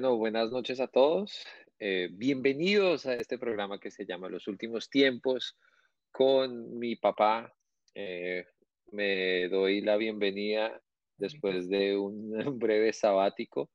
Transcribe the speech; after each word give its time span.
Buenas 0.00 0.52
noches 0.52 0.78
a 0.78 0.86
todos. 0.86 1.44
Eh, 1.80 2.08
bienvenidos 2.12 3.04
a 3.06 3.14
este 3.14 3.36
programa 3.36 3.80
que 3.80 3.90
se 3.90 4.06
llama 4.06 4.28
Los 4.28 4.46
Últimos 4.46 4.88
Tiempos 4.88 5.58
con 6.12 6.78
mi 6.78 6.94
papá. 6.94 7.52
Eh, 7.96 8.46
me 8.92 9.48
doy 9.48 9.80
la 9.80 9.96
bienvenida 9.96 10.80
después 11.16 11.68
de 11.68 11.96
un 11.96 12.30
breve 12.60 12.92
sabático 12.92 13.70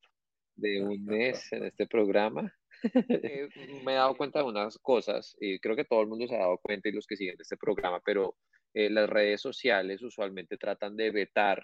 de 0.55 0.81
un 0.81 1.03
mes 1.03 1.51
en 1.51 1.65
este 1.65 1.87
programa. 1.87 2.55
Eh, 2.83 3.49
me 3.83 3.91
he 3.91 3.95
dado 3.95 4.15
cuenta 4.15 4.39
de 4.39 4.45
unas 4.45 4.77
cosas 4.77 5.35
y 5.41 5.59
creo 5.59 5.75
que 5.75 5.83
todo 5.85 6.01
el 6.01 6.07
mundo 6.07 6.25
se 6.25 6.35
ha 6.35 6.39
dado 6.39 6.57
cuenta 6.57 6.87
y 6.87 6.93
los 6.93 7.05
que 7.05 7.17
siguen 7.17 7.35
este 7.37 7.57
programa, 7.57 7.99
pero 8.03 8.37
las 8.73 9.09
redes 9.09 9.41
sociales 9.41 10.01
usualmente 10.01 10.57
tratan 10.57 10.95
de 10.95 11.11
vetar 11.11 11.63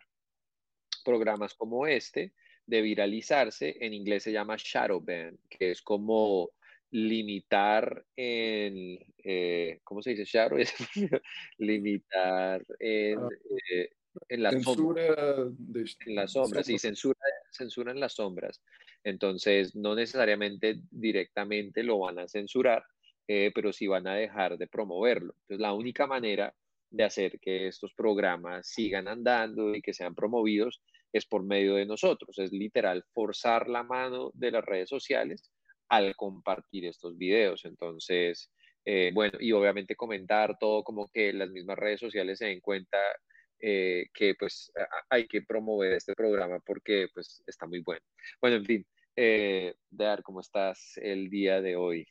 programas 1.05 1.55
como 1.55 1.87
este 1.87 2.33
de 2.69 2.81
viralizarse, 2.81 3.77
en 3.79 3.93
inglés 3.93 4.23
se 4.23 4.31
llama 4.31 4.55
shadow 4.57 5.01
ban, 5.01 5.37
que 5.49 5.71
es 5.71 5.81
como 5.81 6.51
limitar 6.91 8.05
en, 8.15 8.99
eh, 9.23 9.79
¿cómo 9.83 10.01
se 10.01 10.11
dice? 10.11 10.25
Shadow, 10.25 10.59
limitar 11.57 12.63
en, 12.79 13.19
ah, 13.19 13.29
eh, 13.71 13.89
en 14.27 14.43
las 14.43 14.53
censura 14.53 15.15
sombras. 15.15 15.97
En 16.05 16.15
las 16.15 16.31
sombras, 16.31 16.65
sí, 16.65 16.77
censura, 16.77 17.19
censura 17.51 17.91
en 17.91 17.99
las 17.99 18.13
sombras. 18.13 18.61
Entonces, 19.03 19.75
no 19.75 19.95
necesariamente 19.95 20.81
directamente 20.91 21.83
lo 21.83 21.99
van 21.99 22.19
a 22.19 22.27
censurar, 22.27 22.83
eh, 23.27 23.51
pero 23.53 23.73
sí 23.73 23.87
van 23.87 24.07
a 24.07 24.15
dejar 24.15 24.57
de 24.57 24.67
promoverlo. 24.67 25.33
Entonces, 25.41 25.59
la 25.59 25.73
única 25.73 26.05
manera 26.05 26.53
de 26.91 27.03
hacer 27.03 27.39
que 27.39 27.67
estos 27.67 27.93
programas 27.93 28.67
sigan 28.67 29.07
andando 29.07 29.75
y 29.75 29.81
que 29.81 29.93
sean 29.93 30.13
promovidos 30.13 30.81
es 31.13 31.25
por 31.25 31.43
medio 31.43 31.75
de 31.75 31.85
nosotros. 31.85 32.37
Es 32.37 32.51
literal 32.51 33.03
forzar 33.13 33.67
la 33.69 33.83
mano 33.83 34.31
de 34.33 34.51
las 34.51 34.63
redes 34.63 34.89
sociales 34.89 35.51
al 35.89 36.15
compartir 36.15 36.85
estos 36.85 37.17
videos. 37.17 37.65
Entonces, 37.65 38.51
eh, 38.85 39.11
bueno, 39.13 39.37
y 39.39 39.51
obviamente 39.51 39.95
comentar 39.95 40.57
todo 40.59 40.83
como 40.83 41.09
que 41.09 41.33
las 41.33 41.49
mismas 41.49 41.77
redes 41.77 41.99
sociales 41.99 42.37
se 42.37 42.45
den 42.45 42.61
cuenta 42.61 42.97
eh, 43.59 44.05
que 44.13 44.35
pues 44.35 44.71
hay 45.09 45.27
que 45.27 45.41
promover 45.41 45.93
este 45.93 46.13
programa 46.13 46.59
porque 46.59 47.07
pues 47.13 47.43
está 47.45 47.65
muy 47.65 47.81
bueno. 47.81 48.01
Bueno, 48.39 48.57
en 48.57 48.65
fin, 48.65 48.87
eh, 49.15 49.75
¿cómo 50.23 50.39
estás 50.39 50.97
el 50.97 51.29
día 51.29 51.61
de 51.61 51.75
hoy? 51.75 52.07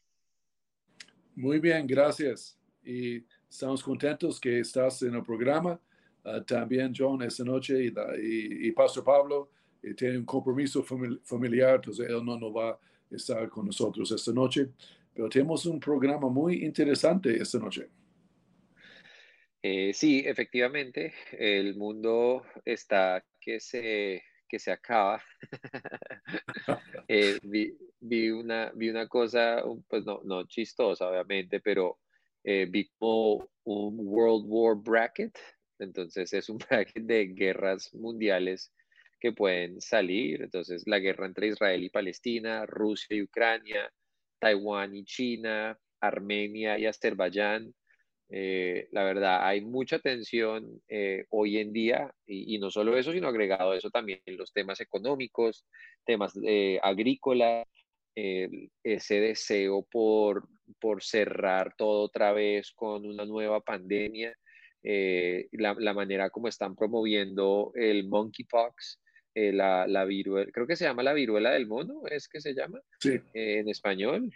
Muy 1.34 1.58
bien, 1.58 1.86
gracias. 1.86 2.58
Y 2.83 3.24
estamos 3.48 3.83
contentos 3.83 4.40
que 4.40 4.60
estás 4.60 5.02
en 5.02 5.14
el 5.14 5.22
programa. 5.22 5.80
Ah, 6.30 6.44
también 6.44 6.92
John 6.94 7.22
esta 7.22 7.42
noche 7.42 7.84
y, 7.84 8.68
y, 8.68 8.72
Pastor 8.72 9.02
Pablo 9.02 9.50
eh, 9.82 9.94
tiene 9.94 10.18
un 10.18 10.26
compromiso 10.26 10.82
familiar, 10.82 11.76
entonces 11.76 12.06
él 12.06 12.22
no, 12.22 12.38
no 12.38 12.52
va 12.52 12.70
a 12.70 12.78
estar 13.10 13.48
con 13.48 13.64
nosotros 13.64 14.10
esta 14.10 14.32
noche, 14.32 14.68
pero 15.14 15.28
tenemos 15.28 15.64
un 15.64 15.80
programa 15.80 16.28
muy 16.28 16.64
interesante 16.64 17.34
esta 17.34 17.58
noche. 17.58 17.88
Eh, 19.62 19.92
sí, 19.94 20.22
efectivamente, 20.26 21.14
el 21.32 21.76
mundo 21.76 22.44
está 22.64 23.24
que 23.40 23.58
se, 23.58 24.22
que 24.46 24.58
se 24.58 24.70
acaba. 24.70 25.22
Eh, 27.11 27.38
vi, 27.42 27.74
vi, 28.00 28.28
una, 28.28 28.70
vi 28.74 28.90
una 28.90 29.08
cosa, 29.08 29.64
pues 29.88 30.05
no, 30.05 30.20
no 30.24 30.46
chistosa, 30.46 31.08
obviamente, 31.08 31.58
pero 31.61 32.00
vi 32.44 32.90
como 32.98 33.48
un 33.64 33.96
World 34.00 34.44
War 34.46 34.77
bracket 34.77 35.38
entonces 35.80 36.33
es 36.33 36.48
un 36.48 36.58
bracket 36.70 37.05
de 37.05 37.27
guerras 37.27 37.94
mundiales 37.94 38.72
que 39.20 39.33
pueden 39.33 39.80
salir. 39.80 40.42
Entonces 40.42 40.84
la 40.86 40.98
guerra 40.98 41.27
entre 41.27 41.48
Israel 41.48 41.83
y 41.83 41.90
Palestina, 41.90 42.66
Rusia 42.66 43.16
y 43.16 43.22
Ucrania, 43.22 43.92
Taiwán 44.38 44.94
y 44.94 45.05
China, 45.05 45.78
Armenia 46.00 46.78
y 46.78 46.86
Azerbaiyán. 46.86 47.74
Eh, 48.30 48.88
la 48.92 49.05
verdad, 49.05 49.46
hay 49.46 49.62
mucha 49.62 49.98
tensión 49.98 50.83
eh, 50.88 51.24
hoy 51.30 51.58
en 51.58 51.72
día 51.72 52.14
y, 52.27 52.58
no 52.58 52.70
solo 52.70 52.96
eso, 52.96 53.12
sino 53.12 53.28
agregado 53.28 53.72
a 53.72 53.77
eso 53.77 53.90
también 53.90 54.20
los 54.27 54.52
temas 54.52 54.80
económicos, 54.80 55.64
temas 56.05 56.38
eh, 56.44 56.78
agrícolas, 56.83 57.67
ese 58.83 59.20
deseo 59.20 59.86
por, 59.88 60.48
por 60.80 61.05
cerrar 61.05 61.77
todo 61.77 62.02
otra 62.02 62.33
vez 62.33 62.72
con 62.72 63.06
una 63.06 63.24
nueva 63.24 63.61
pandemia 63.61 64.36
eh, 64.83 65.48
la, 65.52 65.94
manera 65.94 66.30
como 66.30 66.48
están 66.48 66.74
promoviendo 66.77 67.72
el 67.74 68.08
monkeypox, 68.08 69.00
eh, 69.34 69.52
la, 69.52 69.86
la 69.86 70.05
viruela, 70.05 70.50
creo 70.52 70.66
que 70.66 70.77
se 70.77 70.84
llama 70.84 71.02
la 71.02 71.12
viruela 71.12 71.50
del 71.50 71.66
mono, 71.66 72.02
es 72.08 72.28
que 72.28 72.40
se 72.40 72.55
llama 72.55 72.80
eh, 73.05 73.22
en 73.33 73.68
español. 73.68 74.30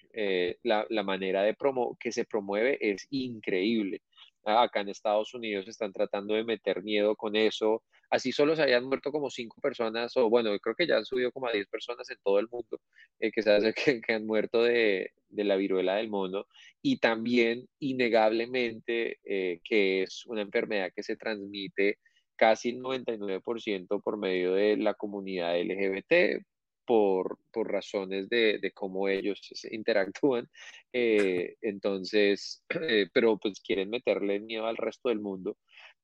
La, 0.62 0.86
la, 0.88 1.02
manera 1.02 1.42
de 1.42 1.54
promo 1.54 1.97
que 1.98 2.12
se 2.12 2.25
promueve 2.25 2.78
es 2.81 3.06
increíble. 3.10 4.02
Acá 4.44 4.81
en 4.81 4.88
Estados 4.88 5.34
Unidos 5.34 5.69
están 5.69 5.92
tratando 5.92 6.34
de 6.34 6.44
meter 6.44 6.82
miedo 6.82 7.16
con 7.16 7.36
eso. 7.36 7.82
Así 8.12 8.31
solo 8.31 8.55
se 8.55 8.62
hayan 8.62 8.84
muerto 8.84 9.11
como 9.11 9.31
cinco 9.31 9.59
personas, 9.62 10.15
o 10.19 10.28
bueno, 10.28 10.50
creo 10.59 10.75
que 10.77 10.87
ya 10.87 10.99
han 10.99 11.06
subido 11.06 11.33
como 11.33 11.47
a 11.47 11.53
diez 11.53 11.67
personas 11.67 12.11
en 12.11 12.19
todo 12.23 12.39
el 12.39 12.47
mundo 12.50 12.78
que, 13.19 13.43
se 13.43 13.50
que, 13.75 14.00
que, 14.03 14.12
han 14.12 14.27
muerto 14.27 14.62
de, 14.62 15.12
la 15.31 15.56
viruela 15.56 15.97
del 15.97 16.11
mono 16.11 16.47
y 16.83 16.99
también 16.99 17.67
innegablemente 17.78 19.19
eh, 19.25 19.61
que 19.65 20.03
es 20.03 20.27
una 20.27 20.43
enfermedad 20.43 20.93
que 20.95 21.03
se 21.03 21.17
transmite 21.17 22.00
casi 22.37 22.69
el 22.69 22.81
99% 22.83 24.03
por 24.03 24.19
medio 24.19 24.53
de 24.53 24.77
la 24.77 24.93
comunidad 24.93 25.59
LGBT 25.59 26.44
por, 26.84 27.39
por 27.50 27.73
razones 27.73 28.29
de, 28.29 28.59
de, 28.59 28.73
cómo 28.73 29.09
ellos 29.09 29.41
interactúan. 29.71 30.49
Eh, 30.93 31.56
entonces, 31.62 32.65
eh, 32.89 33.09
pero 33.12 33.39
pues 33.39 33.61
quieren 33.61 33.91
meterle 33.91 34.41
miedo 34.41 34.67
al 34.67 34.77
resto 34.77 35.09
del 35.09 35.21
mundo. 35.21 35.56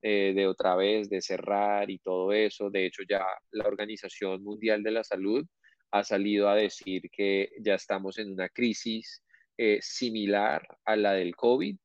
De 0.03 0.47
otra 0.47 0.77
vez, 0.77 1.11
de 1.11 1.21
cerrar 1.21 1.91
y 1.91 1.99
todo 1.99 2.33
eso. 2.33 2.71
De 2.71 2.87
hecho, 2.87 3.03
ya 3.09 3.25
la 3.51 3.67
Organización 3.67 4.43
Mundial 4.43 4.83
de 4.83 4.93
la 4.93 5.05
Salud 5.05 5.45
ha 5.91 6.05
salido 6.05 6.49
a 6.49 6.55
decir 6.55 7.03
que 7.11 7.51
ya 7.61 7.75
estamos 7.75 8.19
en 8.19 8.33
una 8.33 8.49
crisis 8.49 9.23
eh, 9.57 9.79
similar 9.81 10.67
a 10.85 10.97
la 10.97 11.13
del 11.15 11.35
COVID. 11.35 11.77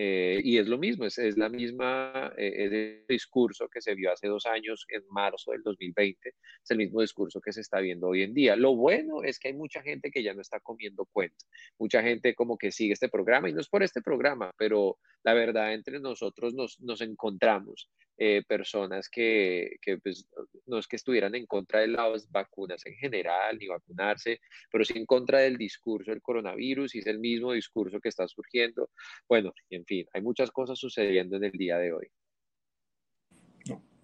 Eh, 0.00 0.40
y 0.44 0.58
es 0.58 0.68
lo 0.68 0.78
mismo, 0.78 1.06
es, 1.06 1.18
es 1.18 1.36
la 1.36 1.48
misma, 1.48 2.32
eh, 2.38 3.04
discurso 3.08 3.68
que 3.68 3.80
se 3.80 3.96
vio 3.96 4.12
hace 4.12 4.28
dos 4.28 4.46
años, 4.46 4.86
en 4.90 5.02
marzo 5.10 5.50
del 5.50 5.64
2020, 5.64 6.28
es 6.28 6.70
el 6.70 6.78
mismo 6.78 7.00
discurso 7.00 7.40
que 7.40 7.52
se 7.52 7.62
está 7.62 7.80
viendo 7.80 8.06
hoy 8.06 8.22
en 8.22 8.32
día. 8.32 8.54
Lo 8.54 8.76
bueno 8.76 9.24
es 9.24 9.40
que 9.40 9.48
hay 9.48 9.54
mucha 9.54 9.82
gente 9.82 10.12
que 10.12 10.22
ya 10.22 10.34
no 10.34 10.40
está 10.40 10.60
comiendo 10.60 11.04
cuenta, 11.06 11.44
mucha 11.80 12.00
gente 12.00 12.36
como 12.36 12.56
que 12.56 12.70
sigue 12.70 12.92
este 12.92 13.08
programa, 13.08 13.50
y 13.50 13.52
no 13.52 13.60
es 13.60 13.68
por 13.68 13.82
este 13.82 14.00
programa, 14.00 14.52
pero 14.56 14.98
la 15.24 15.34
verdad 15.34 15.74
entre 15.74 15.98
nosotros 15.98 16.54
nos, 16.54 16.78
nos 16.78 17.00
encontramos 17.00 17.90
eh, 18.20 18.42
personas 18.48 19.08
que, 19.08 19.76
que 19.80 19.98
pues, 19.98 20.28
no 20.66 20.78
es 20.78 20.88
que 20.88 20.96
estuvieran 20.96 21.36
en 21.36 21.46
contra 21.46 21.80
de 21.80 21.86
las 21.86 22.28
vacunas 22.32 22.84
en 22.84 22.94
general, 22.94 23.56
ni 23.56 23.68
vacunarse, 23.68 24.40
pero 24.72 24.84
sí 24.84 24.98
en 24.98 25.06
contra 25.06 25.38
del 25.38 25.56
discurso 25.56 26.10
del 26.10 26.20
coronavirus, 26.20 26.96
y 26.96 26.98
es 26.98 27.06
el 27.06 27.20
mismo 27.20 27.52
discurso 27.52 28.00
que 28.00 28.08
está 28.08 28.26
surgiendo. 28.26 28.90
Bueno, 29.28 29.52
en 29.70 29.84
fin, 29.84 30.04
hay 30.12 30.20
muchas 30.20 30.50
cosas 30.50 30.80
sucediendo 30.80 31.36
en 31.36 31.44
el 31.44 31.52
día 31.52 31.78
de 31.78 31.92
hoy. 31.92 32.08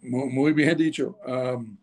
Muy, 0.03 0.53
bien 0.53 0.77
dicho. 0.77 1.19
Um, 1.27 1.77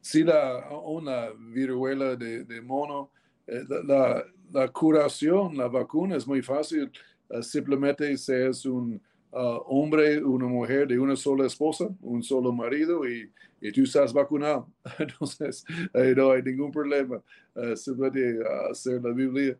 sí, 0.00 0.24
la, 0.24 0.68
una 0.70 1.28
viruela 1.38 2.16
de, 2.16 2.60
mono, 2.62 3.12
eh, 3.46 3.62
la, 3.84 4.24
la, 4.50 4.68
curación, 4.68 5.56
la 5.56 5.68
vacuna 5.68 6.16
es 6.16 6.26
muy 6.26 6.42
fácil. 6.42 6.90
Uh, 7.28 7.42
simplemente 7.42 8.16
se 8.16 8.48
es 8.48 8.66
un 8.66 9.00
uh, 9.32 9.60
hombre, 9.66 10.22
una 10.22 10.46
mujer 10.46 10.88
de 10.88 10.98
una 10.98 11.16
sola 11.16 11.46
esposa, 11.46 11.88
un 12.00 12.22
solo 12.22 12.52
marido 12.52 13.08
y, 13.08 13.30
y 13.60 13.72
tú 13.72 13.82
estás 13.82 14.12
vacunado. 14.12 14.68
Entonces, 14.98 15.64
eh, 15.94 16.14
no 16.16 16.30
hay 16.30 16.42
ningún 16.42 16.70
problema. 16.70 17.22
Uh, 17.54 17.76
simplemente 17.76 18.38
hacer 18.70 19.02
la 19.02 19.12
Biblia 19.12 19.56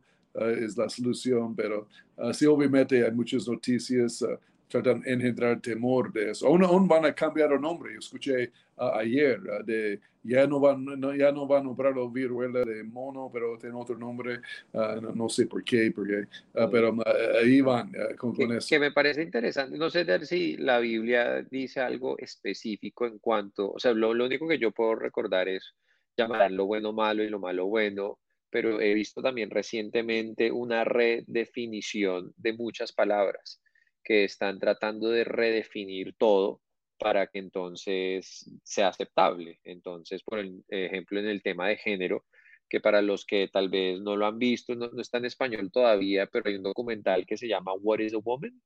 es 0.60 0.76
la 0.76 0.86
solución, 0.86 1.56
pero 1.56 1.88
sí, 2.34 2.44
obviamente 2.44 3.02
hay 3.02 3.10
muchas 3.10 3.48
noticias 3.48 4.22
tratan 4.68 5.00
de 5.00 5.12
engendrar 5.12 5.60
temor 5.60 6.12
de 6.12 6.30
eso. 6.30 6.46
Aún, 6.46 6.64
aún 6.64 6.88
van 6.88 7.04
a 7.04 7.14
cambiar 7.14 7.52
el 7.52 7.60
nombre. 7.60 7.92
Yo 7.92 7.98
escuché 7.98 8.52
ayer 8.76 9.40
de 9.64 10.00
ya 10.22 10.46
no 10.46 10.58
van 10.58 10.84
ya 11.16 11.30
no 11.32 11.46
van 11.46 11.60
a 11.60 11.64
nombrar 11.64 11.96
la 11.96 12.08
viruela 12.10 12.64
de 12.64 12.82
mono, 12.82 13.30
pero 13.32 13.56
tiene 13.58 13.76
otro 13.76 13.96
nombre. 13.96 14.40
Ah, 14.74 14.98
no, 15.00 15.28
sé 15.28 15.46
por 15.46 15.62
qué, 15.62 15.92
porque, 15.94 16.26
mm. 16.54 16.70
pero 16.70 16.96
ah, 17.04 17.12
ahí 17.40 17.60
van 17.60 17.92
con, 18.18 18.34
con, 18.34 18.52
eso. 18.52 18.66
Que 18.68 18.78
me 18.78 18.90
parece 18.90 19.22
interesante. 19.22 19.78
No 19.78 19.88
sé 19.90 20.04
si 20.26 20.56
la 20.56 20.78
Biblia 20.78 21.42
dice 21.42 21.80
algo 21.80 22.18
específico 22.18 23.06
en 23.06 23.18
cuanto, 23.18 23.72
o 23.72 23.78
sea, 23.78 23.92
lo, 23.92 24.14
lo 24.14 24.26
único 24.26 24.48
que 24.48 24.58
yo 24.58 24.72
puedo 24.72 24.96
recordar 24.96 25.48
es 25.48 25.74
llamar 26.16 26.50
lo 26.50 26.66
bueno 26.66 26.92
malo 26.92 27.22
y 27.22 27.28
lo 27.28 27.38
malo 27.38 27.66
bueno 27.66 28.18
pero 28.48 28.80
he 28.80 28.94
visto 28.94 29.20
también 29.20 29.50
recientemente 29.50 30.50
una 30.50 30.82
redefinición 30.82 32.32
de 32.38 32.54
muchas 32.54 32.90
palabras 32.90 33.60
que 34.06 34.22
están 34.22 34.60
tratando 34.60 35.10
de 35.10 35.24
redefinir 35.24 36.14
todo 36.16 36.62
para 36.96 37.26
que 37.26 37.40
entonces 37.40 38.48
sea 38.62 38.88
aceptable. 38.88 39.58
Entonces, 39.64 40.22
por 40.22 40.38
ejemplo, 40.68 41.18
en 41.18 41.26
el 41.26 41.42
tema 41.42 41.68
de 41.68 41.76
género, 41.76 42.24
que 42.68 42.80
para 42.80 43.02
los 43.02 43.26
que 43.26 43.48
tal 43.48 43.68
vez 43.68 44.00
no 44.00 44.16
lo 44.16 44.26
han 44.26 44.38
visto, 44.38 44.76
no, 44.76 44.88
está 45.00 45.18
en 45.18 45.24
español 45.24 45.72
todavía, 45.72 46.26
pero 46.26 46.48
hay 46.48 46.54
un 46.54 46.62
documental 46.62 47.26
que 47.26 47.36
se 47.36 47.48
llama 47.48 47.72
What 47.74 47.98
is 47.98 48.14
a 48.14 48.18
Woman? 48.18 48.62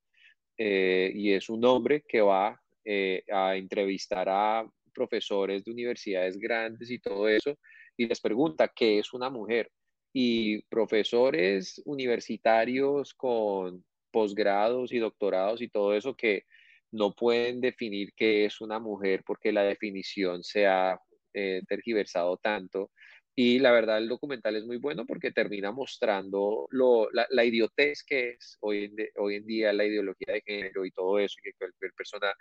Eh, 0.58 1.10
y 1.14 1.32
es 1.32 1.48
un 1.48 1.64
hombre 1.64 2.04
que 2.06 2.20
va 2.20 2.60
eh, 2.84 3.24
a 3.32 3.56
entrevistar 3.56 4.28
a 4.28 4.70
profesores 4.92 5.64
de 5.64 5.70
universidades 5.70 6.36
grandes 6.36 6.90
y 6.90 6.98
todo 6.98 7.28
eso, 7.28 7.58
y 7.96 8.06
les 8.06 8.20
pregunta 8.20 8.68
qué 8.68 8.98
es 8.98 9.14
una 9.14 9.30
mujer. 9.30 9.70
Y 10.12 10.62
profesores 10.64 11.80
universitarios 11.86 13.14
con 13.14 13.82
posgrados 14.10 14.92
y 14.92 14.98
doctorados 14.98 15.60
y 15.62 15.68
todo 15.68 15.94
eso 15.94 16.14
que 16.14 16.44
no 16.92 17.14
pueden 17.14 17.60
definir 17.60 18.12
qué 18.14 18.44
es 18.44 18.60
una 18.60 18.78
mujer 18.78 19.22
porque 19.24 19.52
la 19.52 19.62
definición 19.62 20.42
se 20.42 20.66
ha 20.66 21.00
eh, 21.34 21.62
tergiversado 21.68 22.36
tanto. 22.38 22.90
Y 23.36 23.58
la 23.60 23.70
verdad 23.70 23.98
el 23.98 24.08
documental 24.08 24.56
es 24.56 24.66
muy 24.66 24.76
bueno 24.76 25.06
porque 25.06 25.30
termina 25.30 25.70
mostrando 25.70 26.66
lo, 26.70 27.08
la, 27.12 27.44
idiotez 27.44 28.02
que 28.04 28.30
es 28.30 28.58
hoy 28.60 28.84
en, 28.84 28.96
hoy 29.16 29.36
en 29.36 29.46
día 29.46 29.72
la 29.72 29.84
ideología 29.86 30.34
de 30.34 30.42
género 30.44 30.84
y 30.84 30.90
todo 30.90 31.18
eso, 31.18 31.36
y 31.38 31.42
que 31.44 31.56
cualquier 31.56 31.92
persona 31.92 32.32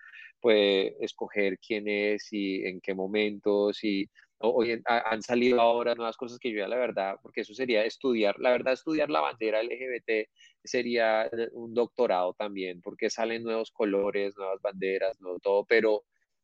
puede 0.41 0.95
escoger 0.99 1.59
quién 1.59 1.87
es 1.87 2.27
y 2.33 2.65
en 2.65 2.81
qué 2.81 2.93
momentos 2.95 3.83
y 3.83 4.09
hoy 4.39 4.81
han 4.85 5.21
salido 5.21 5.61
ahora 5.61 5.95
nuevas 5.95 6.17
cosas 6.17 6.39
que 6.39 6.51
yo 6.51 6.59
ya 6.59 6.67
la 6.67 6.77
verdad, 6.77 7.15
porque 7.21 7.41
eso 7.41 7.53
sería 7.53 7.85
estudiar, 7.85 8.39
la 8.39 8.51
verdad 8.51 8.73
estudiar 8.73 9.09
la 9.09 9.21
bandera 9.21 9.61
LGBT 9.61 10.29
sería 10.63 11.25
eh, 11.25 11.49
un 11.53 11.73
doctorado 11.73 12.33
también, 12.33 12.81
porque 12.81 13.09
salen 13.09 13.43
nuevos 13.43 13.71
colores, 13.71 14.35
nuevas 14.37 14.61
banderas, 14.61 15.19
nuevo 15.21 15.39
todo, 15.39 15.65
pero 15.65 16.03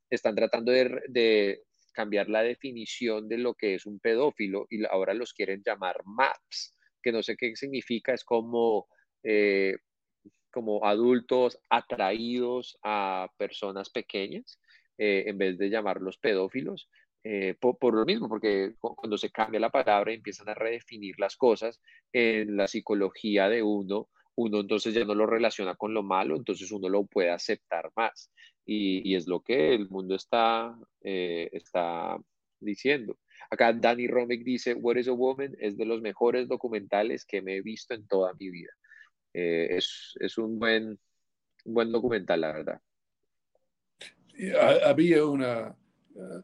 están 0.09 0.35
tratando 0.35 0.71
de, 0.71 1.01
de 1.07 1.63
cambiar 1.95 2.29
la 2.29 2.43
definición 2.43 3.27
de 3.27 3.37
lo 3.37 3.55
que 3.55 3.75
es 3.75 3.85
un 3.85 3.99
pedófilo 3.99 4.67
y 4.69 4.85
ahora 4.85 5.13
los 5.13 5.33
quieren 5.33 5.63
llamar 5.65 6.01
MAPS, 6.05 6.75
que 7.01 7.11
no 7.11 7.23
sé 7.23 7.37
qué 7.37 7.55
significa, 7.55 8.13
es 8.13 8.23
como, 8.23 8.87
eh, 9.23 9.77
como 10.51 10.85
adultos 10.85 11.57
atraídos 11.69 12.77
a 12.83 13.29
personas 13.37 13.89
pequeñas, 13.89 14.59
eh, 14.97 15.23
en 15.27 15.37
vez 15.37 15.57
de 15.57 15.69
llamarlos 15.69 16.17
pedófilos. 16.17 16.89
Eh, 17.27 17.55
por, 17.59 17.95
lo 17.95 18.05
mismo, 18.05 18.29
porque 18.29 18.75
cuando 18.79 19.17
se 19.17 19.31
cambia 19.31 19.59
la 19.59 19.71
palabra 19.71 20.11
y 20.11 20.15
empiezan 20.17 20.47
a 20.47 20.53
redefinir 20.53 21.15
las 21.17 21.35
cosas 21.35 21.81
en 22.13 22.55
la 22.55 22.67
psicología 22.67 23.49
de 23.49 23.63
uno, 23.63 24.09
uno 24.35 24.59
entonces 24.59 24.93
ya 24.93 25.05
no 25.05 25.15
lo 25.15 25.25
relaciona 25.25 25.73
con 25.73 25.95
lo 25.95 26.03
malo, 26.03 26.35
entonces 26.35 26.71
uno 26.71 26.87
lo 26.87 27.03
puede 27.07 27.31
aceptar 27.31 27.91
más. 27.95 28.31
Y, 28.63 29.15
es 29.15 29.27
lo 29.27 29.41
que 29.41 29.73
el 29.73 29.89
mundo 29.89 30.13
está, 30.13 30.77
eh, 31.01 31.49
está 31.51 32.15
diciendo. 32.59 33.17
Acá 33.49 33.73
Danny 33.73 34.05
Romick 34.05 34.43
dice, 34.43 34.75
What 34.75 34.97
is 34.97 35.07
a 35.07 35.13
Woman? 35.13 35.55
Es 35.59 35.77
de 35.77 35.85
los 35.85 36.01
mejores 36.01 36.47
documentales 36.47 37.25
que 37.25 37.41
me 37.41 37.55
he 37.55 37.61
visto 37.63 37.95
en 37.95 38.05
toda 38.05 38.33
mi 38.39 38.51
vida. 38.51 38.71
Eh, 39.33 39.69
es, 39.71 40.13
es 40.19 40.37
un, 40.37 40.59
buen, 40.59 40.99
un 41.65 41.73
buen 41.73 41.91
documental, 41.91 42.41
la 42.41 42.53
verdad. 42.53 42.81
Había 44.85 45.25
una, 45.25 45.69
eh, 45.69 45.84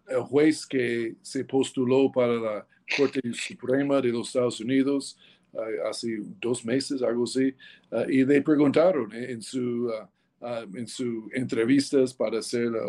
el 0.07 0.21
juez 0.21 0.65
que 0.65 1.15
se 1.21 1.45
postuló 1.45 2.11
para 2.11 2.33
la 2.33 2.67
Corte 2.97 3.21
Suprema 3.33 4.01
de 4.01 4.09
los 4.09 4.27
Estados 4.27 4.59
Unidos 4.59 5.17
uh, 5.53 5.87
hace 5.87 6.19
dos 6.39 6.65
meses, 6.65 7.01
algo 7.01 7.23
así, 7.23 7.55
uh, 7.91 8.09
y 8.09 8.25
le 8.25 8.41
preguntaron 8.41 9.11
en 9.13 9.41
su, 9.41 9.87
uh, 9.87 10.77
en 10.77 10.87
su 10.87 11.29
entrevistas 11.33 12.13
para 12.13 12.41
ser 12.41 12.71
la, 12.71 12.81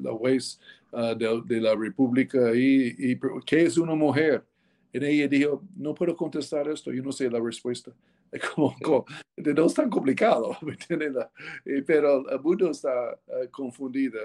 la 0.00 0.12
juez 0.12 0.60
de, 0.92 1.42
de, 1.44 1.60
la 1.60 1.74
República 1.74 2.54
y, 2.54 2.94
y, 2.98 3.18
¿qué 3.44 3.64
es 3.64 3.76
una 3.76 3.94
mujer? 3.94 4.44
Y 4.92 5.04
ella 5.04 5.28
dijo, 5.28 5.62
no 5.76 5.94
puedo 5.94 6.16
contestar 6.16 6.66
esto, 6.68 6.92
yo 6.92 7.02
no 7.02 7.12
sé 7.12 7.30
la 7.30 7.40
respuesta. 7.40 7.92
Como, 8.54 8.76
como, 8.82 9.06
no 9.38 9.64
es 9.64 9.72
tan 9.72 9.88
complicado, 9.88 10.54
pero 11.86 12.28
el 12.28 12.40
mundo 12.40 12.70
está 12.70 13.18
confundido 13.50 14.20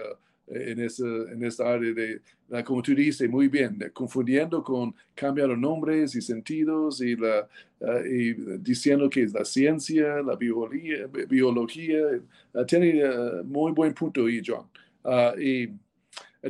en, 0.47 0.79
esa, 0.79 1.05
en 1.05 1.43
esta 1.43 1.71
área 1.71 1.93
de, 1.93 2.21
como 2.63 2.81
tú 2.81 2.93
dices 2.93 3.29
muy 3.29 3.47
bien, 3.47 3.79
confundiendo 3.93 4.63
con 4.63 4.93
cambiar 5.15 5.49
los 5.49 5.57
nombres 5.57 6.15
y 6.15 6.21
sentidos 6.21 7.01
y, 7.01 7.15
la, 7.15 7.47
ah, 7.81 8.01
y 8.05 8.33
diciendo 8.59 9.09
que 9.09 9.23
es 9.23 9.33
la 9.33 9.45
ciencia, 9.45 10.21
la 10.21 10.35
biología, 10.35 11.07
biología 11.27 12.01
uh, 12.53 12.65
tiene 12.65 13.03
uh, 13.07 13.43
muy 13.43 13.71
buen 13.71 13.93
punto 13.93 14.25
ahí, 14.25 14.41
John. 14.45 14.67
y 15.39 15.69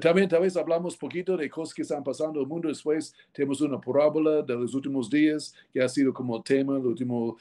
también 0.02 0.28
tal 0.28 0.42
vez 0.42 0.58
hablamos 0.58 0.98
poquito 0.98 1.38
de 1.38 1.50
cosas 1.50 1.74
que 1.74 1.84
están 1.84 2.04
pasando 2.04 2.40
en 2.40 2.44
el 2.44 2.48
mundo. 2.48 2.68
Después 2.68 3.14
tenemos 3.32 3.62
una 3.62 3.80
parábola 3.80 4.42
de 4.42 4.56
los 4.56 4.74
últimos 4.74 5.10
días 5.10 5.54
que 5.72 5.82
ha 5.82 5.90
sido 5.90 6.14
como 6.14 6.42
tema 6.42 6.74
los 6.74 6.86
últimos 6.86 7.36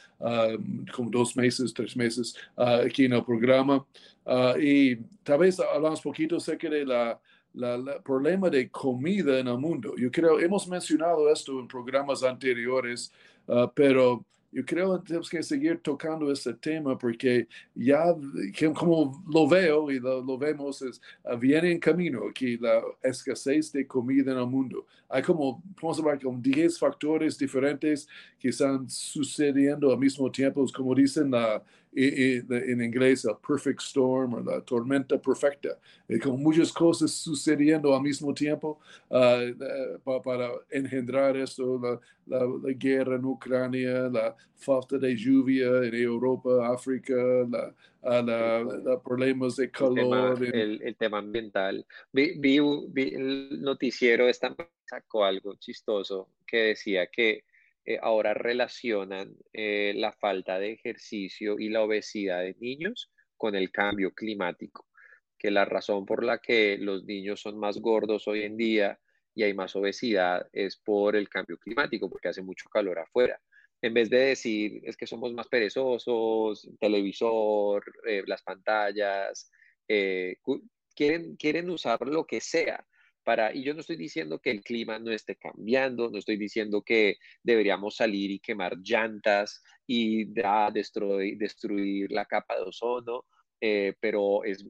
como 0.94 1.10
dos 1.10 1.36
meses, 1.36 1.72
tres 1.72 1.96
meses 1.96 2.36
aquí 2.56 3.06
en 3.06 3.14
el 3.14 3.24
programa. 3.24 3.84
y 4.60 4.96
tal 5.22 5.38
vez 5.38 5.58
hablamos 5.60 6.00
poquito 6.00 6.36
acerca 6.36 6.68
de 6.68 6.84
la, 6.84 7.18
la, 7.54 8.00
problema 8.02 8.50
de 8.50 8.68
comida 8.70 9.38
en 9.38 9.48
el 9.48 9.58
mundo. 9.58 9.94
Yo 9.96 10.10
creo, 10.10 10.38
hemos 10.38 10.68
mencionado 10.68 11.30
esto 11.30 11.58
en 11.58 11.68
programas 11.68 12.22
anteriores, 12.22 13.12
pero 13.74 14.24
yo 14.52 14.64
creo 14.66 14.98
que 14.98 15.06
tenemos 15.06 15.30
que 15.30 15.42
seguir 15.42 15.80
tocando 15.80 16.30
este 16.30 16.52
tema 16.52 16.96
porque 16.98 17.48
ya, 17.74 18.14
como 18.74 19.24
lo 19.26 19.48
veo 19.48 19.90
y 19.90 19.98
lo, 19.98 20.36
vemos, 20.36 20.82
es, 20.82 21.00
ah, 21.24 21.36
viene 21.36 21.72
en 21.72 21.80
camino 21.80 22.28
aquí 22.28 22.58
la 22.58 22.82
escasez 23.02 23.72
de 23.72 23.86
comida 23.86 24.32
el 24.32 24.46
mundo. 24.46 24.86
Hay 25.08 25.22
como, 25.22 25.62
vamos 25.80 26.00
a 26.00 26.18
como 26.18 26.38
10 26.38 26.78
factores 26.78 27.38
diferentes 27.38 28.06
que 28.38 28.50
están 28.50 28.88
sucediendo 28.88 29.90
al 29.90 29.98
mismo 29.98 30.30
tiempo, 30.30 30.66
como 30.74 30.94
dicen 30.94 31.30
la, 31.30 31.62
en 31.94 32.82
inglés 32.82 33.24
el 33.24 33.36
perfect 33.46 33.80
storm 33.80 34.34
o 34.34 34.40
la 34.40 34.60
tormenta 34.62 35.18
perfecta, 35.18 35.78
con 36.22 36.42
muchas 36.42 36.72
cosas 36.72 37.10
sucediendo 37.10 37.94
al 37.94 38.02
mismo 38.02 38.32
tiempo 38.32 38.80
ah, 39.10 39.40
para, 40.24 40.50
engendrar 40.70 41.36
esto, 41.36 41.78
la, 41.78 42.00
la, 42.26 42.72
guerra 42.72 43.16
en 43.16 43.24
Ucrania, 43.24 44.08
la 44.08 44.34
falta 44.56 44.96
de 44.96 45.14
lluvia 45.14 45.66
en 45.84 45.94
Europa, 45.94 46.68
África, 46.72 47.14
la, 47.14 47.74
ah, 48.02 49.00
problemas 49.04 49.56
de 49.56 49.70
calor. 49.70 50.42
El 50.42 50.96
tema, 50.98 51.18
ambiental. 51.18 51.84
Vi, 52.12 52.38
vi, 52.38 52.56
el 53.14 53.60
noticiero, 53.60 54.28
esta 54.28 54.54
sacó 54.86 55.24
algo 55.24 55.54
chistoso 55.56 56.28
que 56.46 56.58
decía 56.58 57.06
que 57.06 57.44
eh, 57.84 57.98
ahora 58.00 58.32
relacionan 58.32 59.34
eh, 59.52 59.92
la 59.96 60.12
falta 60.12 60.58
de 60.58 60.72
ejercicio 60.72 61.58
y 61.58 61.68
la 61.68 61.82
obesidad 61.82 62.40
de 62.42 62.54
niños 62.60 63.10
con 63.36 63.56
el 63.56 63.72
cambio 63.72 64.12
climático, 64.12 64.86
que 65.36 65.50
la 65.50 65.64
razón 65.64 66.06
por 66.06 66.24
la 66.24 66.38
que 66.38 66.78
los 66.78 67.04
niños 67.04 67.40
son 67.40 67.58
más 67.58 67.78
gordos 67.78 68.28
hoy 68.28 68.42
en 68.42 68.56
día 68.56 69.00
y 69.34 69.42
hay 69.42 69.54
más 69.54 69.74
obesidad 69.74 70.46
es 70.52 70.76
por 70.76 71.16
el 71.16 71.28
cambio 71.28 71.58
climático, 71.58 72.08
porque 72.08 72.28
hace 72.28 72.42
mucho 72.42 72.68
calor 72.68 73.00
afuera. 73.00 73.40
En 73.80 73.94
vez 73.94 74.10
de 74.10 74.18
decir 74.18 74.80
es 74.84 74.96
que 74.96 75.08
somos 75.08 75.32
más 75.32 75.48
perezosos, 75.48 76.68
televisor, 76.78 77.84
eh, 78.06 78.22
las 78.26 78.42
pantallas, 78.42 79.50
quieren, 80.94 81.36
quieren 81.36 81.68
usar 81.68 82.06
lo 82.06 82.24
que 82.26 82.40
sea 82.40 82.86
y 83.54 83.62
yo 83.62 83.74
no 83.74 83.80
estoy 83.80 83.96
diciendo 83.96 84.40
que 84.40 84.50
el 84.50 84.62
clima 84.62 84.98
no 84.98 85.12
esté 85.12 85.36
cambiando, 85.36 86.10
no 86.10 86.18
estoy 86.18 86.36
diciendo 86.36 86.82
que 86.82 87.16
deberíamos 87.42 87.96
salir 87.96 88.30
y 88.30 88.40
quemar 88.40 88.76
llantas 88.82 89.62
y 89.86 90.24
destruir, 90.72 91.38
destruir 91.38 92.10
la 92.10 92.24
capa 92.24 92.56
de 92.56 92.62
ozono, 92.62 93.24
eh, 93.60 93.94
pero 94.00 94.42
es, 94.44 94.64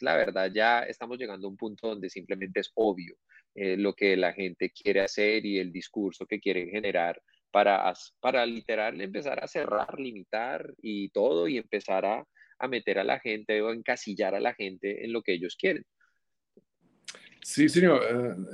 la 0.00 0.16
verdad, 0.16 0.50
ya 0.52 0.82
estamos 0.82 1.16
llegando 1.18 1.46
a 1.46 1.50
un 1.50 1.56
punto 1.56 1.88
donde 1.88 2.10
simplemente 2.10 2.60
es 2.60 2.72
obvio 2.74 3.16
eh, 3.54 3.76
lo 3.76 3.94
que 3.94 4.16
la 4.16 4.32
gente 4.32 4.70
quiere 4.70 5.00
hacer 5.00 5.46
y 5.46 5.58
el 5.58 5.70
discurso 5.72 6.26
que 6.26 6.40
quieren 6.40 6.70
generar 6.70 7.22
para, 7.52 7.92
para 8.20 8.44
literal 8.46 9.00
empezar 9.00 9.44
a 9.44 9.46
cerrar, 9.46 10.00
limitar 10.00 10.74
y 10.82 11.10
todo 11.10 11.46
y 11.46 11.58
empezar 11.58 12.04
a 12.06 12.68
meter 12.68 12.98
a 12.98 13.04
la 13.04 13.20
gente 13.20 13.62
o 13.62 13.72
encasillar 13.72 14.34
a 14.34 14.40
la 14.40 14.54
gente 14.54 15.04
en 15.04 15.12
lo 15.12 15.22
que 15.22 15.34
ellos 15.34 15.56
quieren. 15.56 15.84
Sí, 17.42 17.68
señor, 17.68 18.00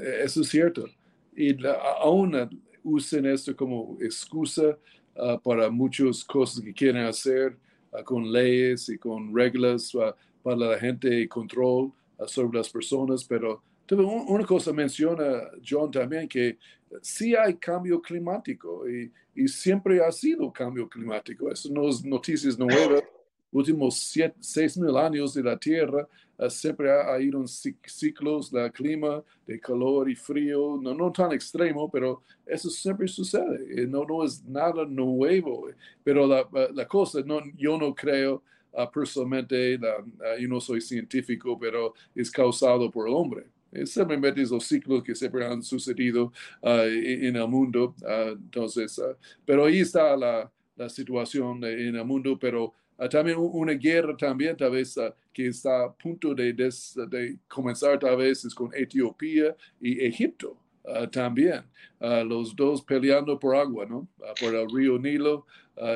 eh, 0.01 0.23
eso 0.25 0.41
es 0.41 0.49
cierto. 0.49 0.89
Y 1.37 1.57
aún 2.01 2.35
usan 2.83 3.27
esto 3.27 3.55
como 3.55 3.99
excusa 4.01 4.77
ah, 5.17 5.39
para 5.43 5.71
muchas 5.71 6.25
cosas 6.25 6.65
que 6.65 6.73
quieren 6.73 7.05
hacer 7.05 7.57
ah, 7.93 8.03
con 8.03 8.33
leyes 8.33 8.89
y 8.89 8.99
con 8.99 9.35
reglas 9.35 9.93
ah, 9.95 10.17
para 10.43 10.57
la 10.57 10.79
gente 10.79 11.21
y 11.21 11.29
control 11.29 11.93
sobre 12.27 12.59
las 12.59 12.69
personas, 12.71 13.25
pero 13.25 13.63
una 13.91 14.45
cosa 14.45 14.73
menciona 14.73 15.51
John 15.67 15.91
también 15.91 16.29
que 16.29 16.59
sí 17.01 17.35
hay 17.35 17.55
cambio 17.55 18.03
climático 18.03 18.89
y, 18.89 19.11
y 19.35 19.49
siempre 19.49 20.05
ha 20.05 20.11
sido 20.11 20.53
cambio 20.53 20.89
climático. 20.89 21.51
Eso 21.51 21.71
no 21.73 21.89
es 21.89 22.05
noticias 22.05 22.59
nuevas 22.59 23.03
últimos 23.51 23.99
siete, 23.99 24.37
seis 24.41 24.77
mil 24.77 24.97
años 24.97 25.35
de 25.35 25.43
la 25.43 25.57
Tierra, 25.57 26.07
uh, 26.39 26.51
siempre 26.51 26.91
ha, 26.91 27.15
habido 27.15 27.45
ciclos 27.47 28.51
del 28.51 28.71
clima 28.73 29.23
de 29.47 29.59
calor 29.59 30.11
y 30.11 30.15
frío, 30.15 30.79
no, 30.81 30.95
no 30.95 31.11
tan 31.11 31.33
extremo, 31.33 31.91
pero 31.91 32.23
eso 32.47 32.69
siempre 32.71 33.09
sucede, 33.09 33.87
no, 33.87 34.05
no 34.05 34.25
es 34.25 34.45
nada 34.45 34.85
nuevo, 34.85 35.69
pero 36.05 36.27
la, 36.27 36.49
la 36.75 36.87
cosa, 36.87 37.21
no, 37.25 37.41
yo 37.57 37.79
no 37.79 37.95
creo 37.95 38.43
uh, 38.73 38.91
personalmente, 38.93 39.79
la, 39.79 39.99
uh, 39.99 40.41
yo 40.41 40.49
no 40.49 40.61
soy 40.61 40.81
científico, 40.81 41.59
pero 41.59 41.95
es 42.15 42.31
causado 42.31 42.91
por 42.91 43.09
el 43.09 43.15
hombre. 43.15 43.47
Es 43.71 43.91
simplemente 43.91 44.41
los 44.47 44.65
ciclos 44.65 45.03
que 45.03 45.15
siempre 45.15 45.45
han 45.45 45.63
sucedido 45.63 46.33
en 46.63 47.37
el 47.37 47.49
mundo. 47.49 47.95
entonces, 48.03 48.99
pero 49.45 49.67
ahí 49.67 49.81
está 49.81 50.17
la, 50.17 50.51
la 50.75 50.89
situación 50.89 51.63
en 51.63 51.95
el 51.95 52.05
mundo, 52.07 52.39
pero 52.41 52.73
Ah, 52.88 52.88
también 53.07 53.39
una 53.39 53.75
guerra 53.75 54.17
también 54.17 54.57
tal 54.57 54.73
vez 54.73 54.99
ah, 54.99 55.15
que 55.33 55.47
está 55.47 55.85
a 55.85 55.93
punto 55.93 56.35
de, 56.35 56.53
de, 56.53 57.39
comenzar 57.47 57.99
tal 57.99 58.17
vez 58.17 58.45
es 58.45 58.55
con 58.55 58.71
Etiopía 58.75 59.55
y 59.81 60.05
Egipto. 60.05 60.57
Ah, 60.85 61.07
también, 61.11 61.63
los 62.01 62.57
dos 62.57 62.83
peleando 62.83 63.39
por 63.39 63.55
agua, 63.55 63.85
¿no? 63.85 64.09
por 64.41 64.55
el 64.55 64.71
río 64.71 64.99
Nilo, 64.99 65.47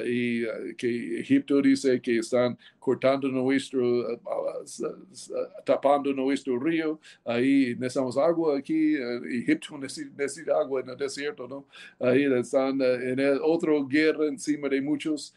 y 0.07 0.45
que 0.77 1.21
Egipto 1.21 1.61
dice 1.61 2.01
que 2.01 2.19
están 2.19 2.57
cortando 2.79 3.29
nuestro, 3.29 4.21
tapando 5.65 6.13
nuestro 6.13 6.59
río, 6.59 6.99
ahí 7.25 7.75
necesitamos 7.79 8.17
agua 8.17 8.59
aquí, 8.59 8.97
Egipto 9.31 9.79
necesita, 10.17 10.59
agua 10.59 10.81
en 10.81 10.91
el 10.91 10.97
desierto, 10.97 11.47
¿no? 11.47 11.67
Ahí 12.01 12.25
están 12.25 12.81
en 12.81 13.19
el 13.19 13.41
otro 13.43 13.87
guerra 13.87 14.27
encima 14.27 14.69
de 14.69 14.81
muchos, 14.81 15.35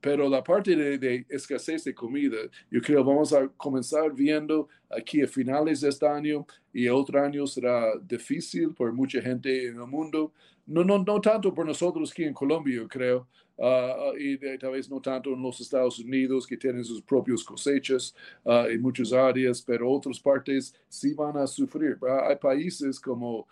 pero 0.00 0.28
la 0.28 0.42
parte 0.42 0.76
de, 0.76 0.98
de 0.98 1.26
escasez 1.28 1.84
de 1.84 1.94
comida, 1.94 2.38
yo 2.70 2.80
creo 2.80 3.04
vamos 3.04 3.32
a 3.32 3.48
comenzar 3.56 4.12
viendo 4.12 4.68
aquí 4.90 5.22
a 5.22 5.26
finales 5.26 5.80
de 5.80 5.88
este 5.88 6.06
año 6.06 6.46
y 6.72 6.88
otro 6.88 7.22
año 7.22 7.46
será 7.46 7.96
difícil 7.98 8.72
por 8.74 8.92
mucha 8.92 9.20
gente 9.20 9.68
en 9.68 9.76
el 9.76 9.86
mundo. 9.86 10.32
No, 10.66 10.82
no, 10.82 10.98
no 10.98 11.20
tanto 11.20 11.52
por 11.52 11.66
nosotros 11.66 12.10
aquí 12.10 12.24
en 12.24 12.32
Colombia, 12.32 12.76
yo 12.76 12.88
creo, 12.88 13.26
uh, 13.56 14.16
y 14.18 14.38
tal 14.58 14.72
vez 14.72 14.90
no 14.90 15.00
tanto 15.00 15.30
en 15.32 15.42
los 15.42 15.60
Estados 15.60 15.98
Unidos 15.98 16.46
que 16.46 16.56
tienen 16.56 16.84
sus 16.84 17.00
propias 17.02 17.42
cosechas 17.44 18.14
uh, 18.44 18.66
en 18.68 18.80
muchas 18.80 19.12
áreas, 19.12 19.62
pero 19.62 19.90
otras 19.90 20.18
partes 20.18 20.74
sí 20.88 21.14
van 21.14 21.36
a 21.36 21.46
sufrir. 21.46 21.98
Hay 22.28 22.36
países 22.36 23.00
como 23.00 23.46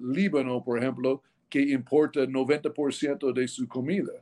Líbano, 0.00 0.62
por 0.62 0.78
ejemplo, 0.78 1.22
que 1.48 1.60
importa 1.60 2.20
90% 2.20 3.32
de 3.32 3.48
su 3.48 3.66
comida. 3.66 4.12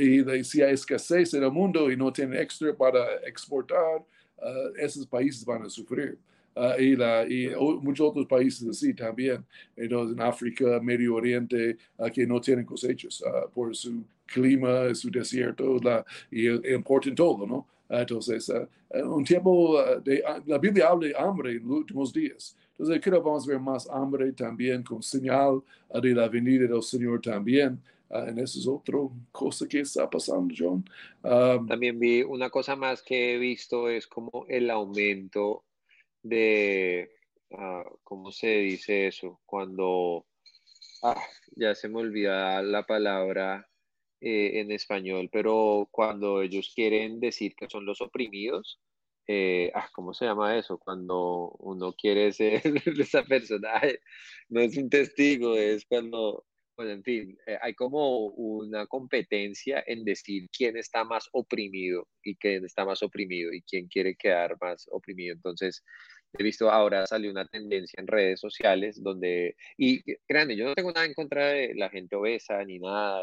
y 0.00 0.22
de, 0.22 0.42
si 0.42 0.60
hay 0.60 0.74
escasez 0.74 1.34
en 1.34 1.44
el 1.44 1.52
mundo 1.52 1.88
y 1.88 1.96
no 1.96 2.12
tienen 2.12 2.40
extra 2.40 2.74
para 2.76 3.14
exportar, 3.24 4.04
esos 4.76 5.06
países 5.06 5.44
van 5.44 5.62
a 5.62 5.70
sufrir. 5.70 6.18
Uh, 6.56 6.80
y, 6.80 6.96
la, 6.96 7.26
y 7.28 7.50
muchos 7.82 8.08
otros 8.08 8.26
países 8.26 8.66
así 8.66 8.94
también, 8.94 9.44
en 9.76 10.20
África, 10.20 10.80
Medio 10.80 11.14
Oriente, 11.14 11.76
que 12.12 12.26
no 12.26 12.40
tienen 12.40 12.64
cosechas 12.64 13.22
por 13.54 13.76
su 13.76 14.02
clima, 14.26 14.94
su 14.94 15.10
desierto, 15.10 15.78
la, 15.82 16.04
y 16.30 16.48
importan 16.72 17.14
todo, 17.14 17.46
¿no? 17.46 17.66
Entonces, 17.88 18.52
un 18.90 19.24
tiempo, 19.24 19.82
de, 20.02 20.22
la 20.46 20.58
Biblia 20.58 20.88
habla 20.88 21.08
de 21.08 21.14
hambre 21.16 21.52
en 21.52 21.68
los 21.68 21.78
últimos 21.78 22.12
días. 22.12 22.56
Entonces, 22.70 23.00
creo 23.02 23.22
que 23.22 23.28
vamos 23.28 23.46
a 23.46 23.50
ver 23.50 23.60
más 23.60 23.88
hambre 23.88 24.32
también 24.32 24.82
con 24.82 25.02
señal 25.02 25.62
de 26.02 26.14
la 26.14 26.28
venida 26.28 26.66
del 26.66 26.82
Señor 26.82 27.20
también. 27.20 27.80
en 28.10 28.38
eso 28.38 28.58
es 28.58 28.66
otra 28.66 28.98
cosa 29.32 29.66
que 29.66 29.80
está 29.80 30.08
pasando, 30.08 30.54
John. 30.56 30.84
Um, 31.22 31.66
también 31.66 31.98
vi 31.98 32.22
una 32.22 32.50
cosa 32.50 32.76
más 32.76 33.02
que 33.02 33.34
he 33.34 33.38
visto 33.38 33.88
es 33.88 34.06
como 34.06 34.46
el 34.48 34.70
aumento 34.70 35.64
de, 36.22 37.10
ah, 37.52 37.84
¿cómo 38.04 38.30
se 38.30 38.48
dice 38.58 39.06
eso? 39.06 39.40
Cuando, 39.46 40.26
ah, 41.02 41.22
ya 41.56 41.74
se 41.74 41.88
me 41.88 42.00
olvida 42.00 42.62
la 42.62 42.84
palabra 42.84 43.66
eh, 44.20 44.60
en 44.60 44.72
español, 44.72 45.28
pero 45.30 45.88
cuando 45.90 46.42
ellos 46.42 46.72
quieren 46.74 47.20
decir 47.20 47.54
que 47.54 47.68
son 47.68 47.84
los 47.84 48.00
oprimidos, 48.00 48.80
eh, 49.28 49.72
ah, 49.74 49.88
¿cómo 49.92 50.14
se 50.14 50.24
llama 50.24 50.56
eso? 50.56 50.78
Cuando 50.78 51.50
uno 51.58 51.92
quiere 51.94 52.32
ser 52.32 52.62
esa 53.00 53.24
persona, 53.24 53.80
no 54.48 54.60
es 54.60 54.76
un 54.76 54.88
testigo, 54.88 55.56
es 55.56 55.84
cuando, 55.84 56.46
bueno, 56.76 56.92
en 56.92 57.02
fin, 57.02 57.36
eh, 57.46 57.58
hay 57.60 57.74
como 57.74 58.26
una 58.28 58.86
competencia 58.86 59.82
en 59.86 60.04
decir 60.04 60.48
quién 60.56 60.76
está 60.76 61.04
más 61.04 61.28
oprimido 61.32 62.08
y 62.22 62.36
quién 62.36 62.64
está 62.64 62.84
más 62.84 63.02
oprimido 63.02 63.52
y 63.52 63.62
quién 63.62 63.88
quiere 63.88 64.14
quedar 64.16 64.56
más 64.60 64.86
oprimido. 64.92 65.34
Entonces, 65.34 65.82
He 66.38 66.42
visto 66.42 66.70
ahora 66.70 67.06
salió 67.06 67.30
una 67.30 67.46
tendencia 67.46 68.00
en 68.00 68.06
redes 68.06 68.40
sociales 68.40 69.02
donde, 69.02 69.56
y 69.76 70.02
créanme, 70.26 70.56
yo 70.56 70.66
no 70.66 70.74
tengo 70.74 70.92
nada 70.92 71.06
en 71.06 71.14
contra 71.14 71.48
de 71.48 71.74
la 71.74 71.88
gente 71.88 72.16
obesa 72.16 72.62
ni 72.64 72.78
nada, 72.78 73.22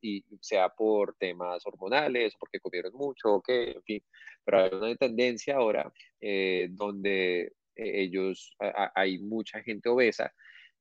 y, 0.00 0.24
sea 0.40 0.68
por 0.68 1.16
temas 1.16 1.64
hormonales, 1.66 2.34
porque 2.38 2.60
comieron 2.60 2.92
mucho, 2.94 3.34
o 3.34 3.42
qué, 3.42 3.72
en 3.72 3.82
fin, 3.82 4.02
pero 4.44 4.64
hay 4.64 4.70
una 4.72 4.94
tendencia 4.96 5.56
ahora 5.56 5.92
eh, 6.20 6.68
donde 6.70 7.52
eh, 7.76 8.02
ellos, 8.02 8.56
hay 8.94 9.18
mucha 9.18 9.62
gente 9.62 9.88
obesa 9.88 10.32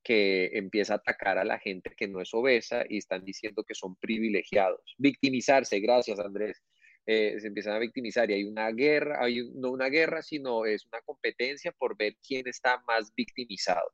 que 0.04 0.50
empieza 0.54 0.94
a 0.94 0.98
atacar 0.98 1.38
a 1.38 1.44
la 1.44 1.60
gente 1.60 1.94
que 1.96 2.08
no 2.08 2.22
es 2.22 2.34
obesa 2.34 2.84
y 2.88 2.98
están 2.98 3.24
diciendo 3.26 3.64
que 3.64 3.76
son 3.76 3.96
privilegiados. 3.96 4.82
Victimizarse, 4.98 5.80
gracias 5.80 6.20
Andrés. 6.20 6.62
Eh, 7.12 7.40
se 7.40 7.48
empiezan 7.48 7.74
a 7.74 7.80
victimizar 7.80 8.30
y 8.30 8.36
hay 8.36 8.44
una 8.44 8.70
guerra, 8.70 9.18
hay 9.20 9.50
no 9.56 9.72
una 9.72 9.90
guerra, 9.90 10.22
sino 10.22 10.66
es 10.66 10.86
una 10.86 11.02
competencia 11.02 11.72
por 11.72 11.98
ver 11.98 12.16
quién 12.22 12.48
está 12.48 12.84
más 12.86 13.12
victimizado. 13.16 13.92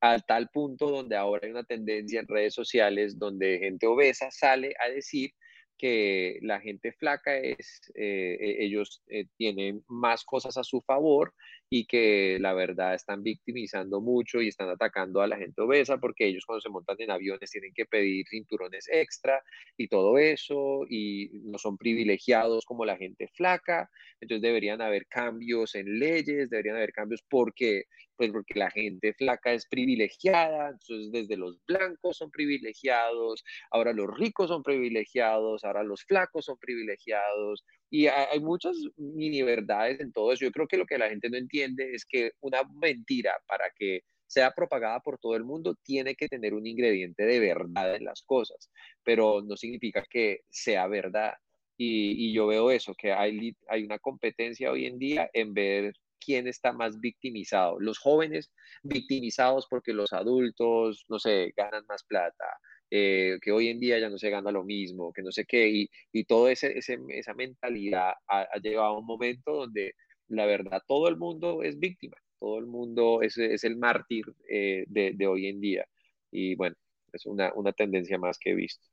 Al 0.00 0.26
tal 0.26 0.48
punto 0.48 0.90
donde 0.90 1.14
ahora 1.14 1.42
hay 1.44 1.52
una 1.52 1.62
tendencia 1.62 2.18
en 2.18 2.26
redes 2.26 2.54
sociales 2.54 3.20
donde 3.20 3.60
gente 3.60 3.86
obesa 3.86 4.32
sale 4.32 4.74
a 4.84 4.88
decir 4.88 5.30
que 5.78 6.40
la 6.42 6.58
gente 6.60 6.90
flaca 6.90 7.36
es, 7.38 7.82
eh, 7.94 8.36
e, 8.40 8.64
ellos 8.64 9.00
eh, 9.06 9.26
tienen 9.36 9.84
más 9.86 10.24
cosas 10.24 10.56
a 10.56 10.64
su 10.64 10.80
favor 10.80 11.34
y 11.68 11.86
que 11.86 12.38
la 12.40 12.54
verdad 12.54 12.94
están 12.94 13.22
victimizando 13.22 14.00
mucho 14.00 14.40
y 14.40 14.48
están 14.48 14.68
atacando 14.68 15.20
a 15.20 15.26
la 15.26 15.36
gente 15.36 15.62
obesa 15.62 15.98
porque 15.98 16.26
ellos 16.26 16.44
cuando 16.46 16.60
se 16.60 16.68
montan 16.68 16.96
en 17.00 17.10
aviones 17.10 17.50
tienen 17.50 17.72
que 17.74 17.86
pedir 17.86 18.26
cinturones 18.28 18.88
extra 18.90 19.42
y 19.76 19.88
todo 19.88 20.18
eso 20.18 20.84
y 20.88 21.30
no 21.44 21.58
son 21.58 21.76
privilegiados 21.76 22.64
como 22.64 22.84
la 22.84 22.96
gente 22.96 23.28
flaca, 23.34 23.90
entonces 24.20 24.42
deberían 24.42 24.80
haber 24.80 25.06
cambios 25.06 25.74
en 25.74 25.98
leyes, 25.98 26.50
deberían 26.50 26.76
haber 26.76 26.92
cambios 26.92 27.22
porque 27.28 27.84
pues 28.16 28.30
porque 28.32 28.58
la 28.58 28.70
gente 28.70 29.14
flaca 29.14 29.52
es 29.52 29.66
privilegiada, 29.66 30.70
entonces 30.70 31.12
desde 31.12 31.36
los 31.36 31.58
blancos 31.66 32.16
son 32.16 32.30
privilegiados, 32.30 33.44
ahora 33.70 33.92
los 33.92 34.08
ricos 34.16 34.48
son 34.48 34.62
privilegiados, 34.62 35.64
ahora 35.64 35.82
los 35.82 36.04
flacos 36.04 36.46
son 36.46 36.58
privilegiados, 36.58 37.64
y 37.90 38.06
hay, 38.08 38.40
muchas 38.40 38.76
mini 38.96 39.42
verdades 39.42 40.00
en 40.00 40.12
todo 40.12 40.32
eso. 40.32 40.44
Yo 40.44 40.50
creo 40.52 40.66
que 40.66 40.76
lo 40.76 40.86
que 40.86 40.98
la 40.98 41.08
gente 41.08 41.30
no 41.30 41.36
entiende 41.36 41.94
es 41.94 42.04
que 42.04 42.32
una 42.40 42.62
mentira 42.80 43.32
para 43.46 43.70
que 43.76 44.00
sea 44.26 44.50
propagada 44.52 45.00
por 45.00 45.18
todo 45.18 45.36
el 45.36 45.44
mundo, 45.44 45.76
tiene 45.84 46.16
que 46.16 46.28
tener 46.28 46.54
un 46.54 46.66
ingrediente 46.66 47.24
de 47.24 47.38
verdad 47.40 47.94
en 47.94 48.04
las 48.04 48.22
cosas, 48.22 48.70
pero 49.04 49.40
no 49.42 49.56
significa 49.56 50.04
que 50.10 50.40
sea 50.48 50.86
verdad. 50.88 51.34
Y, 51.76 52.30
y 52.30 52.34
yo 52.34 52.46
veo 52.46 52.70
eso, 52.70 52.94
que 52.94 53.12
hay, 53.12 53.54
hay 53.68 53.84
una 53.84 53.98
competencia 53.98 54.72
hoy 54.72 54.86
en 54.86 54.98
día 54.98 55.30
en 55.32 55.54
ver 55.54 55.94
quién 56.18 56.46
está 56.48 56.72
más 56.72 57.00
victimizado. 57.00 57.78
Los 57.80 57.98
jóvenes 57.98 58.52
victimizados 58.82 59.66
porque 59.68 59.92
los 59.92 60.12
adultos, 60.12 61.04
no 61.08 61.18
sé, 61.18 61.52
ganan 61.56 61.84
más 61.88 62.04
plata, 62.04 62.44
eh, 62.90 63.38
que 63.42 63.50
hoy 63.50 63.68
en 63.68 63.80
día 63.80 63.98
ya 63.98 64.08
no 64.08 64.18
se 64.18 64.30
gana 64.30 64.50
lo 64.52 64.64
mismo, 64.64 65.12
que 65.12 65.22
no 65.22 65.32
sé 65.32 65.44
qué, 65.44 65.68
y, 65.68 65.90
y 66.12 66.24
toda 66.24 66.52
esa 66.52 67.34
mentalidad 67.34 68.12
ha, 68.28 68.46
llegado 68.62 68.86
a 68.86 68.98
un 68.98 69.06
momento 69.06 69.52
donde 69.52 69.94
la 70.28 70.46
verdad 70.46 70.82
todo 70.86 71.08
el 71.08 71.16
mundo 71.16 71.62
es 71.62 71.78
víctima, 71.78 72.16
todo 72.38 72.58
el 72.58 72.66
mundo 72.66 73.22
es, 73.22 73.38
es 73.38 73.64
el 73.64 73.76
mártir 73.76 74.24
eh, 74.48 74.84
de, 74.88 75.12
de, 75.14 75.26
hoy 75.26 75.46
en 75.48 75.60
día. 75.60 75.86
Y 76.30 76.54
bueno, 76.54 76.76
es 77.12 77.26
una, 77.26 77.52
una, 77.54 77.72
tendencia 77.72 78.18
más 78.18 78.38
que 78.38 78.50
he 78.50 78.54
visto. 78.54 78.86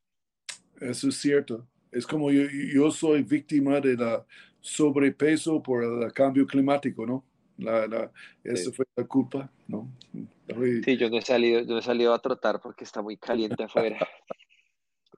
Eso 0.80 1.08
es 1.08 1.16
cierto. 1.16 1.68
Es 1.94 2.06
como 2.06 2.30
yo, 2.30 2.42
yo 2.50 2.90
soy 2.90 3.22
víctima 3.22 3.80
de 3.80 3.96
la 3.96 4.24
sobrepeso 4.60 5.62
por 5.62 5.84
el 5.84 6.12
cambio 6.12 6.46
climático, 6.46 7.04
¿no? 7.06 7.24
La, 7.58 7.86
la, 7.86 8.10
esa 8.42 8.72
fue 8.72 8.86
la 8.96 9.04
culpa, 9.04 9.50
¿no? 9.68 9.88
Sí, 10.84 10.96
yo 10.96 11.10
no 11.10 11.18
he 11.18 11.22
salido, 11.22 11.60
yo 11.60 11.78
he 11.78 11.82
salido 11.82 12.14
a 12.14 12.18
trotar 12.18 12.60
porque 12.60 12.84
está 12.84 13.02
muy 13.02 13.16
caliente 13.16 13.62
afuera. 13.62 13.98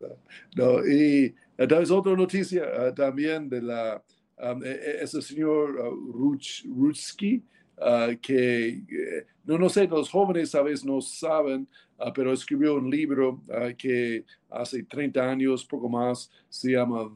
no, 0.56 0.86
y 0.86 1.34
vez 1.56 1.90
otra 1.90 2.14
noticia 2.14 2.64
uh, 2.64 2.94
también 2.94 3.48
de 3.48 3.62
la, 3.62 4.02
um, 4.38 4.62
e, 4.64 4.68
e, 4.68 5.04
ese 5.04 5.22
señor 5.22 5.76
uh, 5.76 6.12
Ruch, 6.12 6.64
Rutsky, 6.66 7.42
ah, 7.78 8.10
que, 8.20 8.68
eh, 8.68 9.26
no, 9.44 9.58
no 9.58 9.68
sé, 9.68 9.86
los 9.86 10.10
jóvenes 10.10 10.54
a 10.54 10.62
veces 10.62 10.84
no 10.84 11.00
saben, 11.00 11.68
ah, 11.98 12.12
pero 12.12 12.32
escribió 12.32 12.74
un 12.76 12.90
libro 12.90 13.42
que 13.78 14.24
hace 14.50 14.82
30 14.82 15.30
años, 15.30 15.64
poco 15.64 15.88
más, 15.88 16.30
se 16.48 16.72
llama 16.72 17.08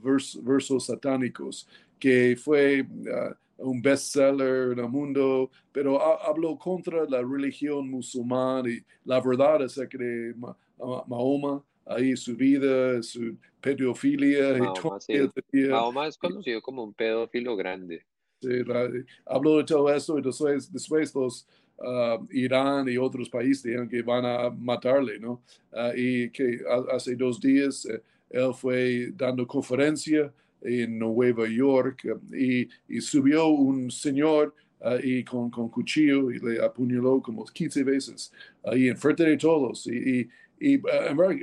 Versos 0.43 0.87
Satánicos, 0.87 1.69
que 1.99 2.37
fue 2.37 2.87
un 3.61 3.83
bestseller 3.83 4.73
en 4.73 4.79
el 4.79 4.89
mundo, 4.89 5.51
pero 5.73 6.01
habló 6.23 6.57
contra 6.59 7.05
la 7.05 7.23
religión 7.23 7.91
musulmana 7.91 8.69
y 8.69 8.83
la 9.05 9.21
verdad 9.21 9.63
es 9.63 9.81
que 9.89 10.35
Mahoma, 11.07 11.63
ahí 11.87 12.17
su 12.17 12.37
vida, 12.37 13.03
su 13.03 13.37
pedofilia. 13.61 14.59
Mahoma, 15.71 16.07
es 16.07 16.17
conocido 16.17 16.63
como 16.63 16.85
un 16.85 16.95
pedófilo 16.95 17.57
grande. 17.57 18.05
Sí, 18.41 18.49
habló 19.27 19.59
de 19.59 19.65
todo 19.65 19.93
eso 19.95 20.19
y 20.19 20.23
después, 20.23 20.73
después 20.73 21.15
los 21.15 21.47
uh, 21.81 22.27
Irán 22.31 22.89
y 22.89 22.97
otros 22.97 23.29
países 23.29 23.63
dijeron 23.65 23.89
que 23.89 24.03
van 24.03 24.25
a 24.25 24.51
matarle, 24.51 25.19
¿no? 25.19 25.43
Uh, 25.73 25.93
y 25.95 26.31
que 26.31 26.61
hace 26.91 27.17
dos 27.17 27.41
días 27.41 27.87
eh, 27.87 28.03
él 28.31 28.55
fue 28.55 29.13
dando 29.15 29.47
conferencia 29.47 30.33
en 30.63 30.99
Nueva 30.99 31.49
York 31.49 32.07
y, 32.33 32.69
y 32.89 33.01
subió 33.01 33.49
un 33.49 33.91
señor 33.91 34.55
uh, 34.81 34.99
y 35.03 35.25
con, 35.25 35.51
con, 35.51 35.69
cuchillo 35.69 36.31
y 36.31 36.39
le 36.39 36.65
apuñaló 36.65 37.21
como 37.21 37.45
15 37.45 37.85
veces 37.85 38.33
ahí 38.65 38.89
en 38.89 38.97
frente 38.97 39.25
de 39.25 39.37
todos 39.37 39.87
y, 39.87 40.29
y, 40.61 40.75
y 40.75 40.83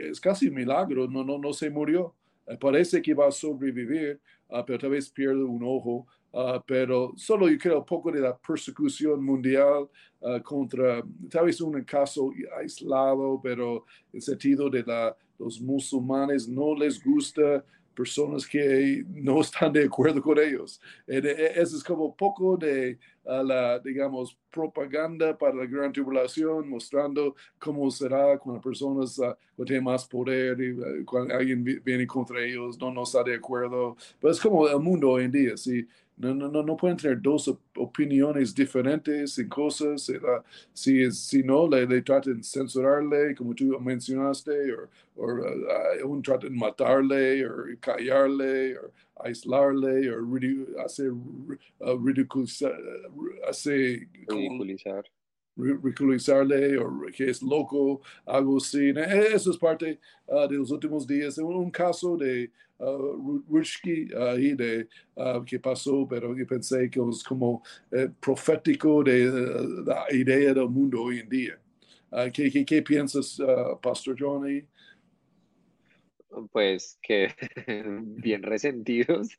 es 0.02 0.20
casi 0.20 0.48
un 0.48 0.56
milagro, 0.56 1.08
no, 1.08 1.24
no, 1.24 1.38
no 1.38 1.54
se 1.54 1.70
murió. 1.70 2.14
parece 2.60 3.02
que 3.02 3.14
va 3.14 3.28
a 3.28 3.32
sobrevivir, 3.32 4.20
pero 4.66 4.80
tal 4.80 4.92
vez 4.92 5.10
pierde 5.10 5.44
un 5.44 5.64
ojo 5.64 6.08
Ah, 6.34 6.62
pero 6.66 7.14
solo 7.16 7.50
yo 7.50 7.58
creo 7.58 7.86
poco 7.86 8.12
de 8.12 8.20
la 8.20 8.38
persecución 8.38 9.24
mundial 9.24 9.90
uh, 10.20 10.42
contra, 10.44 11.04
tal 11.30 11.46
vez 11.46 11.62
un 11.62 11.82
caso 11.84 12.32
aislado, 12.60 13.40
pero 13.42 13.86
en 14.12 14.22
sentido 14.22 14.70
de 14.70 14.84
la, 14.84 15.16
los 15.40 15.62
musulmanes 15.62 16.48
no 16.48 16.76
les 16.76 17.04
gusta 17.04 17.64
personas 17.96 18.46
que 18.46 19.04
no 19.10 19.42
están 19.42 19.74
de 19.74 19.86
acuerdo 19.86 20.22
con 20.22 20.38
ellos. 20.38 20.80
E, 21.08 21.18
eso 21.56 21.78
es 21.78 21.84
como 21.84 22.16
poco 22.16 22.56
de 22.56 23.00
uh, 23.24 23.44
la, 23.44 23.80
digamos, 23.80 24.38
propaganda 24.52 25.36
para 25.36 25.56
la 25.56 25.66
gran 25.66 25.92
tribulación, 25.92 26.70
mostrando 26.70 27.36
cómo 27.58 27.90
será 27.90 28.38
cuando 28.38 28.62
personas 28.62 29.18
uh, 29.18 29.66
tienen 29.66 29.86
más 29.86 30.06
poder 30.08 30.62
y 30.62 31.04
cuando 31.06 31.34
alguien 31.34 31.64
viene 31.64 32.06
contra 32.06 32.44
ellos, 32.44 32.78
no, 32.78 32.92
no 32.92 33.04
está 33.04 33.24
de 33.24 33.36
acuerdo. 33.36 33.96
Pero 34.20 34.32
es 34.32 34.40
como 34.40 34.68
el 34.68 34.80
mundo 34.80 35.10
hoy 35.10 35.24
en 35.24 35.32
día, 35.32 35.58
¿sí? 35.58 35.88
No, 36.18 36.34
no, 36.34 36.48
no, 36.48 36.64
no 36.64 36.76
pueden 36.76 36.98
tener 36.98 37.22
dos 37.22 37.48
opiniones 37.76 38.54
diferentes 38.56 39.38
en 39.38 39.48
cosas. 39.48 40.12
si, 40.74 41.12
si 41.12 41.44
no, 41.44 41.68
le, 41.68 41.86
le 41.86 42.02
tratan 42.02 42.38
de 42.38 42.44
censurarle, 42.44 43.36
como 43.36 43.54
tú 43.54 43.80
mencionaste, 43.80 44.52
o, 44.74 44.90
uh, 45.24 46.08
un 46.08 46.24
tratan 46.24 46.52
de 46.52 46.58
matarle, 46.58 47.46
o 47.46 47.66
callarle, 47.80 48.78
o 48.80 48.92
aislarle, 49.24 50.10
o 50.12 50.82
hacer, 50.84 51.12
uh, 51.12 51.98
ridiculizar, 52.04 52.74
hacer, 53.48 54.08
ridiculizar 54.28 55.04
ridiculizarle 55.58 56.78
o 56.78 57.08
que 57.12 57.30
es 57.30 57.42
loco, 57.42 58.02
algo 58.26 58.58
así. 58.58 58.94
Eso 59.34 59.52
es 59.52 59.58
parte 59.58 60.00
uh, 60.28 60.48
de 60.48 60.58
los 60.58 60.72
últimos 60.72 61.06
días. 61.06 61.38
Un, 61.38 61.56
un 61.56 61.72
caso 61.72 62.16
de 62.16 62.52
uh, 62.80 63.44
Rushki 63.50 64.10
ahí 64.16 64.54
de 64.54 64.88
uh, 65.16 65.44
que 65.44 65.60
pasó, 65.60 66.08
pero 66.08 66.36
yo 66.36 66.46
pensé 66.46 66.90
que 66.90 67.00
es 67.00 67.24
como 67.24 67.64
eh, 67.92 68.10
profético 68.20 69.04
de 69.04 69.30
uh, 69.30 69.84
la 69.86 70.06
idea 70.12 70.54
del 70.54 70.70
mundo 70.70 71.04
hoy 71.04 71.20
en 71.20 71.30
día. 71.30 71.60
¿qué, 72.34 72.50
qué, 72.50 72.66
qué, 72.66 72.82
piensas, 72.82 73.38
Pastor 73.82 74.16
Johnny? 74.18 74.64
Pues 76.52 77.00
que 77.02 77.34
bien 78.04 78.44
resentidos, 78.44 79.30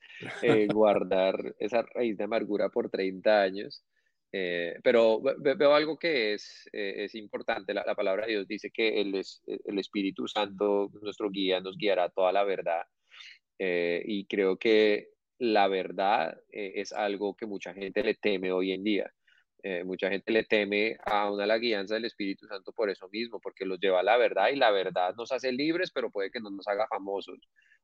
eh, 0.42 0.66
guardar 0.72 1.54
esa 1.58 1.82
raíz 1.82 2.16
de 2.16 2.24
amargura 2.24 2.68
por 2.70 2.90
30 2.90 3.42
años. 3.42 3.84
Eh, 4.30 4.74
pero 4.82 5.22
veo 5.22 5.74
algo 5.74 5.98
que 5.98 6.34
es, 6.34 6.68
eh, 6.72 7.04
es 7.04 7.14
importante. 7.14 7.72
La, 7.72 7.94
palabra 7.94 8.26
de 8.26 8.32
Dios 8.32 8.48
dice 8.48 8.70
que 8.70 9.00
el, 9.00 9.14
el 9.14 9.78
Espíritu 9.78 10.28
Santo, 10.28 10.90
nuestro 11.00 11.30
guía, 11.30 11.60
nos 11.60 11.76
guiará 11.76 12.10
toda 12.10 12.32
la 12.32 12.44
verdad. 12.44 12.82
Eh, 13.58 14.02
y 14.06 14.26
creo 14.26 14.56
que 14.58 15.10
la 15.38 15.68
verdad 15.68 16.40
es 16.50 16.92
algo 16.92 17.36
que 17.36 17.46
mucha 17.46 17.72
gente 17.74 18.02
le 18.02 18.14
teme 18.14 18.52
hoy 18.52 18.72
en 18.72 18.84
día. 18.84 19.12
mucha 19.84 20.10
gente 20.10 20.32
le 20.32 20.44
teme 20.44 20.96
a 21.04 21.30
una 21.30 21.46
la 21.46 21.58
guianza 21.58 21.94
del 21.94 22.06
Espíritu 22.06 22.46
Santo 22.46 22.72
por 22.72 22.90
eso 22.90 23.08
mismo, 23.10 23.40
porque 23.40 23.64
los 23.64 23.78
lleva 23.80 24.00
a 24.00 24.02
la 24.02 24.16
verdad 24.16 24.48
y 24.52 24.56
la 24.56 24.70
verdad 24.70 25.14
nos 25.16 25.32
hace 25.32 25.52
libres, 25.52 25.90
pero 25.92 26.10
puede 26.10 26.30
que 26.30 26.40
no 26.40 26.50
nos 26.50 26.66
haga 26.68 26.86
famosos. 26.88 27.38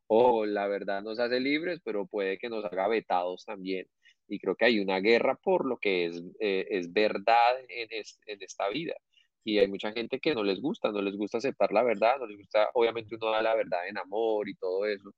O 0.09 0.47
la 0.47 0.67
verdad 0.69 1.03
nos 1.03 1.19
hace 1.21 1.41
libres, 1.41 1.81
pero 1.85 2.07
puede 2.07 2.39
que 2.39 2.49
nos 2.49 2.65
haga 2.65 2.89
vetados 2.89 3.45
también 3.45 3.87
y 4.29 4.39
creo 4.39 4.57
que 4.57 4.65
hay 4.67 4.81
una 4.81 5.01
guerra 5.01 5.37
por 5.37 5.67
lo 5.67 5.79
que 5.79 6.07
es, 6.07 6.23
eh, 6.41 6.67
es 6.71 6.93
verdad 6.93 7.61
en, 7.69 7.89
en, 7.91 8.43
esta 8.43 8.69
vida. 8.69 8.95
Y 9.45 9.59
hay 9.59 9.69
mucha 9.69 9.93
gente 9.93 10.21
que 10.21 10.35
no 10.35 10.43
les 10.43 10.61
gusta, 10.61 10.91
no 10.91 11.03
les 11.03 11.17
gusta 11.17 11.39
aceptar 11.39 11.73
la 11.73 11.83
verdad, 11.83 12.19
no 12.19 12.27
les 12.27 12.39
gusta, 12.39 12.71
obviamente 12.75 13.15
uno 13.17 13.31
da 13.31 13.43
la 13.43 13.55
verdad 13.55 13.87
en 13.89 13.99
amor 13.99 14.49
y 14.49 14.55
todo 14.55 14.87
eso, 14.87 15.15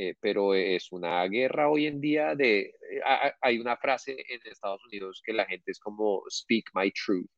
eh, 0.00 0.14
pero 0.20 0.54
es 0.54 0.92
una 0.92 1.24
guerra 1.26 1.68
hoy 1.68 1.86
en 1.86 2.00
día 2.00 2.36
de, 2.36 2.60
eh, 2.60 3.02
hay 3.40 3.58
una 3.58 3.76
frase 3.76 4.12
en 4.28 4.40
Estados 4.44 4.80
Unidos 4.86 5.20
que 5.24 5.32
la 5.32 5.44
gente 5.44 5.72
es 5.72 5.80
como 5.80 6.22
speak 6.30 6.66
my 6.72 6.92
truth, 6.92 7.28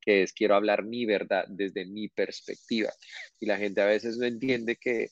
que 0.00 0.22
es 0.22 0.32
quiero 0.32 0.54
hablar 0.54 0.84
mi 0.84 1.06
verdad 1.06 1.44
desde 1.48 1.84
mi 1.86 2.08
perspectiva. 2.08 2.92
Y 3.40 3.46
la 3.46 3.58
gente 3.58 3.80
a 3.80 3.86
veces 3.86 4.16
no 4.16 4.26
entiende 4.26 4.76
que 4.76 5.08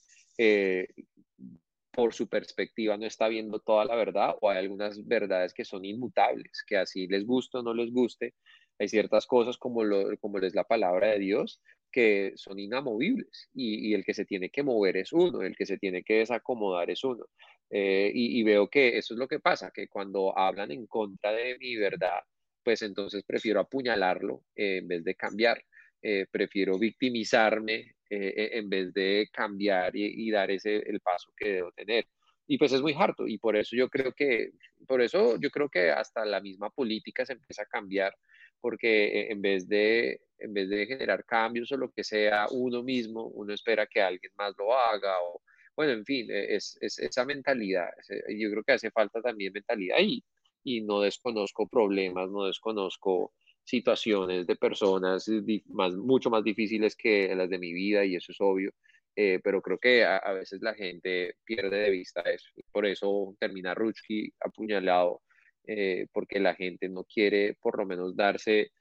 por 1.90 2.14
su 2.14 2.28
perspectiva 2.28 2.96
no 2.96 3.06
está 3.06 3.26
viendo 3.26 3.58
toda 3.58 3.84
la 3.84 3.96
verdad 3.96 4.36
o 4.40 4.48
hay 4.48 4.58
algunas 4.58 5.04
verdades 5.04 5.52
que 5.52 5.64
son 5.64 5.84
inmutables, 5.84 6.62
que 6.68 6.76
así 6.76 7.08
les 7.08 7.26
guste 7.26 7.58
o 7.58 7.62
no 7.64 7.74
les 7.74 7.92
guste, 7.92 8.34
hay 8.78 8.88
ciertas 8.88 9.26
cosas 9.26 9.58
como, 9.58 9.82
lo, 9.82 10.16
como 10.18 10.38
es 10.38 10.54
la 10.54 10.64
palabra 10.64 11.08
de 11.08 11.18
Dios 11.18 11.60
que 11.92 12.32
son 12.36 12.58
inamovibles 12.58 13.50
y, 13.54 13.94
el 13.94 14.04
que 14.04 14.14
se 14.14 14.24
tiene 14.24 14.50
que 14.50 14.62
mover 14.62 14.96
es 14.96 15.12
uno, 15.12 15.42
el 15.42 15.56
que 15.56 15.66
se 15.66 15.78
tiene 15.78 16.02
que 16.02 16.18
desacomodar 16.18 16.90
es 16.90 17.04
uno. 17.04 17.26
Eh, 17.70 18.10
y, 18.14 18.42
veo 18.42 18.68
que 18.68 18.98
eso 18.98 19.14
es 19.14 19.18
lo 19.18 19.28
que 19.28 19.40
pasa, 19.40 19.70
que 19.72 19.88
cuando 19.88 20.36
hablan 20.36 20.72
en 20.72 20.86
contra 20.86 21.32
de 21.32 21.56
mi 21.58 21.76
verdad, 21.76 22.20
pues 22.64 22.82
entonces 22.82 23.24
prefiero 23.24 23.60
apuñalarlo 23.60 24.44
eh, 24.56 24.78
en 24.78 24.88
vez 24.88 25.04
de 25.04 25.14
cambiar. 25.14 25.62
Eh, 26.04 26.26
prefiero 26.30 26.78
victimizarme 26.78 27.94
eh, 28.10 28.34
e, 28.36 28.58
en 28.58 28.68
vez 28.68 28.92
de 28.92 29.28
cambiar 29.32 29.94
y, 29.94 30.30
dar 30.32 30.50
ese 30.50 30.76
el 30.78 31.00
paso 31.00 31.32
que 31.36 31.52
debo 31.54 31.72
tener. 31.72 32.06
Y 32.46 32.58
pues 32.58 32.72
es 32.72 32.82
muy 32.82 32.92
harto 32.92 33.26
y 33.28 33.38
por 33.38 33.56
eso 33.56 33.76
yo 33.76 33.88
creo 33.88 34.12
que, 34.12 34.50
por 34.86 35.00
eso 35.00 35.38
yo 35.40 35.50
creo 35.50 35.68
que 35.68 35.90
hasta 35.90 36.24
la 36.24 36.40
misma 36.40 36.70
política 36.70 37.24
se 37.24 37.34
empieza 37.34 37.62
a 37.62 37.66
cambiar, 37.66 38.14
porque 38.62 39.30
en 39.30 39.42
vez 39.42 39.68
de, 39.68 40.22
en 40.38 40.54
vez 40.54 40.70
de 40.70 40.86
generar 40.86 41.24
cambios 41.26 41.70
o 41.72 41.76
lo 41.76 41.90
que 41.90 42.04
sea 42.04 42.46
uno 42.50 42.82
mismo, 42.82 43.26
uno 43.26 43.52
espera 43.52 43.86
que 43.86 44.00
alguien 44.00 44.32
más 44.36 44.54
lo 44.56 44.74
haga 44.74 45.14
o, 45.22 45.42
bueno, 45.76 45.92
en 45.92 46.04
fin, 46.04 46.30
e, 46.30 46.54
es, 46.56 46.78
es 46.80 46.98
esa 46.98 47.24
mentalidad. 47.26 47.90
Yo 48.28 48.50
creo 48.50 48.64
que 48.64 48.72
hace 48.72 48.90
falta 48.90 49.20
también 49.20 49.52
mentalidad 49.52 49.98
y, 50.00 50.24
y 50.64 50.80
no 50.82 51.00
desconozco 51.00 51.68
problemas, 51.68 52.30
no 52.30 52.46
desconozco 52.46 53.34
situaciones 53.64 54.46
de 54.46 54.56
personas 54.56 55.26
más, 55.68 55.94
mucho 55.94 56.30
más 56.30 56.44
difíciles 56.44 56.96
que 56.96 57.34
las 57.34 57.48
de 57.50 57.58
mi 57.58 57.72
vida 57.72 58.04
y 58.04 58.16
eso 58.16 58.32
es 58.32 58.40
obvio, 58.40 58.72
eh, 59.14 59.40
pero 59.42 59.60
creo 59.60 59.78
que 59.78 60.04
a, 60.04 60.32
veces 60.32 60.60
la 60.62 60.74
gente 60.74 61.36
pierde 61.44 61.78
de 61.78 61.90
vista 61.90 62.22
eso. 62.22 62.48
Por 62.72 62.86
eso 62.86 63.36
termina 63.38 63.74
Ruchki 63.74 64.32
apuñalado, 64.40 65.22
eh, 65.66 66.06
porque 66.12 66.40
la 66.40 66.54
gente 66.54 66.88
no 66.88 67.04
quiere 67.04 67.54
por 67.60 67.78
lo 67.78 67.86
menos 67.86 68.16
darse 68.16 68.72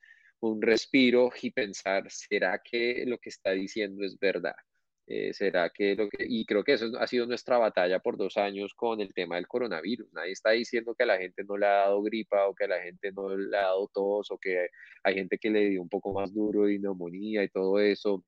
un 0.42 0.62
respiro 0.62 1.32
y 1.42 1.52
pensar, 1.52 2.10
¿será 2.10 2.62
que 2.64 3.06
lo 3.06 3.20
que 3.20 3.30
está 3.30 3.52
diciendo 3.52 4.04
es 4.04 4.18
verdad? 4.20 4.56
Eh, 5.08 5.34
¿Será 5.34 5.70
que 5.70 5.96
lo 5.96 6.10
que.? 6.10 6.26
Y 6.28 6.46
creo 6.46 6.64
que 6.64 6.74
eso 6.74 6.90
ha 7.00 7.08
sido 7.08 7.26
nuestra 7.26 7.58
batalla 7.58 8.00
por 8.00 8.18
dos 8.18 8.38
años 8.38 8.74
con 8.74 9.02
el 9.02 9.14
tema 9.14 9.36
del 9.36 9.48
coronavirus. 9.48 10.12
Nadie 10.14 10.32
está 10.32 10.52
diciendo 10.52 10.96
que 10.96 11.04
a 11.04 11.08
la 11.08 11.18
gente 11.18 11.44
no 11.44 11.58
le 11.58 11.66
ha 11.66 11.72
dado 11.86 12.02
gripa 12.02 12.48
o 12.48 12.56
que 12.56 12.66
a 12.66 12.68
la 12.68 12.82
gente 12.82 13.12
no 13.12 13.36
le 13.36 13.58
ha 13.58 13.62
dado 13.64 13.90
tos 13.94 14.32
o 14.32 14.38
que 14.38 14.70
hay 15.04 15.14
gente 15.14 15.38
que 15.38 15.50
le 15.50 15.70
dio 15.70 15.82
un 15.82 15.90
poco 15.90 16.14
más 16.14 16.34
duro 16.34 16.66
de 16.66 16.80
neumonía 16.80 17.44
y 17.44 17.50
todo 17.50 17.80
eso. 17.80 18.24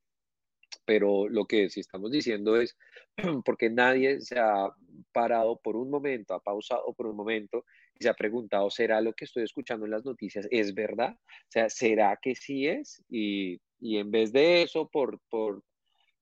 Pero 0.85 1.29
lo 1.29 1.45
que 1.45 1.69
sí 1.69 1.79
estamos 1.79 2.11
diciendo 2.11 2.59
es 2.59 2.77
porque 3.45 3.69
nadie 3.69 4.21
se 4.21 4.39
ha 4.39 4.69
parado 5.13 5.59
por 5.63 5.75
un 5.77 5.89
momento, 5.89 6.33
ha 6.33 6.41
pausado 6.41 6.93
por 6.93 7.07
un 7.07 7.15
momento 7.15 7.65
y 7.99 8.03
se 8.03 8.10
ha 8.10 8.13
preguntado, 8.13 8.69
¿será 8.69 9.01
lo 9.01 9.13
que 9.13 9.25
estoy 9.25 9.43
escuchando 9.43 9.86
en 9.86 9.91
las 9.91 10.06
noticias 10.06 10.47
es 10.51 10.73
verdad? 10.73 11.15
O 11.19 11.49
sea, 11.49 11.69
¿será 11.69 12.17
que 12.21 12.36
sí 12.36 12.67
es? 12.67 13.03
Y, 13.10 13.60
y 13.79 13.97
en 13.97 14.12
vez 14.12 14.32
de 14.32 14.63
eso, 14.63 14.89
por, 14.89 15.19
por 15.29 15.63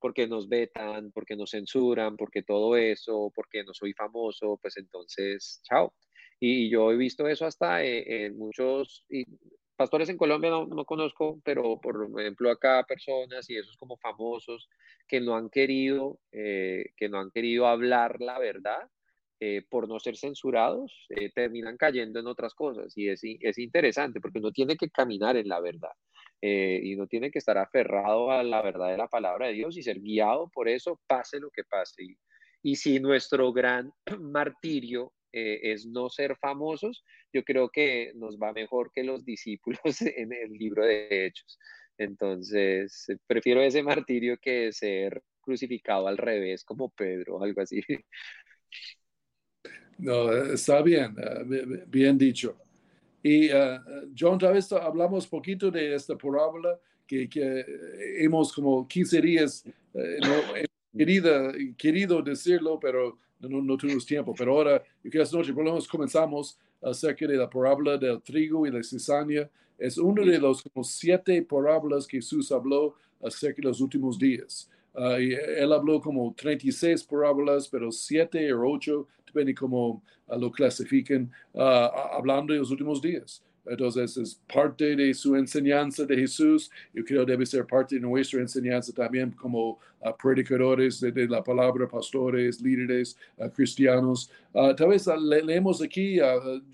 porque 0.02 0.28
nos 0.28 0.50
vetan, 0.50 1.12
porque 1.12 1.36
nos 1.36 1.52
censuran, 1.52 2.18
porque 2.18 2.42
todo 2.42 2.76
eso, 2.76 3.32
porque 3.36 3.64
no 3.64 3.74
soy 3.74 3.94
famoso, 3.94 4.58
pues 4.62 4.76
entonces, 4.78 5.62
chao. 5.64 5.94
Y, 6.40 6.70
yo 6.70 6.92
he 6.92 6.98
visto 6.98 7.28
eso 7.28 7.46
hasta 7.46 7.84
en, 7.84 8.36
muchos 8.36 9.06
pastores 9.76 10.10
en 10.10 10.18
Colombia 10.18 10.50
no, 10.50 10.66
no, 10.66 10.86
conozco, 10.86 11.40
pero 11.44 11.80
por 11.80 12.10
ejemplo 12.20 12.50
acá 12.50 12.84
personas 12.88 13.50
y 13.50 13.58
esos 13.58 13.78
como 13.78 13.96
famosos 13.98 14.68
que 15.08 15.22
no 15.22 15.36
han 15.36 15.50
querido, 15.50 16.20
eh, 16.32 16.86
que 16.98 17.08
no 17.08 17.20
han 17.20 17.30
querido 17.32 17.68
hablar 17.68 18.20
la 18.22 18.40
verdad 18.40 18.90
eh, 19.42 19.64
por 19.70 19.90
no 19.90 20.00
ser 20.00 20.16
censurados, 20.16 21.06
eh, 21.10 21.30
terminan 21.36 21.76
cayendo 21.76 22.20
en 22.22 22.28
otras 22.28 22.54
cosas. 22.54 22.98
Y 22.98 23.10
es, 23.10 23.22
es 23.24 23.58
interesante 23.58 24.22
porque 24.22 24.40
uno 24.40 24.52
tiene 24.52 24.78
que 24.78 24.90
caminar 24.90 25.36
en 25.36 25.50
la 25.50 25.60
verdad 25.60 25.92
y 26.44 26.96
no 26.96 27.06
tiene 27.06 27.30
que 27.30 27.38
estar 27.38 27.58
aferrado 27.60 28.32
a 28.32 28.42
la 28.42 28.64
verdad 28.64 28.90
de 28.90 28.98
la 28.98 29.08
palabra 29.08 29.48
de 29.48 29.54
Dios 29.54 29.78
y 29.78 29.84
ser 29.84 30.00
guiado 30.00 30.50
por 30.52 30.68
eso, 30.68 31.00
pase 31.06 31.40
lo 31.40 31.52
que 31.52 31.64
pase. 31.64 32.04
Y, 32.04 32.18
y 32.64 32.76
si 32.76 33.00
nuestro 33.00 33.52
gran 33.54 33.92
martirio 34.20 35.14
eh, 35.34 35.72
es 35.74 35.86
no 35.86 36.10
ser 36.10 36.36
famosos, 36.38 37.04
yo 37.34 37.44
creo 37.44 37.70
que 37.70 38.12
nos 38.16 38.38
va 38.38 38.52
mejor 38.54 38.92
que 38.94 39.04
los 39.04 39.24
discípulos 39.26 39.80
en 40.02 40.34
el 40.34 40.52
libro 40.54 40.86
de 40.86 41.26
Hechos. 41.28 41.58
Entonces, 41.98 43.08
prefiero 43.28 43.62
ese 43.62 43.84
martirio 43.84 44.38
que 44.42 44.72
ser 44.74 45.24
crucificado 45.42 46.08
al 46.08 46.18
revés 46.18 46.64
como 46.64 46.90
Pedro 46.92 47.38
o 47.38 47.44
algo 47.44 47.62
así. 47.62 47.82
No, 49.98 50.32
está 50.32 50.82
bien, 50.82 51.16
eh, 51.18 51.86
bien 51.88 52.18
dicho. 52.18 52.56
Y 53.24 53.52
uh, 53.52 54.12
John, 54.18 54.40
tal 54.40 54.54
vez 54.54 54.72
hablamos 54.72 55.28
poquito 55.28 55.70
de 55.70 55.94
esta 55.94 56.18
parábola 56.18 56.80
que, 57.06 57.30
que 57.30 57.66
hemos 58.18 58.52
como 58.52 58.88
15 58.88 59.22
días 59.22 59.64
no, 59.94 60.98
querido, 60.98 61.52
querido 61.78 62.22
decirlo, 62.22 62.80
pero 62.80 63.18
no, 63.40 63.62
no 63.62 63.78
tuvimos 63.78 64.06
tiempo, 64.06 64.34
pero 64.38 64.54
ahora, 64.54 64.84
que 65.10 65.22
esta 65.22 65.38
noche 65.38 65.54
por 65.54 65.64
lo 65.64 65.72
menos 65.72 65.88
comenzamos 65.88 66.58
acerca 66.82 67.28
de 67.28 67.38
la 67.38 67.50
parábola 67.50 67.98
del 67.98 68.22
trigo 68.22 68.66
y 68.66 68.72
la 68.72 68.84
cizaña. 68.84 69.50
Es 69.78 69.98
uno 69.98 70.24
de 70.24 70.38
los 70.40 70.62
como 70.62 70.84
siete 70.84 71.42
parábolas 71.42 72.06
que 72.06 72.18
Jesús 72.18 72.52
habló 72.52 72.96
acerca 73.22 73.62
de 73.62 73.68
los 73.68 73.82
últimos 73.82 74.18
días. 74.18 74.70
Uh, 74.94 75.20
y 75.20 75.34
él 75.34 75.72
habló 75.72 76.02
como 76.02 76.34
36 76.34 77.04
parábolas, 77.06 77.70
pero 77.70 77.92
siete 77.92 78.52
o 78.54 78.70
ocho, 78.70 79.08
depende 79.26 79.56
cómo 79.56 80.04
uh, 80.28 80.38
lo 80.38 80.52
clasifiquen, 80.52 81.32
uh, 81.54 81.62
hablando 81.62 82.54
de 82.54 82.60
los 82.60 82.72
últimos 82.72 83.02
días. 83.02 83.42
Entonces 83.66 84.18
es 84.18 84.42
parte 84.52 84.96
de 84.96 85.14
su 85.14 85.36
enseñanza 85.36 86.04
de 86.04 86.18
Jesús. 86.18 86.70
Yo 86.94 87.06
creo 87.06 87.24
debe 87.24 87.46
ser 87.46 87.66
parte 87.66 87.96
de 87.96 88.02
nuestra 88.02 88.42
enseñanza 88.42 88.92
también 88.92 89.32
como 89.32 89.80
predicadores 90.20 91.00
de, 91.00 91.28
la 91.28 91.44
palabra, 91.44 91.88
pastores, 91.88 92.60
líderes, 92.60 93.16
cristianos. 93.54 94.32
Tal 94.52 94.88
vez 94.88 95.06
leemos 95.44 95.80
aquí, 95.80 96.18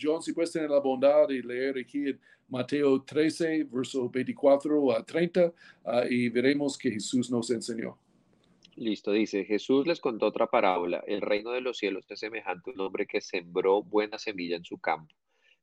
John, 0.01 0.21
si 0.21 0.31
puedes 0.31 0.53
tener 0.53 0.69
la 0.69 0.79
bondad 0.79 1.27
de 1.27 1.43
leer 1.43 1.77
aquí 1.77 2.07
en 2.07 2.19
Mateo 2.47 3.01
13, 3.01 3.65
verso 3.65 4.09
24 4.09 4.97
a 4.97 5.03
30, 5.03 5.51
y 6.09 6.29
veremos 6.29 6.77
que 6.77 6.91
Jesús 6.91 7.29
nos 7.29 7.51
enseñó. 7.51 7.97
Listo, 8.77 9.11
dice, 9.11 9.43
Jesús 9.43 9.87
les 9.87 9.99
contó 9.99 10.27
otra 10.27 10.45
parábola. 10.51 11.03
El 11.07 11.21
reino 11.21 11.49
de 11.49 11.61
los 11.61 11.79
cielos 11.79 12.05
es 12.09 12.19
semejante 12.19 12.69
a 12.69 12.73
un 12.73 12.81
hombre 12.81 13.07
que 13.07 13.21
sembró 13.21 13.81
buena 13.81 14.19
semilla 14.19 14.55
en 14.55 14.65
su 14.65 14.77
campo. 14.77 15.15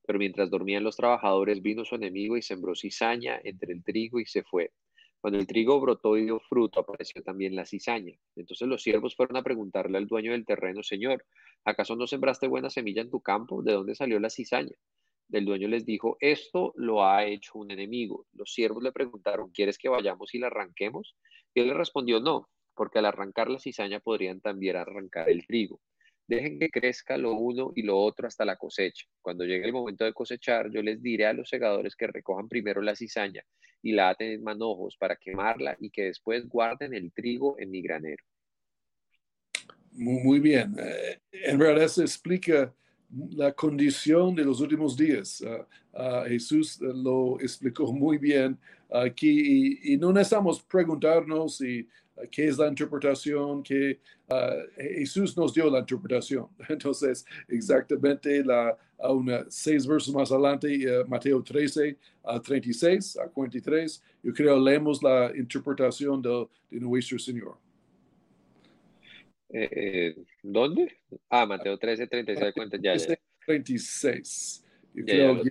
Pero 0.05 0.19
mientras 0.19 0.51
dormían 0.51 0.83
los 0.83 0.97
trabajadores, 0.97 1.63
vino 1.63 1.85
su 1.85 1.95
enemigo 1.95 2.37
y 2.37 2.43
sembró 2.43 2.75
cizaña 2.75 3.41
entre 3.45 3.73
el 3.73 3.85
trigo 3.85 4.19
y 4.19 4.27
se 4.27 4.43
fue. 4.43 4.73
Cuando 5.21 5.39
el 5.39 5.47
trigo 5.47 5.81
brotó 5.81 6.17
y 6.17 6.25
dio 6.25 6.41
fruto, 6.41 6.81
apareció 6.81 7.23
también 7.23 7.55
la 7.55 7.65
cizaña. 7.65 8.19
Entonces 8.35 8.67
los 8.67 8.83
siervos 8.83 9.15
fueron 9.15 9.37
a 9.37 9.45
preguntarle 9.45 9.97
al 9.97 10.09
dueño 10.09 10.33
del 10.33 10.45
terreno, 10.45 10.83
Señor, 10.83 11.25
¿acaso 11.65 11.95
no 11.95 12.09
sembraste 12.09 12.49
buena 12.49 12.69
semilla 12.69 13.03
en 13.03 13.11
tu 13.11 13.21
campo? 13.21 13.63
¿De 13.63 13.75
dónde 13.75 13.95
salió 13.95 14.19
la 14.19 14.29
cizaña? 14.29 14.75
El 15.31 15.45
dueño 15.45 15.69
les 15.69 15.87
dijo, 15.87 16.17
esto 16.19 16.73
lo 16.75 17.05
ha 17.05 17.25
hecho 17.25 17.61
un 17.61 17.71
enemigo. 17.71 18.27
Los 18.33 18.53
siervos 18.53 18.83
le 18.83 18.91
preguntaron, 18.91 19.53
¿quieres 19.53 19.79
que 19.79 19.89
vayamos 19.89 20.35
y 20.35 20.41
la 20.41 20.49
arranquemos? 20.49 21.17
Y 21.55 21.61
él 21.61 21.69
le 21.69 21.75
respondió, 21.75 22.19
no, 22.19 22.49
porque 22.75 22.99
al 22.99 23.07
arrancar 23.07 23.49
la 23.49 23.59
cizaña 23.59 24.01
podrían 24.01 24.41
también 24.41 24.77
arrancar 24.77 25.29
el 25.29 25.47
trigo. 25.47 25.81
Dejen 26.27 26.59
que 26.59 26.71
crezca 26.71 27.19
lo 27.19 27.35
uno 27.35 27.73
y 27.75 27.83
lo 27.83 27.99
otro 27.99 28.27
hasta 28.27 28.45
la 28.45 28.57
cosecha. 28.57 29.07
Cuando 29.21 29.45
llegue 29.45 29.67
el 29.67 29.73
momento 29.73 30.05
de 30.05 30.15
cosechar, 30.15 30.71
yo 30.71 30.83
les 30.83 31.03
diré 31.03 31.27
a 31.27 31.35
los 31.35 31.49
segadores 31.49 31.97
que 31.97 32.07
recojan 32.07 32.49
primero 32.49 32.81
la 32.81 32.97
cizaña 32.97 33.43
y 33.83 33.93
la 33.93 34.09
aten 34.09 34.33
en 34.33 34.43
manojos 34.43 34.97
para 34.97 35.17
quemarla 35.17 35.77
y 35.79 35.91
que 35.91 36.05
después 36.05 36.49
guarden 36.49 36.95
el 36.95 37.13
trigo 37.13 37.59
en 37.59 37.71
mi 37.71 37.83
granero. 37.83 38.25
Muy, 39.93 40.41
bien. 40.41 40.75
Eh, 40.79 41.21
en 41.31 41.59
verdad 41.59 41.87
se 41.89 42.03
explica 42.03 42.75
la 43.31 43.53
condición 43.53 44.35
de 44.35 44.45
los 44.45 44.61
últimos 44.61 44.97
días. 44.97 45.45
Ah, 45.47 45.69
ah, 45.93 46.25
Jesús 46.27 46.81
lo 46.81 47.39
explicó 47.39 47.93
muy 47.93 48.19
bien 48.19 48.59
aquí 48.91 49.83
y, 49.85 49.93
y 49.93 49.97
no 49.99 50.13
necesitamos 50.13 50.63
preguntarnos 50.63 51.59
si 51.59 51.87
qué 52.31 52.49
es 52.49 52.59
la 52.59 52.69
interpretación, 52.69 53.63
que 53.63 53.99
ah, 54.29 54.57
Jesús 54.77 55.37
nos 55.37 55.53
dio 55.55 55.71
la 55.71 55.81
interpretación. 55.81 56.49
Entonces, 56.69 57.25
exactamente 57.49 58.45
la, 58.45 58.77
a 58.99 59.13
una, 59.13 59.45
seis 59.49 59.87
versos 59.87 60.15
más 60.15 60.31
adelante, 60.31 60.73
eh, 60.73 61.05
Mateo 61.07 61.43
13 61.43 61.97
a 62.25 62.41
36 62.41 63.19
a 63.19 63.29
43, 63.29 64.03
yo 64.23 64.33
creo 64.33 64.59
leemos 64.59 65.03
la 65.03 65.33
interpretación 65.37 66.23
de, 66.23 66.49
nuestro 66.71 67.19
Señor. 67.19 67.57
Eh, 69.51 69.69
eh, 69.71 70.17
¿Dónde? 70.43 70.97
Ah, 71.29 71.47
Mateo 71.47 71.79
13, 71.79 72.07
36, 72.07 73.19
36. 73.47 74.65
Yo 74.95 75.05
creo 75.05 75.43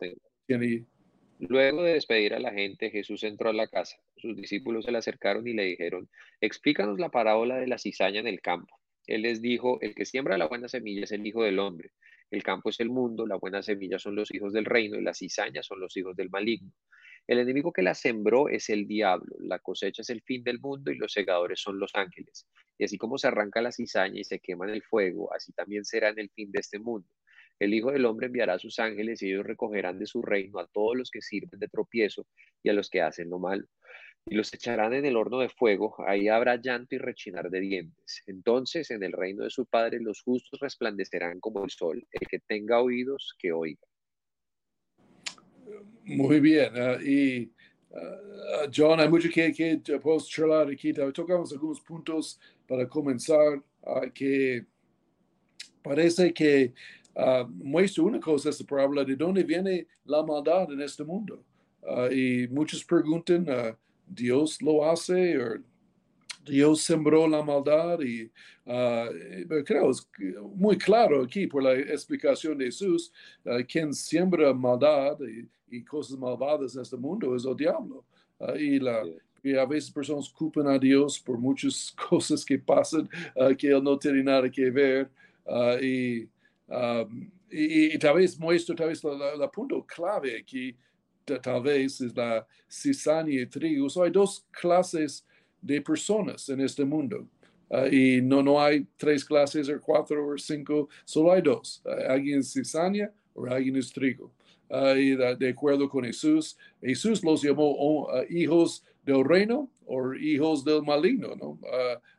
Luego 1.40 1.84
de 1.84 1.94
despedir 1.94 2.34
a 2.34 2.40
la 2.40 2.52
gente, 2.52 2.90
Jesús 2.90 3.24
entró 3.24 3.50
a 3.50 3.54
la 3.54 3.68
casa. 3.68 3.98
Sus 4.18 4.36
discípulos 4.36 4.86
se 4.86 4.92
le 4.92 5.00
acercaron 5.00 5.48
y 5.48 5.54
le 5.54 5.66
dijeron, 5.66 6.10
explícanos 6.42 7.00
la 7.00 7.10
parábola 7.10 7.58
de 7.58 7.68
la 7.68 7.78
cizaña 7.78 8.20
en 8.20 8.28
el 8.28 8.42
campo. 8.42 8.76
Él 9.08 9.24
les 9.24 9.42
dijo, 9.42 9.80
el 9.82 9.96
que 9.96 10.06
siembra 10.06 10.38
la 10.38 10.48
buena 10.48 10.68
semilla 10.70 11.04
es 11.04 11.12
el 11.12 11.26
Hijo 11.26 11.44
del 11.44 11.60
Hombre. 11.60 11.92
El 12.32 12.42
campo 12.42 12.70
es 12.70 12.80
el 12.80 12.90
mundo, 12.90 13.28
la 13.28 13.36
buena 13.36 13.62
semilla 13.62 14.00
son 14.00 14.16
los 14.16 14.34
hijos 14.34 14.54
del 14.54 14.66
reino 14.66 14.98
y 14.98 15.04
las 15.04 15.20
cizañas 15.20 15.66
son 15.66 15.80
los 15.80 15.96
hijos 15.98 16.16
del 16.16 16.30
maligno. 16.30 16.72
El 17.28 17.40
enemigo 17.40 17.72
que 17.72 17.84
la 17.84 17.94
sembró 17.94 18.50
es 18.50 18.70
el 18.70 18.88
diablo, 18.88 19.36
la 19.40 19.60
cosecha 19.60 20.02
es 20.02 20.10
el 20.10 20.22
fin 20.24 20.44
del 20.44 20.60
mundo 20.60 20.92
y 20.92 20.98
los 20.98 21.14
segadores 21.14 21.62
son 21.62 21.80
los 21.80 21.92
ángeles. 21.94 22.48
Y 22.78 22.86
así 22.86 22.98
como 22.98 23.18
se 23.18 23.28
arranca 23.28 23.62
la 23.62 23.72
cizaña 23.72 24.20
y 24.20 24.24
se 24.24 24.40
quema 24.40 24.66
en 24.66 24.74
el 24.74 24.84
fuego, 24.84 25.34
así 25.34 25.54
también 25.54 25.86
será 25.86 26.10
en 26.10 26.20
el 26.20 26.30
fin 26.32 26.52
de 26.52 26.60
este 26.60 26.80
mundo. 26.80 27.08
El 27.64 27.74
Hijo 27.74 27.92
del 27.92 28.06
Hombre 28.06 28.28
enviará 28.28 28.56
a 28.56 28.60
sus 28.60 28.78
ángeles 28.80 29.22
y 29.22 29.30
ellos 29.30 29.46
recogerán 29.46 29.98
de 29.98 30.06
su 30.06 30.22
reino 30.22 30.60
a 30.60 30.68
todos 30.68 30.98
los 30.98 31.10
que 31.10 31.22
sirven 31.22 31.58
de 31.60 31.70
tropiezo 31.70 32.28
y 32.62 32.70
a 32.70 32.74
los 32.74 32.90
que 32.90 33.02
hacen 33.02 33.30
lo 33.30 33.40
malo. 33.40 33.66
Y 34.26 34.36
los 34.36 34.54
echarán 34.54 34.94
en 34.94 35.06
el 35.06 35.16
horno 35.16 35.40
de 35.40 35.48
fuego, 35.48 35.96
ahí 36.06 36.28
habrá 36.28 36.58
llanto 36.58 36.96
y 36.96 36.98
rechinar 36.98 37.50
de 37.50 37.62
dientes. 37.62 38.22
Entonces 38.28 38.92
en 38.92 39.02
el 39.04 39.14
reino 39.14 39.46
de 39.46 39.50
su 39.50 39.66
Padre 39.66 40.02
los 40.02 40.22
justos 40.22 40.60
resplandecerán 40.60 41.40
como 41.40 41.64
el 41.64 41.70
sol. 41.70 42.06
El 42.12 42.28
que 42.28 42.40
tenga 42.40 42.82
oídos, 42.82 43.34
que 43.40 43.54
oiga. 43.54 43.88
Muy 46.04 46.42
bien. 46.42 46.70
Ah, 46.76 46.98
y 47.02 47.50
ah, 47.94 48.68
John, 48.76 49.00
hay 49.00 49.08
mucho 49.08 49.30
que, 49.34 49.54
que 49.54 49.78
podemos 50.00 50.28
charlar 50.28 50.70
aquí. 50.70 50.92
Tocamos 50.92 51.54
algunos 51.54 51.80
puntos 51.80 52.40
para 52.68 52.90
comenzar. 52.90 53.64
Ah, 53.86 54.10
que 54.14 54.66
parece 55.82 56.34
que 56.34 56.74
uh, 57.16 57.48
muestra 57.48 58.04
una 58.04 58.20
cosa, 58.20 58.50
esta 58.50 58.64
parábola, 58.64 59.04
de 59.04 59.16
dónde 59.16 59.44
viene 59.44 59.88
la 60.06 60.24
maldad 60.24 60.72
en 60.72 60.82
este 60.82 61.04
mundo. 61.04 61.44
Uh, 61.82 62.12
y 62.12 62.48
muchos 62.48 62.84
preguntan, 62.84 63.48
uh, 63.50 63.76
¿Dios 64.08 64.62
lo 64.62 64.90
hace? 64.90 65.38
o 65.38 65.58
Dios 66.46 66.82
sembró 66.82 67.26
la 67.26 67.42
maldad 67.42 68.02
y 68.02 68.30
creo 69.64 69.92
es 69.92 70.06
muy 70.58 70.78
claro 70.78 71.24
aquí 71.24 71.48
por 71.48 71.64
la 71.64 71.74
explicación 71.74 72.58
de 72.58 72.66
Jesús, 72.66 73.14
quien 73.66 73.94
siembra 73.94 74.54
maldad 74.54 75.18
y, 75.72 75.84
cosas 75.86 76.18
malvadas 76.18 76.76
en 76.76 76.82
este 76.82 76.98
mundo 76.98 77.34
es 77.34 77.46
el 77.46 77.56
diablo. 77.56 78.04
y, 78.60 78.78
la, 78.78 79.04
y 79.42 79.56
a 79.56 79.66
veces 79.66 79.90
personas 79.90 80.28
culpan 80.28 80.68
a 80.68 80.78
Dios 80.78 81.18
por 81.18 81.38
muchas 81.38 81.96
cosas 82.10 82.44
que 82.44 82.60
pasan 82.60 83.10
que 83.58 83.70
él 83.70 83.82
no 83.82 83.98
tiene 83.98 84.22
nada 84.22 84.52
que 84.52 84.70
ver. 84.70 85.10
y 85.82 86.28
Um, 86.74 87.30
y, 87.52 87.98
tal 88.00 88.16
vez 88.16 88.40
muestro 88.40 88.74
tal 88.76 88.88
vez 88.88 89.04
la, 89.04 89.48
punto 89.52 89.86
clave 89.86 90.38
aquí, 90.40 90.76
tal 91.24 91.62
vez 91.62 92.02
es 92.02 92.16
la 92.16 92.48
cizaña 92.68 93.42
y 93.42 93.46
trigo. 93.46 93.88
hay 94.04 94.10
dos 94.10 94.44
clases 94.50 95.24
de 95.62 95.82
personas 95.82 96.50
en 96.50 96.62
este 96.62 96.84
mundo. 96.84 97.28
Uh, 97.70 97.88
y 97.92 98.22
no, 98.22 98.42
no 98.42 98.60
hay 98.60 98.86
tres 98.98 99.24
clases 99.24 99.70
o 99.70 99.80
cuatro 99.80 100.28
o 100.28 100.38
cinco, 100.38 100.90
solo 101.06 101.32
hay 101.32 101.42
dos. 101.42 101.82
Uh, 101.86 102.12
alguien 102.12 102.40
es 102.40 102.54
cizaña 102.54 103.12
o 103.34 103.46
alguien 103.46 103.76
es 103.76 103.92
trigo. 103.92 104.32
Uh, 104.70 104.96
y 104.96 105.16
de, 105.16 105.50
acuerdo 105.50 105.88
con 105.88 106.04
Jesús, 106.04 106.58
Jesús 106.82 107.24
los 107.24 107.44
llamó 107.44 108.10
hijos 108.30 108.84
del 109.04 109.24
reino 109.24 109.70
o 109.86 110.14
hijos 110.16 110.66
del 110.66 110.82
maligno. 110.82 111.36
¿no? 111.36 111.60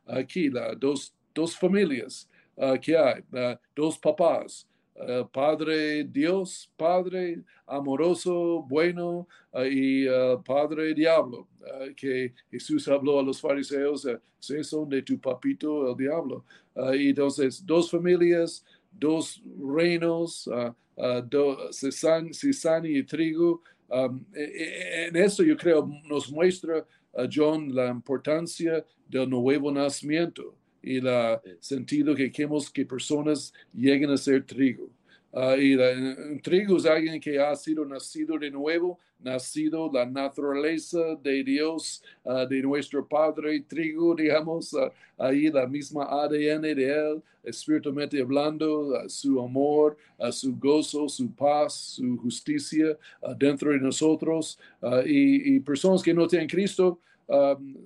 aquí, 0.05 0.49
la, 0.49 0.73
dos, 0.75 1.13
dos 1.33 1.57
familias. 1.57 2.29
Ah, 2.57 2.77
que 2.79 2.95
hay, 2.95 3.21
dos 3.75 3.97
papás, 3.97 4.65
uh, 4.95 5.27
Padre 5.27 6.05
Dios, 6.05 6.71
Padre 6.77 7.43
amoroso, 7.67 8.63
bueno 8.65 9.27
uh, 9.51 9.63
y 9.63 10.07
uh, 10.07 10.41
Padre 10.41 10.93
Diablo, 10.93 11.49
que 11.97 12.33
Jesús 12.49 12.87
habló 12.87 13.19
a 13.19 13.23
los 13.23 13.41
fariseos, 13.41 14.07
se 14.39 14.63
son 14.63 14.87
de 14.87 15.01
tu 15.01 15.19
papito 15.19 15.89
el 15.89 15.97
diablo. 15.97 16.45
y 16.93 17.09
entonces, 17.09 17.65
dos 17.65 17.89
familias, 17.89 18.63
dos 18.91 19.41
reinos, 19.59 20.47
do, 21.25 21.73
cizaña 21.73 22.87
y 22.87 23.03
trigo. 23.03 23.63
Um, 23.89 24.23
en 24.33 25.15
eso 25.15 25.43
yo 25.43 25.57
creo 25.57 25.89
nos 26.05 26.31
muestra 26.31 26.85
John 27.31 27.73
la 27.73 27.87
importancia 27.87 28.85
del 29.07 29.29
nuevo 29.29 29.71
nacimiento 29.71 30.55
y 30.85 30.97
el 30.97 31.39
sentido 31.59 32.13
que 32.13 32.31
queremos 32.31 32.69
que 32.69 32.85
personas 32.85 33.51
lleguen 33.73 34.11
a 34.11 34.17
ser 34.17 34.45
trigo. 34.45 34.87
Uh, 35.31 35.55
y 35.59 35.75
la, 35.75 36.15
trigo 36.41 36.77
es 36.77 36.85
alguien 36.85 37.19
que 37.19 37.37
ha 37.39 37.53
sido 37.55 37.83
nacido 37.83 38.37
de 38.37 38.49
nuevo, 38.51 38.99
nacido 39.19 39.91
la 39.91 40.05
naturaleza 40.05 41.15
de 41.21 41.43
Dios, 41.43 42.01
uh, 42.23 42.47
de 42.47 42.61
nuestro 42.61 43.05
Padre, 43.05 43.59
trigo, 43.67 44.15
digamos, 44.15 44.71
uh, 44.73 44.89
ahí 45.17 45.49
la 45.49 45.67
misma 45.67 46.05
ADN 46.05 46.61
de 46.61 46.85
Él, 46.85 47.23
espiritualmente 47.43 48.21
hablando, 48.21 49.09
su 49.09 49.41
amor, 49.41 49.97
su 50.31 50.55
gozo, 50.55 51.09
su 51.09 51.33
paz, 51.33 51.73
su 51.73 52.17
justicia 52.17 52.97
dentro 53.37 53.71
de 53.71 53.79
nosotros. 53.79 54.57
Y, 55.05 55.55
y, 55.55 55.59
personas 55.59 56.01
que 56.01 56.13
no 56.13 56.27
tienen 56.27 56.47
Cristo 56.47 56.99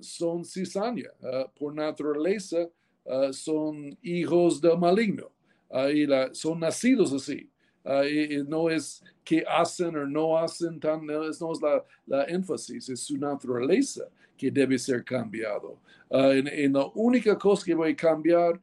son 0.00 0.46
cizaña, 0.46 1.10
por 1.58 1.74
naturaleza 1.74 2.66
son 3.32 3.96
hijos 4.02 4.60
del 4.60 4.78
maligno 4.78 5.30
y 5.92 6.06
la, 6.06 6.34
son 6.34 6.60
nacidos 6.60 7.12
así. 7.12 7.48
y, 7.84 8.42
no 8.46 8.70
es 8.70 9.02
que 9.24 9.44
hacen 9.48 9.96
o 9.96 10.06
no 10.06 10.36
hacen, 10.36 10.80
tan, 10.80 11.06
no 11.06 11.28
es, 11.28 11.40
la, 11.40 11.84
la, 12.06 12.24
énfasis, 12.24 12.88
es 12.88 13.00
su 13.00 13.16
naturaleza 13.16 14.04
que 14.36 14.50
debe 14.50 14.78
ser 14.78 15.04
cambiado. 15.04 15.78
en, 16.10 16.72
la 16.72 16.86
única 16.94 17.38
cosa 17.38 17.64
que 17.64 17.74
voy 17.74 17.92
a 17.92 17.96
cambiar 17.96 18.60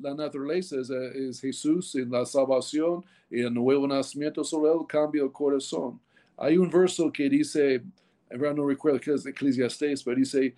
la 0.00 0.14
naturaleza 0.14 0.76
es, 0.80 1.40
Jesús 1.40 1.94
en 1.94 2.10
la 2.10 2.26
salvación 2.26 3.02
y 3.30 3.40
el 3.40 3.54
nuevo 3.54 3.86
nacimiento, 3.88 4.44
solo 4.44 4.80
Él 4.80 4.86
cambia 4.86 5.22
el 5.22 5.32
corazón. 5.32 5.98
Hay 6.36 6.58
un 6.58 6.70
verso 6.70 7.10
que 7.10 7.28
dice, 7.28 7.82
no 8.30 8.66
recuerdo 8.68 9.00
que 9.00 9.12
es 9.12 9.26
Eclesiastes, 9.26 10.02
pero 10.02 10.16
dice, 10.16 10.54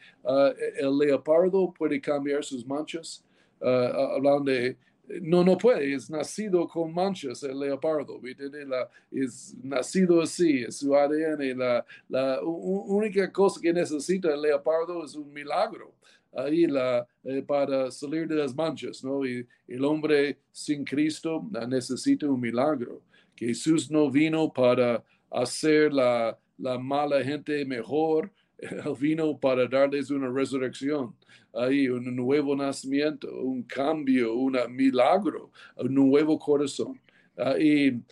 el 0.79 0.99
leopardo 0.99 1.73
puede 1.73 2.01
cambiar 2.01 2.45
sus 2.45 2.67
manchas, 2.67 3.25
hablando 3.61 4.51
de 4.51 4.77
no, 5.23 5.45
no 5.45 5.57
puede, 5.57 5.95
es 5.95 6.11
nacido 6.11 6.67
con 6.67 6.93
manchas 6.93 7.43
el 7.45 7.61
leopardo, 7.61 8.21
La, 8.67 8.91
es 9.13 9.55
nacido 9.63 10.21
así, 10.21 10.65
es 10.65 10.79
su 10.79 10.97
ADN. 10.97 11.57
La, 11.57 11.87
la 12.09 12.41
única 12.43 13.31
cosa 13.33 13.61
que 13.61 13.73
necesita 13.73 14.35
el 14.35 14.43
leopardo 14.43 15.05
es 15.05 15.15
un 15.15 15.33
milagro 15.33 15.95
ahí 16.37 16.67
la, 16.67 17.07
eh, 17.25 17.43
para 17.43 17.91
salir 17.91 18.29
de 18.29 18.37
las 18.37 18.55
manchas, 18.55 19.03
¿no? 19.03 19.27
Y 19.27 19.47
el 19.67 19.85
hombre 19.85 20.39
sin 20.53 20.85
Cristo 20.85 21.45
necesita 21.67 22.29
un 22.29 22.41
milagro. 22.41 23.03
Jesús 23.35 23.91
no 23.91 24.11
vino 24.11 24.53
para 24.53 25.03
hacer 25.31 25.93
la, 25.93 26.39
la 26.59 26.79
mala 26.79 27.23
gente 27.23 27.65
mejor, 27.65 28.33
él 28.59 28.83
vino 28.99 29.39
para 29.39 29.67
darles 29.67 30.11
una 30.11 30.31
resurrección, 30.31 31.15
ahí 31.53 31.89
un 31.89 32.15
nuevo 32.15 32.57
nacimiento, 32.57 33.29
un 33.43 33.63
cambio, 33.63 34.35
un 34.35 34.57
milagro, 34.71 35.51
un 35.77 35.95
nuevo 35.95 36.39
corazón. 36.39 37.01
Ah, 37.37 37.55
y, 37.59 38.03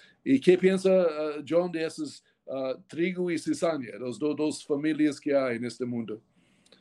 qué 0.40 0.59
piensa 0.59 0.90
ah, 0.90 1.42
John 1.46 1.72
de 1.72 1.85
esos 1.85 2.22
uh, 2.46 2.78
trigo 2.87 3.30
y 3.30 3.38
cizaña, 3.38 3.98
las 3.98 4.18
dos 4.18 4.64
familias 4.64 5.18
que 5.18 5.35
hay 5.35 5.57
en 5.57 5.64
este 5.64 5.85
mundo? 5.87 6.20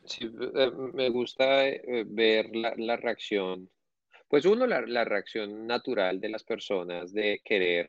Sí, 0.04 0.30
eh, 0.54 0.70
me 0.92 1.08
gusta 1.08 1.66
eh, 1.66 2.04
ver 2.06 2.54
la, 2.54 2.96
reacción. 2.96 3.70
Pues 4.28 4.44
uno, 4.44 4.66
la, 4.66 4.82
la, 4.82 5.04
reacción 5.04 5.66
natural 5.66 6.20
de 6.20 6.28
las 6.28 6.44
personas 6.44 7.12
de 7.12 7.40
querer 7.42 7.88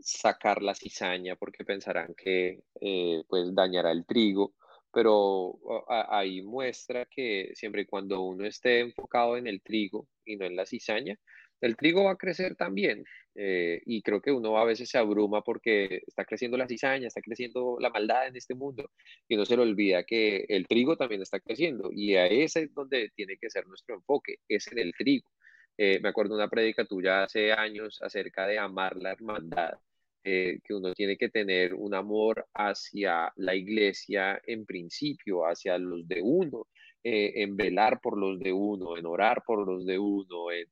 sacar 0.00 0.62
la 0.62 0.74
cizaña 0.74 1.36
porque 1.36 1.64
pensarán 1.64 2.14
que 2.14 2.62
eh, 2.80 3.22
pues 3.28 3.54
dañará 3.54 3.92
el 3.92 4.06
trigo 4.06 4.54
pero 4.92 5.58
ahí 5.88 6.42
muestra 6.42 7.06
que 7.06 7.50
siempre 7.54 7.82
y 7.82 7.86
cuando 7.86 8.22
uno 8.22 8.44
esté 8.46 8.80
enfocado 8.80 9.36
en 9.36 9.46
el 9.46 9.60
trigo 9.62 10.08
y 10.24 10.36
no 10.36 10.46
en 10.46 10.56
la 10.56 10.66
cizaña, 10.66 11.16
el 11.60 11.76
trigo 11.76 12.04
va 12.04 12.12
a 12.12 12.16
crecer 12.16 12.56
también. 12.56 13.04
Eh, 13.34 13.80
y 13.86 14.02
creo 14.02 14.20
que 14.20 14.32
uno 14.32 14.58
a 14.58 14.64
veces 14.64 14.88
se 14.88 14.98
abruma 14.98 15.42
porque 15.42 16.02
está 16.06 16.24
creciendo 16.24 16.56
la 16.56 16.66
cizaña, 16.66 17.06
está 17.06 17.20
creciendo 17.20 17.76
la 17.80 17.90
maldad 17.90 18.26
en 18.26 18.36
este 18.36 18.54
mundo 18.54 18.90
y 19.28 19.36
no 19.36 19.44
se 19.44 19.56
le 19.56 19.62
olvida 19.62 20.02
que 20.02 20.46
el 20.48 20.66
trigo 20.66 20.96
también 20.96 21.22
está 21.22 21.38
creciendo 21.38 21.90
y 21.92 22.16
a 22.16 22.26
ese 22.26 22.64
es 22.64 22.74
donde 22.74 23.10
tiene 23.14 23.36
que 23.36 23.50
ser 23.50 23.66
nuestro 23.68 23.94
enfoque, 23.94 24.38
es 24.48 24.66
en 24.72 24.78
el 24.78 24.92
trigo. 24.92 25.30
Eh, 25.76 26.00
me 26.00 26.08
acuerdo 26.08 26.34
una 26.34 26.48
prédica 26.48 26.84
tuya 26.84 27.22
hace 27.24 27.52
años 27.52 28.02
acerca 28.02 28.46
de 28.48 28.58
amar 28.58 28.96
la 28.96 29.12
hermandad 29.12 29.78
eh, 30.24 30.58
que 30.64 30.74
uno 30.74 30.92
tiene 30.94 31.16
que 31.16 31.28
tener 31.28 31.74
un 31.74 31.94
amor 31.94 32.46
hacia 32.52 33.32
la 33.36 33.54
iglesia 33.54 34.40
en 34.46 34.66
principio, 34.66 35.46
hacia 35.46 35.78
los 35.78 36.06
de 36.08 36.20
uno, 36.22 36.66
eh, 37.02 37.32
en 37.36 37.56
velar 37.56 38.00
por 38.00 38.18
los 38.18 38.38
de 38.38 38.52
uno, 38.52 38.96
en 38.96 39.06
orar 39.06 39.42
por 39.46 39.66
los 39.66 39.86
de 39.86 39.98
uno, 39.98 40.50
en, 40.50 40.66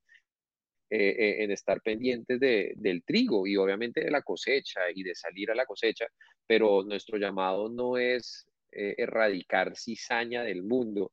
eh, 0.90 1.46
estar 1.52 1.80
pendientes 1.80 2.38
de, 2.40 2.74
del 2.76 3.02
trigo 3.04 3.46
y 3.46 3.56
obviamente 3.56 4.02
de 4.04 4.10
la 4.10 4.22
cosecha 4.22 4.80
y 4.94 5.02
de 5.02 5.14
salir 5.14 5.50
a 5.50 5.54
la 5.54 5.64
cosecha, 5.64 6.06
pero 6.46 6.82
nuestro 6.84 7.16
llamado 7.18 7.68
no 7.68 7.98
es 7.98 8.46
erradicar 8.70 9.74
cizaña 9.74 10.42
del 10.42 10.62
mundo, 10.62 11.12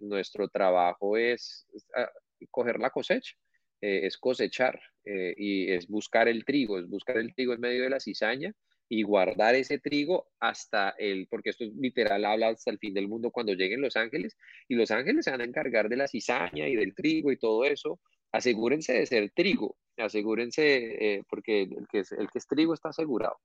nuestro 0.00 0.48
trabajo 0.48 1.16
es 1.16 1.64
ah, 1.94 2.10
coger 2.50 2.80
la 2.80 2.90
cosecha. 2.90 3.36
Es 3.80 4.18
cosechar, 4.18 4.80
eh, 5.10 5.34
y 5.38 5.72
es 5.72 5.88
buscar 5.88 6.28
el 6.28 6.44
trigo, 6.44 6.78
es 6.78 6.86
buscar 6.86 7.16
el 7.16 7.34
trigo 7.34 7.54
en 7.54 7.60
medio 7.60 7.82
de 7.82 7.88
la 7.88 7.98
cizaña 7.98 8.54
y 8.90 9.02
guardar 9.02 9.54
ese 9.54 9.78
trigo 9.78 10.28
hasta 10.38 10.90
el, 10.98 11.26
porque 11.28 11.48
esto 11.48 11.64
literal 11.78 12.26
habla 12.26 12.48
hasta 12.48 12.70
el 12.70 12.78
fin 12.78 12.92
del 12.92 13.08
mundo 13.08 13.30
cuando 13.30 13.54
lleguen 13.54 13.80
los 13.80 13.96
ángeles 13.96 14.36
y 14.68 14.74
los 14.74 14.90
ángeles 14.90 15.24
se 15.24 15.30
van 15.30 15.40
a 15.40 15.44
encargar 15.44 15.88
de 15.88 15.96
la 15.96 16.08
cizaña 16.08 16.68
y 16.68 16.76
del 16.76 16.94
trigo 16.94 17.32
y 17.32 17.38
todo 17.38 17.64
eso. 17.64 17.98
Asegúrense 18.32 18.92
de 18.92 19.06
ser 19.06 19.30
trigo, 19.30 19.78
asegúrense 19.96 21.16
eh, 21.16 21.24
porque 21.30 21.62
el 21.62 21.88
que, 21.90 22.00
es, 22.00 22.12
el 22.12 22.28
que 22.30 22.38
es 22.38 22.46
trigo 22.46 22.74
está 22.74 22.90
asegurado. 22.90 23.38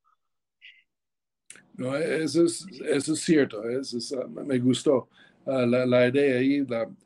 No, 1.75 1.95
eso 1.95 2.43
es, 2.43 2.67
eso 2.89 3.13
es 3.13 3.19
cierto, 3.21 3.67
eso 3.69 4.21
ah, 4.21 4.27
me 4.27 4.59
gustó 4.59 5.07
ah, 5.45 5.65
la, 5.65 5.85
la, 5.85 6.09
idea 6.09 6.39
ahí. 6.39 6.65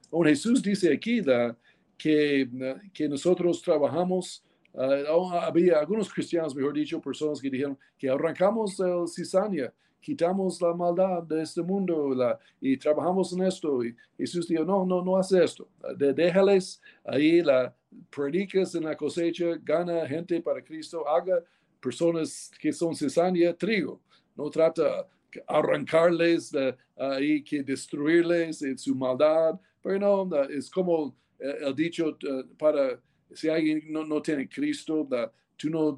Oh, 0.10 0.24
Jesús 0.24 0.64
dice 0.64 0.92
aquí 0.92 1.22
la, 1.22 1.56
que, 1.98 2.50
que 2.94 3.10
nosotros 3.10 3.62
trabajamos 3.62 4.44
Uh, 4.78 5.32
había 5.34 5.80
algunos 5.80 6.14
cristianos, 6.14 6.56
mejor 6.56 6.74
dicho, 6.74 7.02
personas 7.02 7.42
que 7.42 7.50
dijeron 7.50 7.76
que 7.98 8.10
arrancamos 8.10 8.80
el 8.80 9.08
cizaña, 9.08 9.74
quitamos 10.00 10.62
la 10.62 10.72
maldad 10.74 11.24
de 11.24 11.42
este 11.42 11.64
mundo 11.64 12.14
la, 12.14 12.38
y 12.62 12.78
trabajamos 12.78 13.34
en 13.34 13.42
esto. 13.44 13.84
Y 13.84 13.96
Jesús 14.18 14.48
dijo, 14.48 14.64
no, 14.64 14.86
no, 14.86 15.04
no 15.04 15.18
hace 15.18 15.44
esto. 15.44 15.68
De, 15.98 16.14
déjales 16.14 16.80
ahí, 17.04 17.42
la, 17.42 17.76
predicas 18.16 18.76
en 18.76 18.84
la 18.84 18.96
cosecha, 18.96 19.46
gana 19.64 20.08
gente 20.08 20.40
para 20.42 20.64
Cristo, 20.64 21.08
haga 21.10 21.44
personas 21.82 22.52
que 22.60 22.72
son 22.72 22.96
cizaña 22.96 23.54
trigo. 23.54 24.00
No 24.36 24.48
trata 24.52 25.08
arrancarles 25.48 26.52
ahí, 26.96 27.44
que 27.44 27.64
destruirles 27.64 28.62
en 28.62 28.78
su 28.78 28.94
maldad, 28.94 29.60
pero 29.82 30.24
no, 30.26 30.44
es 30.44 30.70
como 30.70 31.16
el 31.40 31.76
dicho 31.76 32.18
uh, 32.24 32.56
para 32.58 33.00
si 33.34 33.50
alguien 33.50 33.84
no, 33.88 34.06
no 34.06 34.22
tiene 34.22 34.48
Cristo, 34.48 35.08
la, 35.10 35.32
tú 35.58 35.70
no, 35.70 35.98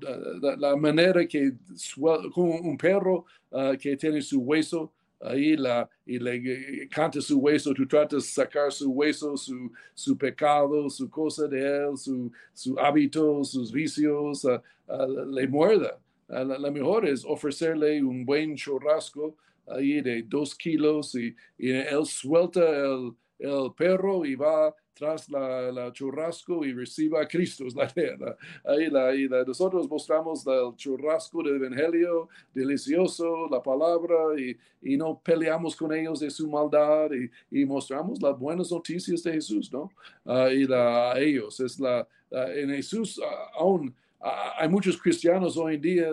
la, 0.58 0.76
manera 0.76 1.26
que 1.28 1.54
como 2.34 2.56
un 2.56 2.78
perro 2.78 3.26
ah, 3.52 3.74
que 3.80 3.96
tiene 3.98 4.22
su 4.22 4.42
hueso, 4.42 4.92
ahí 5.22 5.56
la, 5.58 5.90
y 6.06 6.18
le 6.18 6.88
canta 6.90 7.22
su 7.22 7.40
hueso, 7.40 7.74
tú 7.74 7.86
tratas 7.88 8.24
de 8.24 8.30
sacar 8.30 8.72
su 8.72 8.92
hueso, 8.92 9.36
su, 9.36 9.72
su 9.94 10.18
pecado, 10.18 10.90
su 10.90 11.10
cosa 11.10 11.48
de 11.48 11.60
él, 11.60 11.98
su, 11.98 12.32
su 12.54 12.80
hábito, 12.80 13.44
sus 13.44 13.72
vicios, 13.72 14.48
le 15.32 15.48
muerda. 15.48 16.00
la, 16.28 16.72
mejor 16.72 17.06
es 17.06 17.26
ofrecerle 17.26 18.02
un 18.02 18.26
buen 18.26 18.56
churrasco 18.56 19.36
ahí 19.68 20.02
de 20.02 20.24
dos 20.24 20.56
kilos 20.56 21.14
y, 21.16 21.36
y 21.58 21.72
él 21.72 22.06
suelta 22.06 22.62
el, 22.62 23.14
el 23.40 23.74
perro 23.76 24.26
y 24.26 24.36
va 24.36 24.76
tras 24.94 25.30
la, 25.30 25.92
churrasco 25.94 26.66
y 26.66 26.74
reciba 26.74 27.22
a 27.22 27.28
Cristo, 27.28 27.66
es 27.66 27.74
la 27.74 27.86
idea. 27.96 28.38
Ahí, 28.66 29.28
la, 29.28 29.44
nosotros 29.46 29.90
mostramos 29.90 30.46
el 30.46 30.76
churrasco 30.76 31.42
del 31.42 31.56
Evangelio, 31.56 32.28
delicioso, 32.54 33.48
la 33.50 33.64
palabra, 33.64 34.16
y, 34.38 34.58
y 34.82 34.98
no 34.98 35.18
peleamos 35.24 35.76
con 35.76 35.94
ellos 35.94 36.20
de 36.20 36.30
su 36.30 36.50
maldad, 36.50 37.10
y, 37.52 37.66
mostramos 37.66 38.22
las 38.22 38.38
buenas 38.38 38.72
noticias 38.72 39.24
de 39.24 39.34
Jesús, 39.34 39.72
¿no? 39.72 39.90
y 40.52 40.72
a 40.72 41.18
ellos, 41.18 41.60
es 41.62 41.80
la, 41.80 42.06
en 42.32 42.70
Jesús 42.72 43.22
aún 43.58 43.96
hay 44.20 44.68
muchos 44.68 45.02
cristianos 45.02 45.56
hoy 45.56 45.76
en 45.76 45.82
día, 45.82 46.10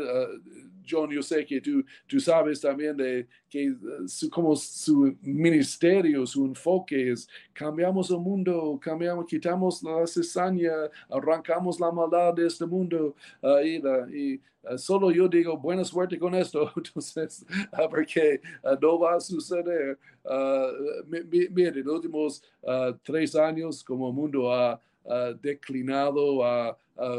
John, 0.88 1.10
yo 1.10 1.22
sé 1.22 1.44
que 1.44 1.60
tú, 1.60 1.84
tú 2.06 2.20
sabes 2.20 2.60
también 2.60 2.96
de 2.96 3.26
que 3.48 3.74
como 4.30 4.54
su 4.56 5.16
ministerio, 5.22 6.26
su 6.26 6.44
enfoque 6.44 7.12
es 7.12 7.28
cambiamos 7.52 8.10
el 8.10 8.18
mundo, 8.18 8.78
cambiamos, 8.80 9.26
quitamos 9.26 9.82
la 9.82 10.06
cizaña, 10.06 10.72
arrancamos 11.08 11.80
la 11.80 11.90
maldad 11.90 12.34
de 12.34 12.46
este 12.46 12.66
mundo 12.66 13.14
y, 13.64 13.76
y 14.14 14.40
solo 14.76 15.10
yo 15.10 15.28
digo 15.28 15.56
buena 15.56 15.84
suerte 15.84 16.18
con 16.18 16.34
esto, 16.34 16.70
entonces, 16.76 17.46
porque 17.90 18.40
no 18.80 18.98
va 18.98 19.14
a 19.14 19.20
suceder. 19.20 19.98
mire, 21.06 21.82
los 21.82 21.94
últimos 21.94 22.42
tres 23.02 23.34
años 23.36 23.84
como 23.84 24.08
el 24.08 24.14
mundo 24.14 24.52
ha 24.52 24.80
declinado, 25.40 26.44
ha 26.44 26.76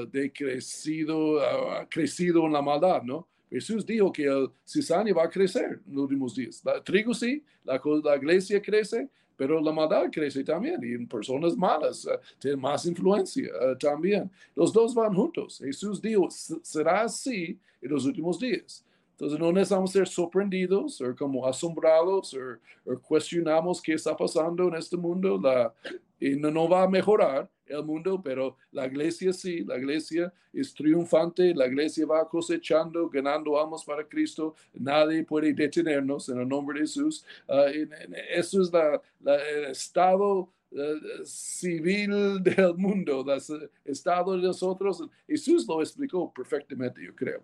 decrecido, 0.10 1.40
ha 1.42 1.88
crecido 1.88 2.46
en 2.46 2.54
la 2.54 2.62
maldad, 2.62 3.02
¿no? 3.04 3.28
Jesús 3.50 3.86
dijo 3.86 4.12
que 4.12 4.26
el 4.26 4.50
cizaña 4.66 5.14
va 5.14 5.24
a 5.24 5.30
crecer 5.30 5.80
en 5.88 5.96
los 5.96 6.04
últimos 6.04 6.36
días. 6.36 6.62
La 6.64 6.84
trigo 6.84 7.14
sí, 7.14 7.44
la, 7.64 7.80
iglesia 8.16 8.62
crece, 8.62 9.10
pero 9.36 9.62
la 9.62 9.72
maldad 9.72 10.10
crece 10.12 10.44
también 10.44 10.82
y 10.84 10.94
en 10.94 11.08
personas 11.08 11.56
malas 11.56 12.06
uh, 12.06 12.18
tienen 12.40 12.60
más 12.60 12.86
influencia 12.86 13.50
uh, 13.54 13.78
también. 13.78 14.30
Los 14.56 14.74
dos 14.74 14.94
van 14.94 15.14
juntos. 15.14 15.60
Jesús 15.64 16.02
dijo, 16.02 16.28
será 16.30 17.04
así 17.04 17.58
en 17.82 17.92
los 17.92 18.06
últimos 18.06 18.40
días. 18.40 18.84
Entonces 19.12 19.40
no 19.40 19.52
necesitamos 19.52 19.92
ser 19.92 20.08
sorprendidos 20.08 21.02
o 21.02 21.16
como 21.16 21.48
asombrados 21.48 22.36
o, 22.36 23.00
cuestionamos 23.00 23.82
qué 23.82 23.94
está 23.94 24.16
pasando 24.16 24.68
en 24.68 24.76
este 24.76 24.98
mundo 24.98 25.40
la, 25.42 25.74
y 26.20 26.36
no, 26.36 26.52
no 26.52 26.70
va 26.70 26.84
a 26.84 26.88
mejorar 26.88 27.50
el 27.68 27.84
mundo, 27.84 28.22
pero 28.22 28.58
la 28.72 28.86
iglesia 28.88 29.34
sí, 29.34 29.64
la 29.64 29.78
iglesia 29.78 30.34
es 30.54 30.74
triunfante, 30.74 31.54
la 31.54 31.68
iglesia 31.68 32.06
va 32.06 32.28
cosechando, 32.28 33.10
ganando 33.10 33.60
almas 33.60 33.84
para 33.84 34.08
Cristo, 34.08 34.56
nadie 34.74 35.24
puede 35.24 35.54
detenernos 35.54 36.30
en 36.30 36.40
el 36.40 36.48
nombre 36.48 36.80
de 36.80 36.86
Jesús. 36.86 37.26
Uh, 37.48 37.88
eso 38.30 38.62
es 38.62 38.72
la, 38.72 39.02
el 39.26 39.66
estado 39.72 40.52
uh, 40.72 41.26
civil 41.26 42.42
del 42.42 42.76
mundo, 42.76 43.26
el 43.28 43.70
estado 43.86 44.36
de 44.36 44.44
nosotros. 44.44 45.04
Jesús 45.28 45.68
lo 45.68 45.82
explicó 45.82 46.32
perfectamente, 46.34 47.04
yo 47.04 47.16
creo. 47.16 47.44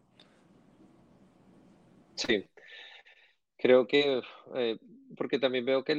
Sí, 2.16 2.46
creo 3.58 3.88
que 3.88 4.22
eh, 4.56 4.78
porque 5.16 5.40
también 5.40 5.66
veo 5.66 5.84
que 5.84 5.96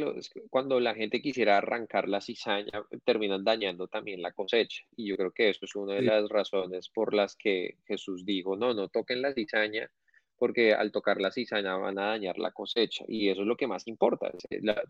cuando 0.50 0.80
la 0.80 0.94
gente 0.94 1.20
quisiera 1.20 1.58
arrancar 1.58 2.08
la 2.08 2.20
cizaña, 2.20 2.84
terminan 3.04 3.44
dañando 3.44 3.88
también 3.88 4.22
la 4.22 4.32
cosecha. 4.32 4.84
Y 4.96 5.08
yo 5.08 5.16
creo 5.16 5.32
que 5.32 5.50
eso 5.50 5.64
es 5.64 5.74
una 5.74 5.94
de 5.94 6.02
las 6.02 6.28
razones 6.28 6.88
por 6.88 7.14
las 7.14 7.36
que 7.36 7.78
Jesús 7.86 8.24
dijo, 8.24 8.56
no, 8.56 8.74
no 8.74 8.88
toquen 8.88 9.22
la 9.22 9.32
cizaña, 9.32 9.90
porque 10.36 10.74
al 10.74 10.92
tocar 10.92 11.20
la 11.20 11.30
cizaña 11.30 11.76
van 11.76 11.98
a 11.98 12.06
dañar 12.06 12.38
la 12.38 12.52
cosecha. 12.52 13.04
Y 13.08 13.28
eso 13.28 13.42
es 13.42 13.46
lo 13.46 13.56
que 13.56 13.66
más 13.66 13.86
importa. 13.86 14.30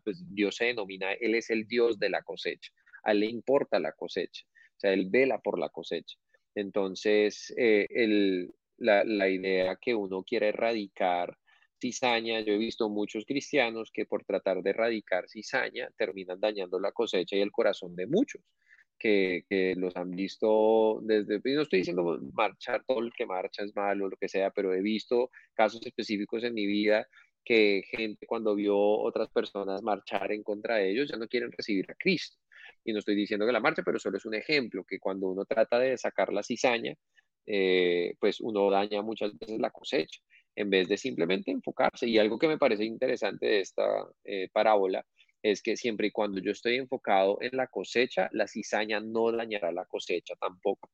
Pues, 0.02 0.24
Dios 0.34 0.56
se 0.56 0.66
denomina, 0.66 1.12
Él 1.12 1.34
es 1.34 1.50
el 1.50 1.66
Dios 1.66 1.98
de 1.98 2.10
la 2.10 2.22
cosecha. 2.22 2.72
A 3.04 3.12
Él 3.12 3.20
le 3.20 3.26
importa 3.26 3.78
la 3.78 3.92
cosecha. 3.92 4.44
O 4.76 4.80
sea, 4.80 4.92
Él 4.92 5.08
vela 5.10 5.38
por 5.38 5.58
la 5.58 5.68
cosecha. 5.68 6.16
Entonces, 6.54 7.52
eh, 7.56 7.86
la, 8.78 9.04
la 9.04 9.28
idea 9.28 9.76
que 9.76 9.94
uno 9.94 10.22
quiere 10.22 10.48
erradicar 10.48 11.36
cizaña. 11.84 12.40
Yo 12.40 12.54
he 12.54 12.58
visto 12.58 12.88
muchos 12.88 13.24
cristianos 13.26 13.90
que 13.92 14.06
por 14.06 14.24
tratar 14.24 14.62
de 14.62 14.70
erradicar 14.70 15.28
cizaña 15.28 15.90
terminan 15.96 16.40
dañando 16.40 16.78
la 16.80 16.92
cosecha 16.92 17.36
y 17.36 17.40
el 17.40 17.52
corazón 17.52 17.94
de 17.94 18.06
muchos. 18.06 18.42
Que, 18.98 19.44
que, 19.50 19.74
los 19.76 19.94
han 19.96 20.12
visto 20.12 21.00
desde, 21.02 21.40
no 21.52 21.62
estoy 21.62 21.80
diciendo 21.80 22.18
marchar, 22.32 22.84
todo 22.86 23.00
el 23.00 23.12
que 23.12 23.26
marcha 23.26 23.64
es 23.64 23.74
malo, 23.76 24.08
lo 24.08 24.16
que 24.16 24.28
sea, 24.28 24.50
pero 24.50 24.72
he 24.72 24.80
visto 24.80 25.30
casos 25.52 25.84
específicos 25.84 26.44
en 26.44 26.54
mi 26.54 26.64
vida 26.64 27.06
que 27.44 27.82
gente 27.90 28.26
cuando 28.26 28.54
vio 28.54 28.78
otras 28.78 29.28
personas 29.28 29.82
marchar 29.82 30.32
en 30.32 30.42
contra 30.42 30.76
de 30.76 30.90
ellos 30.90 31.10
ya 31.10 31.18
no 31.18 31.28
quieren 31.28 31.52
recibir 31.52 31.90
a 31.90 31.94
Cristo. 31.96 32.38
Y 32.84 32.92
no 32.92 33.00
estoy 33.00 33.16
diciendo 33.16 33.44
que 33.44 33.52
la 33.52 33.60
marcha, 33.60 33.82
pero 33.84 33.98
solo 33.98 34.16
es 34.16 34.24
un 34.24 34.34
ejemplo, 34.34 34.84
que 34.84 34.98
cuando 34.98 35.28
uno 35.28 35.44
trata 35.44 35.78
de 35.78 35.98
sacar 35.98 36.32
la 36.32 36.42
cizaña, 36.42 36.94
eh, 37.46 38.14
pues 38.20 38.40
uno 38.40 38.70
daña 38.70 39.02
muchas 39.02 39.36
veces 39.38 39.58
la 39.58 39.70
cosecha 39.70 40.20
en 40.56 40.70
vez 40.70 40.88
de 40.88 40.96
simplemente 40.96 41.50
enfocarse. 41.50 42.06
Y 42.06 42.18
algo 42.18 42.38
que 42.38 42.48
me 42.48 42.58
parece 42.58 42.84
interesante 42.84 43.46
de 43.46 43.60
esta 43.60 43.84
eh, 44.24 44.48
parábola 44.52 45.04
es 45.42 45.62
que 45.62 45.76
siempre 45.76 46.06
y 46.08 46.10
cuando 46.10 46.40
yo 46.40 46.52
estoy 46.52 46.76
enfocado 46.76 47.38
en 47.40 47.56
la 47.56 47.66
cosecha, 47.66 48.28
la 48.32 48.48
cizaña 48.48 49.00
no 49.00 49.30
dañará 49.30 49.72
la 49.72 49.84
cosecha 49.84 50.34
tampoco. 50.40 50.90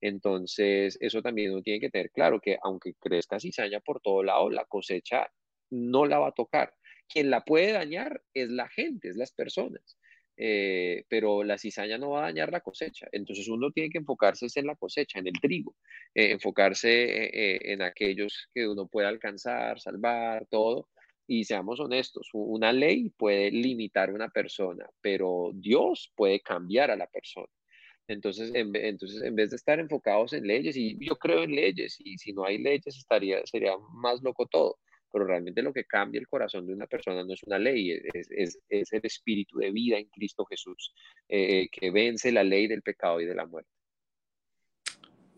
Entonces, 0.00 0.98
eso 1.00 1.22
también 1.22 1.52
uno 1.52 1.62
tiene 1.62 1.80
que 1.80 1.90
tener 1.90 2.10
claro 2.10 2.40
que 2.40 2.58
aunque 2.62 2.94
crezca 3.00 3.40
cizaña 3.40 3.80
por 3.80 4.00
todo 4.00 4.22
lado, 4.22 4.50
la 4.50 4.66
cosecha 4.66 5.26
no 5.70 6.04
la 6.04 6.18
va 6.18 6.28
a 6.28 6.32
tocar. 6.32 6.74
Quien 7.08 7.30
la 7.30 7.44
puede 7.44 7.72
dañar 7.72 8.22
es 8.34 8.50
la 8.50 8.68
gente, 8.68 9.08
es 9.08 9.16
las 9.16 9.32
personas. 9.32 9.98
Eh, 10.36 11.04
pero 11.08 11.44
la 11.44 11.58
cizaña 11.58 11.96
no 11.96 12.10
va 12.10 12.20
a 12.20 12.22
dañar 12.24 12.50
la 12.50 12.60
cosecha. 12.60 13.06
Entonces 13.12 13.48
uno 13.48 13.70
tiene 13.70 13.90
que 13.90 13.98
enfocarse 13.98 14.46
en 14.56 14.66
la 14.66 14.76
cosecha, 14.76 15.18
en 15.18 15.28
el 15.28 15.40
trigo, 15.40 15.76
eh, 16.14 16.32
enfocarse 16.32 16.90
eh, 16.92 17.72
en 17.72 17.82
aquellos 17.82 18.48
que 18.52 18.66
uno 18.66 18.88
puede 18.88 19.06
alcanzar, 19.06 19.80
salvar, 19.80 20.46
todo. 20.50 20.88
Y 21.26 21.44
seamos 21.44 21.80
honestos, 21.80 22.28
una 22.34 22.72
ley 22.72 23.10
puede 23.16 23.50
limitar 23.50 24.10
a 24.10 24.14
una 24.14 24.28
persona, 24.28 24.86
pero 25.00 25.52
Dios 25.54 26.12
puede 26.14 26.40
cambiar 26.40 26.90
a 26.90 26.96
la 26.96 27.06
persona. 27.06 27.48
Entonces 28.08 28.52
en, 28.54 28.76
entonces, 28.76 29.22
en 29.22 29.34
vez 29.34 29.48
de 29.50 29.56
estar 29.56 29.80
enfocados 29.80 30.34
en 30.34 30.46
leyes, 30.46 30.76
y 30.76 30.98
yo 31.02 31.16
creo 31.16 31.44
en 31.44 31.52
leyes, 31.54 31.96
y 31.98 32.18
si 32.18 32.34
no 32.34 32.44
hay 32.44 32.58
leyes 32.58 32.98
estaría, 32.98 33.40
sería 33.46 33.72
más 33.94 34.22
loco 34.22 34.46
todo 34.46 34.78
pero 35.14 35.26
realmente 35.26 35.62
lo 35.62 35.72
que 35.72 35.84
cambia 35.84 36.18
el 36.18 36.26
corazón 36.26 36.66
de 36.66 36.74
una 36.74 36.88
persona 36.88 37.22
no 37.22 37.34
es 37.34 37.42
una 37.44 37.56
ley, 37.56 37.92
es, 37.92 38.26
es, 38.32 38.58
es 38.68 38.92
el 38.92 39.00
espíritu 39.04 39.60
de 39.60 39.70
vida 39.70 39.96
en 39.96 40.06
Cristo 40.06 40.44
Jesús, 40.44 40.92
eh, 41.28 41.68
que 41.70 41.92
vence 41.92 42.32
la 42.32 42.42
ley 42.42 42.66
del 42.66 42.82
pecado 42.82 43.20
y 43.20 43.24
de 43.24 43.36
la 43.36 43.46
muerte. 43.46 43.70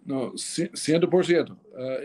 No, 0.03 0.33
100%. 0.33 1.51
Uh, 1.51 1.57
ah, 1.77 1.99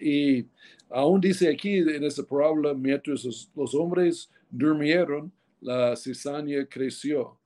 y, 0.00 0.46
aún 0.88 1.20
dice 1.20 1.50
aquí 1.50 1.74
en 1.76 2.02
esta 2.02 2.22
parábola, 2.22 2.72
mientras 2.72 3.22
los, 3.54 3.74
hombres 3.74 4.30
durmieron, 4.48 5.30
la 5.60 5.96
cizaña 5.96 6.64
creció. 6.64 7.38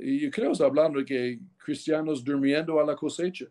Y 0.00 0.18
yo 0.18 0.32
creo 0.32 0.52
que 0.52 0.64
hablando 0.64 0.98
de 0.98 1.04
que 1.04 1.38
cristianos 1.58 2.24
durmiendo 2.24 2.80
a 2.80 2.84
la 2.84 2.96
cosecha 2.96 3.46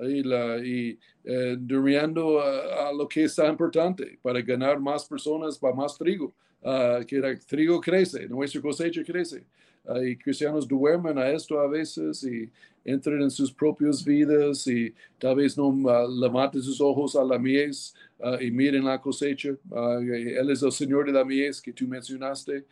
y, 0.00 0.22
la, 0.22 0.58
eh, 0.58 0.98
a, 1.24 2.92
lo 2.92 3.08
que 3.08 3.24
es 3.24 3.38
importante 3.38 4.18
para 4.22 4.40
ganar 4.40 4.80
más 4.80 5.04
personas 5.04 5.58
para 5.58 5.74
más 5.74 5.96
trigo, 5.98 6.32
uh, 6.62 7.04
que 7.06 7.16
el 7.16 7.44
trigo 7.44 7.80
crece, 7.80 8.26
nuestra 8.28 8.60
cosecha 8.60 9.02
crece. 9.04 9.44
Uh, 9.84 10.00
y 10.00 10.16
cristianos 10.16 10.66
duermen 10.66 11.18
a 11.18 11.28
esto 11.28 11.58
a 11.58 11.66
veces 11.66 12.22
y 12.22 12.48
entran 12.84 13.20
en 13.20 13.30
sus 13.30 13.52
propias 13.52 14.04
vidas 14.04 14.64
y 14.68 14.94
tal 15.18 15.34
vez 15.36 15.58
no 15.58 15.68
uh, 15.68 16.20
levanten 16.20 16.62
sus 16.62 16.80
ojos 16.80 17.16
a 17.16 17.24
la 17.24 17.38
mies 17.38 17.94
y 18.40 18.52
miren 18.52 18.84
la 18.84 19.00
cosecha. 19.00 19.48
él 19.48 20.50
es 20.50 20.62
el 20.62 20.70
Señor 20.70 21.06
de 21.06 21.12
la 21.12 21.24
mies 21.24 21.60
que 21.60 21.72
tú 21.72 21.88
mencionaste 21.88 22.64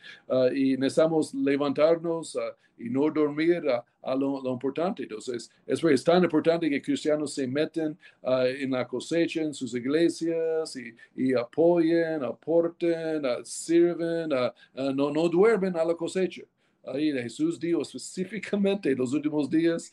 y 0.55 0.77
necesitamos 0.77 1.35
levantarnos 1.35 2.39
y 2.81 2.88
no 2.88 3.11
dormir 3.11 3.62
a, 4.03 4.14
lo, 4.14 4.51
importante. 4.51 5.03
Entonces, 5.03 5.51
es, 5.66 5.85
es 5.85 6.05
tan 6.05 6.25
importante 6.25 6.69
que 6.71 6.81
cristianos 6.81 7.35
se 7.35 7.47
meten 7.47 7.99
uh, 8.23 8.45
en 8.47 8.71
la 8.71 8.87
cosecha, 8.87 9.43
en 9.43 9.55
sus 9.55 9.75
iglesias 9.75 10.77
y, 11.14 11.35
apoyen, 11.35 12.25
aporten, 12.25 13.25
uh, 13.25 13.45
sirven, 13.45 14.33
uh, 14.33 14.93
no, 14.93 15.11
no 15.11 15.29
duermen 15.29 15.77
a 15.77 15.85
la 15.85 15.95
cosecha. 15.95 16.43
Ahí 16.85 17.12
Jesús 17.12 17.61
dijo 17.61 17.83
específicamente 17.83 18.91
en 18.91 18.99
los 18.99 19.12
últimos 19.12 19.51
días 19.51 19.93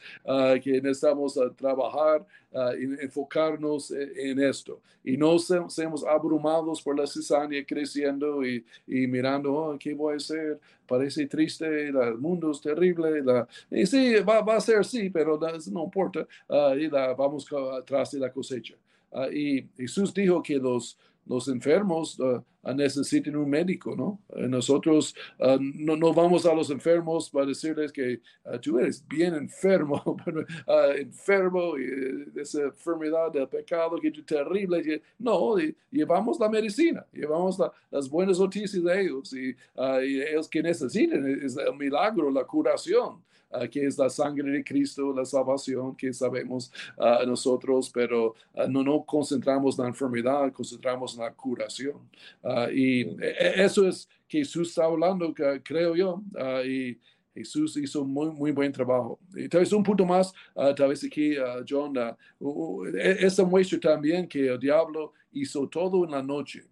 que 0.63 0.81
necesitamos 0.81 1.37
trabajar 1.57 2.25
y 2.79 3.03
enfocarnos 3.03 3.91
e, 3.91 4.31
en, 4.31 4.39
esto. 4.39 4.81
Y 5.03 5.17
no 5.17 5.37
seamos 5.37 6.05
abrumados 6.05 6.81
por 6.81 6.97
la 6.97 7.05
cizaña 7.05 7.63
creciendo 7.65 8.45
y, 8.45 8.63
mirando, 8.87 9.53
oh, 9.53 9.77
¿qué 9.77 9.93
voy 9.93 10.13
a 10.13 10.17
hacer? 10.17 10.59
Parece 10.87 11.27
triste, 11.27 11.89
el 11.89 12.17
mundo 12.17 12.51
es 12.51 12.61
terrible. 12.61 13.21
Y 13.69 13.85
sí, 13.85 14.15
va, 14.21 14.39
a 14.39 14.61
ser 14.61 14.79
así, 14.79 15.09
pero 15.09 15.37
no, 15.71 15.83
importa. 15.83 16.25
y 16.77 16.87
vamos 16.87 17.47
atrás 17.77 18.11
de 18.11 18.19
la 18.19 18.31
cosecha. 18.31 18.75
y 19.33 19.67
Jesús 19.75 20.13
dijo 20.13 20.41
que 20.41 20.55
los, 20.55 20.97
los 21.27 21.47
enfermos 21.47 22.17
necesiten 22.75 23.35
un 23.35 23.49
médico, 23.49 23.95
¿no? 23.95 24.19
nosotros 24.47 25.15
no, 25.39 25.95
no, 25.95 26.13
vamos 26.13 26.45
a 26.45 26.53
los 26.53 26.69
enfermos 26.69 27.29
para 27.29 27.45
decirles 27.45 27.91
que 27.91 28.21
tú 28.61 28.79
eres 28.79 29.05
bien 29.07 29.35
enfermo, 29.35 30.17
enfermo, 30.97 31.77
y, 31.77 32.39
esa 32.39 32.63
enfermedad 32.63 33.31
del 33.31 33.47
pecado 33.47 33.97
que 33.97 34.09
es 34.09 34.25
terrible. 34.25 35.01
No, 35.17 35.55
llevamos 35.91 36.39
la 36.39 36.49
medicina, 36.49 37.05
llevamos 37.13 37.57
las 37.89 38.09
buenas 38.09 38.39
noticias 38.39 38.83
de 38.83 39.01
ellos 39.01 39.33
y, 39.33 39.55
y 40.05 40.21
ellos 40.21 40.49
que 40.49 40.61
necesiten 40.61 41.41
es 41.43 41.55
el 41.57 41.75
milagro, 41.77 42.29
la 42.29 42.43
curación. 42.43 43.21
Ah, 43.49 43.65
que 43.65 43.85
es 43.85 43.97
la 43.97 44.09
sangre 44.09 44.51
de 44.51 44.63
Cristo, 44.63 45.13
la 45.13 45.23
salvación 45.23 45.95
que 45.95 46.11
sabemos 46.11 46.69
uh, 46.97 47.25
nosotros, 47.25 47.89
pero 47.89 48.35
uh, 48.53 48.67
no 48.67 48.83
nos 48.83 49.05
concentramos 49.05 49.79
en 49.79 49.83
la 49.83 49.89
enfermedad, 49.89 50.51
concentramos 50.51 51.13
en 51.15 51.21
la 51.21 51.31
curación. 51.33 52.09
y 52.73 53.03
e, 53.03 53.17
e, 53.21 53.63
eso 53.63 53.87
es 53.87 54.09
que 54.27 54.39
Jesús 54.39 54.69
está 54.69 54.83
hablando, 54.83 55.33
creo 55.63 55.95
yo, 55.95 56.21
y 56.65 56.99
Jesús 57.33 57.77
hizo 57.77 58.03
muy, 58.03 58.31
muy 58.31 58.51
buen 58.51 58.73
trabajo. 58.73 59.17
Y 59.33 59.47
tal 59.47 59.61
vez 59.61 59.71
un 59.71 59.83
punto 59.83 60.05
más, 60.05 60.33
tal 60.75 60.89
vez 60.89 61.01
aquí, 61.05 61.35
John, 61.67 61.95
e, 61.97 63.17
esa 63.25 63.45
muestra 63.45 63.79
también 63.79 64.27
que 64.27 64.49
el 64.49 64.59
diablo 64.59 65.13
hizo 65.31 65.69
todo 65.69 66.03
en 66.03 66.11
la 66.11 66.21
noche. 66.21 66.63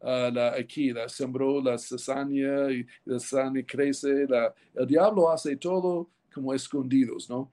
la, 0.00 0.54
aquí, 0.58 0.92
la 0.92 1.08
sembró 1.08 1.62
la 1.62 1.78
cizaña 1.78 2.72
y 2.72 2.84
la 3.04 3.20
cizaña 3.20 3.62
crece. 3.64 4.26
La, 4.26 4.52
el 4.74 4.86
diablo 4.86 5.30
hace 5.30 5.56
todo 5.56 6.10
como 6.34 6.52
escondidos, 6.52 7.30
¿no? 7.30 7.50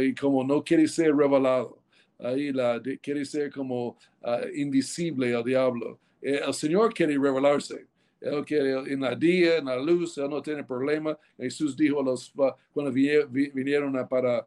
y 0.00 0.14
como 0.14 0.44
no 0.44 0.62
quiere 0.62 0.86
ser 0.88 1.14
revelado. 1.14 1.78
Ahí 2.18 2.52
la, 2.52 2.80
quiere 3.02 3.24
ser 3.24 3.52
como 3.52 3.96
ah, 4.22 4.40
invisible 4.54 5.34
al 5.34 5.44
diablo. 5.44 5.98
Eh, 6.22 6.40
el 6.46 6.54
Señor 6.54 6.94
quiere 6.94 7.18
revelarse. 7.18 7.86
Él 8.20 8.44
quiere 8.44 8.92
en 8.92 9.00
la 9.00 9.14
día, 9.14 9.58
en 9.58 9.66
la 9.66 9.76
luz, 9.76 10.16
Él 10.18 10.30
no 10.30 10.40
tiene 10.40 10.64
problema. 10.64 11.18
Jesús 11.38 11.76
dijo 11.76 12.00
a 12.00 12.04
los, 12.04 12.32
cuando 12.72 12.90
vinieron 12.90 13.92
para 14.08 14.46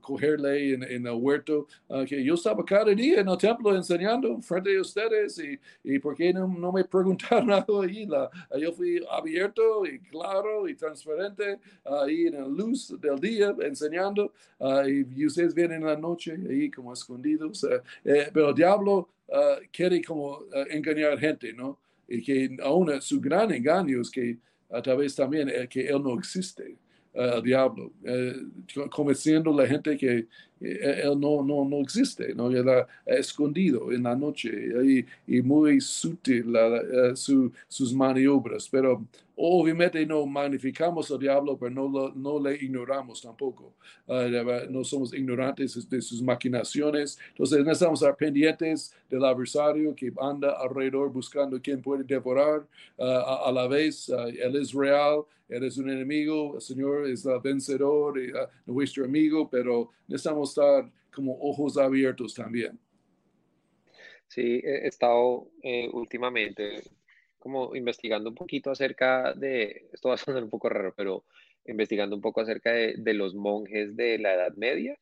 cogerle 0.00 0.74
en, 0.74 0.82
en, 0.84 1.06
el 1.06 1.14
huerto, 1.14 1.66
que 2.06 2.22
yo 2.22 2.34
estaba 2.34 2.64
cada 2.64 2.94
día 2.94 3.20
en 3.20 3.28
el 3.28 3.36
templo 3.36 3.74
enseñando 3.74 4.40
frente 4.40 4.76
a 4.76 4.80
ustedes 4.80 5.38
y, 5.38 5.58
y 5.82 5.98
por 5.98 6.14
qué 6.14 6.32
no, 6.32 6.46
no, 6.46 6.72
me 6.72 6.84
preguntaron 6.96 7.50
algo 7.50 7.82
ahí. 7.82 8.06
La, 8.06 8.30
yo 8.58 8.72
fui 8.72 9.04
abierto 9.10 9.84
y 9.84 9.98
claro 10.00 10.68
y 10.68 10.74
transparente 10.74 11.58
ahí 11.84 12.26
en 12.26 12.34
la 12.34 12.46
luz 12.46 12.94
del 13.00 13.18
día 13.18 13.54
enseñando 13.60 14.32
y 14.86 15.26
ustedes 15.26 15.54
vienen 15.54 15.82
en 15.82 15.86
la 15.88 15.96
noche 15.96 16.36
ahí 16.48 16.70
como 16.70 16.92
escondidos. 16.92 17.66
Eh, 18.04 18.30
pero 18.32 18.50
el 18.50 18.54
diablo 18.54 19.08
quiere 19.72 20.02
como 20.02 20.40
engañar 20.70 21.18
gente, 21.18 21.52
¿no? 21.52 21.78
Y 22.08 22.22
que 22.22 22.56
aún 22.62 23.00
su 23.00 23.20
gran 23.20 23.52
engaño 23.52 24.00
es 24.00 24.10
que 24.10 24.38
a 24.70 24.82
través 24.82 25.14
también 25.14 25.48
eh, 25.48 25.68
que 25.68 25.88
él 25.88 26.02
no 26.02 26.18
existe 26.18 26.76
al 27.14 27.42
diablo, 27.42 27.92
eh, 28.04 28.34
convenciendo 28.90 29.50
a 29.50 29.62
la 29.62 29.66
gente 29.66 29.96
que 29.96 30.18
eh, 30.18 30.28
él 30.60 31.18
no, 31.18 31.42
no, 31.42 31.64
no 31.64 31.78
existe, 31.78 32.34
¿no? 32.34 32.50
Él 32.50 32.66
escondido 33.06 33.90
en 33.92 34.02
la 34.02 34.14
noche 34.14 34.50
y, 35.26 35.42
muy 35.42 35.80
sutil 35.80 36.52
la, 36.52 37.16
sus 37.16 37.94
maniobras, 37.94 38.68
pero 38.68 39.02
obviamente 39.42 40.04
no 40.04 40.26
magnificamos 40.26 41.10
al 41.10 41.18
diablo, 41.18 41.56
pero 41.56 41.70
no, 41.70 42.10
no 42.10 42.38
le 42.38 42.56
ignoramos 42.56 43.22
tampoco. 43.22 43.72
Ah, 44.06 44.28
no 44.68 44.84
somos 44.84 45.14
ignorantes 45.14 45.88
de 45.88 46.02
sus 46.02 46.20
maquinaciones. 46.22 47.18
Entonces 47.30 47.58
necesitamos 47.60 48.02
estar 48.02 48.16
pendientes 48.16 48.94
del 49.08 49.24
adversario 49.24 49.94
que 49.94 50.12
anda 50.20 50.56
alrededor 50.60 51.10
buscando 51.10 51.60
quien 51.60 51.80
puede 51.80 52.04
devorar. 52.04 52.66
Ah, 52.98 53.44
a, 53.46 53.52
la 53.52 53.66
vez, 53.66 54.10
ah, 54.10 54.28
él 54.28 54.56
es 54.56 54.74
real, 54.74 55.22
él 55.48 55.64
es 55.64 55.78
un 55.78 55.88
enemigo, 55.90 56.56
el 56.56 56.60
Señor 56.60 57.06
es 57.06 57.26
vencedor, 57.42 58.18
y, 58.20 58.30
nuestro 58.66 59.04
amigo, 59.04 59.48
pero 59.50 59.90
necesitamos 60.06 60.49
estar 60.50 60.90
como 61.14 61.38
ojos 61.40 61.76
abiertos 61.76 62.34
también. 62.34 62.78
Sí, 64.28 64.60
he 64.62 64.86
estado 64.86 65.50
eh, 65.62 65.88
últimamente 65.92 66.82
como 67.40 67.74
investigando 67.74 68.28
un 68.28 68.36
poquito 68.36 68.70
acerca 68.70 69.32
de, 69.34 69.88
esto 69.92 70.10
va 70.10 70.14
a 70.14 70.18
sonar 70.18 70.44
un 70.44 70.50
poco 70.50 70.68
raro, 70.68 70.94
pero 70.96 71.24
investigando 71.64 72.14
un 72.14 72.22
poco 72.22 72.42
acerca 72.42 72.70
de, 72.72 73.14
los 73.14 73.34
monjes 73.34 73.96
de 73.96 74.18
la 74.18 74.34
Edad 74.34 74.54
Media. 74.56 74.96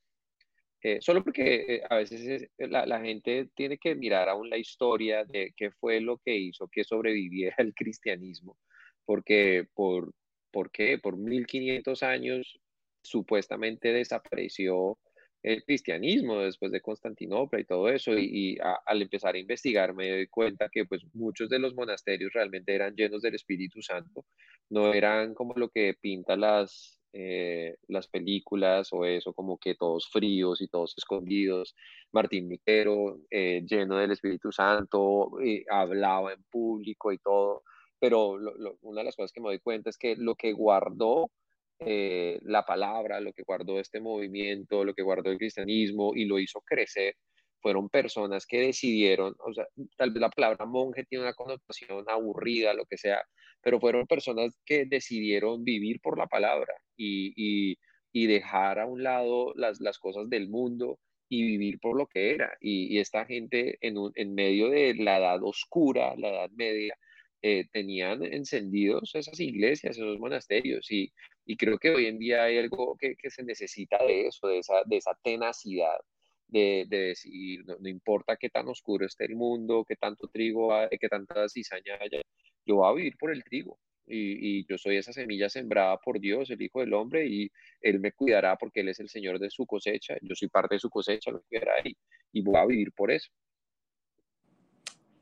Eh, 0.81 1.01
solo 1.01 1.25
porque 1.25 1.65
eh, 1.69 1.83
a 1.91 1.97
veces 1.97 2.49
la, 2.59 3.01
gente 3.01 3.51
tiene 3.57 3.79
que 3.79 3.97
mirar 3.97 4.29
aún 4.29 4.49
la 4.49 4.57
historia 4.57 5.25
de 5.25 5.53
qué 5.57 5.73
fue 5.73 6.01
lo 6.01 6.19
que 6.19 6.37
hizo 6.37 6.69
que 6.69 6.85
sobreviviera 6.85 7.57
el 7.59 7.75
cristianismo, 7.75 8.57
porque 9.05 9.67
por, 9.75 10.13
¿por 10.53 10.71
qué? 10.71 10.99
Por 10.99 11.17
1500 11.17 12.03
años 12.05 12.61
supuestamente 13.03 13.93
desapareció 13.93 14.99
el 15.43 15.65
cristianismo 15.65 16.41
después 16.41 16.73
de 16.73 16.81
Constantinopla 16.81 17.61
y 17.61 17.65
todo 17.65 17.89
eso, 17.89 18.13
y, 18.19 18.59
al 18.87 19.03
empezar 19.03 19.35
a 19.35 19.39
investigar 19.39 19.95
me 19.95 20.11
doy 20.11 20.27
cuenta 20.27 20.69
que 20.71 20.85
pues 20.85 21.03
muchos 21.15 21.49
de 21.49 21.59
los 21.59 21.75
monasterios 21.75 22.33
realmente 22.33 22.75
eran 22.75 22.95
llenos 22.95 23.23
del 23.23 23.35
Espíritu 23.35 23.81
Santo, 23.83 24.25
no 24.71 24.93
eran 24.93 25.35
como 25.35 25.55
lo 25.55 25.69
que 25.71 25.95
pinta 26.01 26.37
las, 26.37 27.01
eh, 27.13 27.77
las 27.89 28.09
películas 28.09 28.93
o 28.93 29.05
eso, 29.05 29.33
como 29.33 29.59
que 29.59 29.75
todos 29.75 30.09
fríos 30.11 30.61
y 30.61 30.69
todos 30.69 30.95
escondidos. 30.97 31.75
Martín 32.13 32.49
Lutero, 32.49 33.21
eh, 33.31 33.63
lleno 33.67 33.97
del 33.97 34.13
Espíritu 34.13 34.53
Santo, 34.53 35.31
hablaba 35.71 36.33
en 36.33 36.43
público 36.51 37.13
y 37.13 37.19
todo, 37.19 37.63
pero 37.99 38.37
una 38.83 39.01
de 39.01 39.05
las 39.05 39.17
cosas 39.17 39.33
que 39.33 39.41
me 39.41 39.49
doy 39.49 39.59
cuenta 39.61 39.91
es 39.91 39.99
que 39.99 40.17
lo 40.17 40.35
que 40.35 40.53
guardó 40.53 41.31
eh, 41.81 42.39
la 42.43 42.65
palabra, 42.65 43.21
lo 43.21 43.33
que 43.33 43.45
guardó 43.45 43.79
este 43.81 44.01
movimiento, 44.01 44.85
lo 44.85 44.95
que 44.95 45.03
guardó 45.03 45.31
el 45.31 45.39
cristianismo 45.39 46.13
y 46.15 46.25
lo 46.25 46.39
hizo 46.39 46.61
crecer, 46.63 47.15
fueron 47.61 47.89
personas 47.89 48.47
que 48.47 48.61
decidieron, 48.61 49.35
o 49.39 49.53
sea, 49.53 49.67
tal 49.97 50.13
vez 50.13 50.21
la 50.21 50.31
palabra 50.31 50.65
monje 50.67 51.05
tiene 51.05 51.25
una 51.25 51.35
connotación 51.35 52.05
aburrida, 52.09 52.75
lo 52.75 52.85
que 52.87 52.97
sea, 52.99 53.23
pero 53.63 53.81
fueron 53.81 54.07
personas 54.07 54.59
que 54.65 54.87
decidieron 54.87 55.65
vivir 55.65 56.01
por 56.01 56.19
la 56.19 56.27
palabra 56.27 56.73
y, 56.97 57.77
dejar 58.13 58.81
a 58.81 58.87
un 58.87 59.03
lado 59.05 59.53
las, 59.55 59.99
cosas 60.01 60.29
del 60.29 60.49
mundo 60.49 60.99
y 61.29 61.45
vivir 61.45 61.79
por 61.81 61.97
lo 61.97 62.07
que 62.07 62.33
era. 62.35 62.57
Y, 62.61 62.99
esta 62.99 63.25
gente 63.27 63.79
en, 63.81 63.97
en 64.17 64.35
medio 64.35 64.69
de 64.71 64.95
la 64.95 65.19
edad 65.19 65.43
oscura, 65.43 66.15
la 66.17 66.29
edad 66.31 66.51
media, 66.51 66.97
eh, 67.43 67.67
tenían 67.73 68.25
encendidos 68.25 69.15
esas 69.15 69.39
iglesias, 69.39 69.97
esos 69.97 70.19
monasterios, 70.19 70.91
y, 70.91 71.13
y, 71.49 71.57
creo 71.57 71.79
que 71.79 71.91
hoy 71.91 72.07
en 72.07 72.19
día 72.19 72.45
hay 72.45 72.59
algo 72.59 72.97
que, 72.97 73.17
que 73.17 73.31
se 73.31 73.43
necesita 73.43 73.99
de 74.05 74.29
eso, 74.29 74.49
de 74.49 74.59
esa, 74.59 74.75
de 74.85 74.97
esa 74.99 75.19
tenacidad, 75.23 75.99
de, 76.47 76.87
de 76.89 76.99
decir, 76.99 77.65
no, 77.67 77.89
importa 77.89 78.37
qué 78.37 78.51
tan 78.51 78.69
oscuro 78.69 79.07
esté 79.07 79.25
el 79.25 79.37
mundo, 79.37 79.85
qué 79.87 79.97
tanto 79.97 80.29
trigo, 80.29 80.75
hay, 80.75 80.89
qué 80.99 81.09
tanta 81.09 81.49
cizaña 81.49 81.97
haya, 82.01 82.21
yo 82.65 82.77
voy 82.77 82.91
a 82.91 82.95
vivir 82.95 83.17
por 83.19 83.33
el 83.33 83.43
trigo, 83.43 83.79
y, 84.07 84.61
y, 84.61 84.67
yo 84.67 84.79
soy 84.79 84.97
esa 84.97 85.13
semilla 85.13 85.49
sembrada 85.49 85.97
por 85.99 86.21
Dios, 86.21 86.51
el 86.51 86.63
Hijo 86.63 86.81
del 86.81 86.95
Hombre, 86.95 87.27
y 87.27 87.51
Él 87.81 88.01
me 88.01 88.13
cuidará 88.13 88.57
porque 88.57 88.81
Él 88.81 88.89
es 88.89 89.01
el 89.01 89.09
Señor 89.09 89.39
de 89.39 89.51
su 89.51 89.67
cosecha, 89.67 90.17
yo 90.23 90.35
soy 90.35 90.49
parte 90.49 90.77
de 90.77 90.81
su 90.81 90.91
cosecha, 90.91 91.31
lo 91.31 91.43
cuidará 91.43 91.75
y, 91.85 91.97
y 92.33 92.43
voy 92.43 92.57
a 92.57 92.67
vivir 92.67 92.93
por 92.93 93.11
eso. 93.11 93.31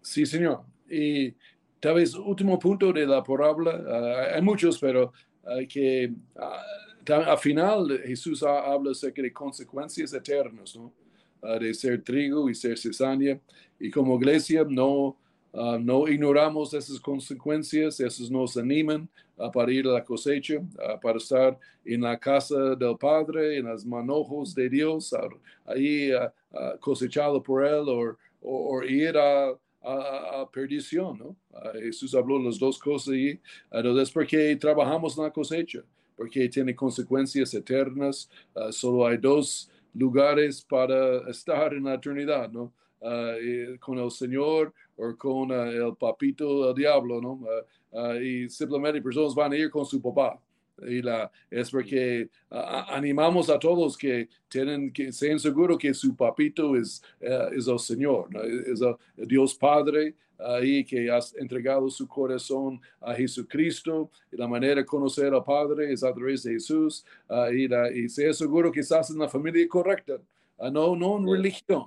Sí, 0.06 0.24
Señor. 0.24 0.64
Y 0.88 1.34
tal 1.80 1.94
vez 1.94 2.14
último 2.14 2.58
punto 2.60 2.92
de 2.92 3.06
la 3.06 3.24
parábola, 3.24 3.72
ah, 3.88 4.36
hay 4.36 4.42
muchos, 4.42 4.78
pero 4.78 5.12
que 5.68 6.12
uh, 6.34 7.12
al 7.12 7.38
final 7.38 8.00
Jesús 8.04 8.42
habla 8.42 8.90
acerca 8.90 9.22
de 9.22 9.32
consecuencias 9.32 10.12
eternas, 10.12 10.74
¿no? 10.76 10.92
Ah, 11.42 11.58
de 11.58 11.72
ser 11.74 12.02
trigo 12.02 12.50
y 12.50 12.54
ser 12.54 12.76
cizaña. 12.78 13.38
Y 13.78 13.90
como 13.90 14.16
iglesia 14.16 14.64
no, 14.68 15.16
no 15.52 16.08
ignoramos 16.08 16.74
esas 16.74 16.98
consecuencias, 16.98 18.00
esas 18.00 18.30
nos 18.30 18.56
animan 18.56 19.08
para 19.52 19.70
ir 19.70 19.86
a 19.86 19.92
la 19.92 20.04
cosecha, 20.04 20.60
para 21.02 21.18
estar 21.18 21.58
en 21.84 22.00
la 22.00 22.18
casa 22.18 22.74
del 22.74 22.96
Padre, 22.98 23.58
en 23.58 23.66
las 23.66 23.84
manojos 23.84 24.54
de 24.54 24.68
Dios, 24.68 25.14
ahí 25.66 26.10
cosechado 26.80 27.42
por 27.42 27.64
Él, 27.64 27.84
o 28.40 28.82
ir 28.82 29.16
a 29.16 29.54
a, 29.86 30.48
perdición, 30.50 31.18
¿no? 31.18 31.36
Jesús 31.74 32.14
habló 32.14 32.38
las 32.38 32.58
dos 32.58 32.78
cosas 32.78 33.14
ahí. 33.14 33.40
Entonces, 33.70 34.10
porque 34.10 34.56
trabajamos 34.56 35.16
en 35.16 35.24
la 35.24 35.30
cosecha, 35.30 35.82
porque 36.16 36.48
tiene 36.48 36.74
consecuencias 36.74 37.54
eternas. 37.54 38.28
Ah, 38.54 38.72
solo 38.72 39.06
hay 39.06 39.16
dos 39.18 39.70
lugares 39.94 40.62
para 40.62 41.30
estar 41.30 41.72
en 41.72 41.84
la 41.84 41.94
eternidad, 41.94 42.50
¿no? 42.50 42.72
Ah, 43.00 43.34
con 43.80 43.98
el 43.98 44.10
Señor 44.10 44.74
o 44.96 45.16
con 45.16 45.52
ah, 45.52 45.68
el 45.68 45.94
papito, 45.96 46.68
el 46.68 46.74
diablo, 46.74 47.20
¿no? 47.20 47.40
y 48.20 48.46
simplemente 48.50 49.00
personas 49.00 49.34
van 49.34 49.52
a 49.52 49.56
ir 49.56 49.70
con 49.70 49.86
su 49.86 50.02
papá. 50.02 50.38
Y 50.78 51.00
la, 51.00 51.30
es 51.50 51.70
porque 51.70 52.28
animamos 52.50 53.48
a 53.48 53.58
todos 53.58 53.96
que 53.96 54.28
tienen 54.48 54.92
que 54.92 55.10
sean 55.12 55.38
seguros 55.38 55.78
que 55.78 55.94
su 55.94 56.14
papito 56.14 56.76
es, 56.76 57.02
eh, 57.20 57.48
es 57.56 57.66
el 57.66 57.78
Señor, 57.78 58.28
es 58.66 58.80
el 58.80 59.28
Dios 59.28 59.54
Padre 59.54 60.14
ahí 60.38 60.84
que 60.84 61.10
has 61.10 61.34
entregado 61.36 61.88
su 61.88 62.06
corazón 62.06 62.80
a 63.00 63.14
Jesucristo. 63.14 64.10
Y 64.30 64.36
la 64.36 64.46
manera 64.46 64.76
de 64.76 64.84
conocer 64.84 65.32
al 65.32 65.44
Padre 65.44 65.92
es 65.92 66.04
a 66.04 66.12
través 66.12 66.42
de 66.42 66.52
Jesús. 66.52 67.04
y, 67.52 67.68
la, 67.68 67.90
y 67.90 68.08
sea 68.08 68.32
seguro 68.34 68.70
que 68.70 68.80
estás 68.80 69.10
en 69.10 69.18
la 69.18 69.28
familia 69.28 69.66
correcta, 69.68 70.18
no, 70.70 70.94
no 70.94 71.18
en 71.18 71.26
religión. 71.26 71.86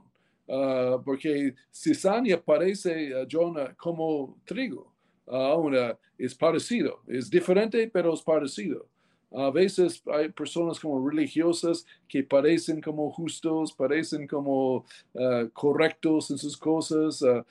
porque 1.06 1.54
cizaña 1.72 2.42
parece, 2.42 3.14
Jonah, 3.30 3.76
como 3.76 4.38
trigo. 4.46 4.89
Uh, 5.30 5.96
es 6.18 6.34
parecido, 6.34 7.04
es 7.08 7.30
diferente, 7.30 7.88
pero 7.94 8.14
es 8.14 8.22
parecido. 8.24 8.90
A 9.32 9.52
veces 9.52 10.02
hay 10.12 10.30
personas 10.30 10.80
como 10.80 11.08
religiosas 11.08 11.86
que 12.08 12.24
parecen 12.24 12.82
como 12.82 13.12
justos, 13.12 13.72
parecen 13.72 14.26
como 14.28 14.86
uh, 15.14 15.48
correctos 15.54 16.32
en 16.32 16.38
sus 16.40 16.58
cosas 16.58 17.22
uh, 17.22 17.44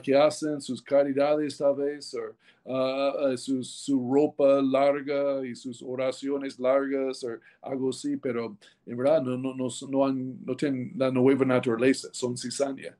que 0.00 0.14
hacen, 0.14 0.60
sus 0.60 0.80
caridades 0.80 1.58
tal 1.58 1.74
vez, 1.74 2.14
o 2.66 3.36
su 3.36 4.10
ropa 4.10 4.62
larga 4.62 5.44
y 5.44 5.54
sus 5.54 5.82
oraciones 5.82 6.58
largas 6.58 7.22
o 7.24 7.38
algo 7.60 7.90
así, 7.90 8.16
pero 8.16 8.56
en 8.86 8.96
verdad 8.96 9.20
no, 9.20 9.36
no, 9.36 9.54
no, 9.54 9.68
no, 9.90 10.06
han, 10.06 10.44
no 10.46 10.56
tienen 10.56 10.92
la 10.96 11.10
nueva 11.10 11.44
naturaleza, 11.44 12.08
son 12.12 12.38
cizaña 12.38 12.96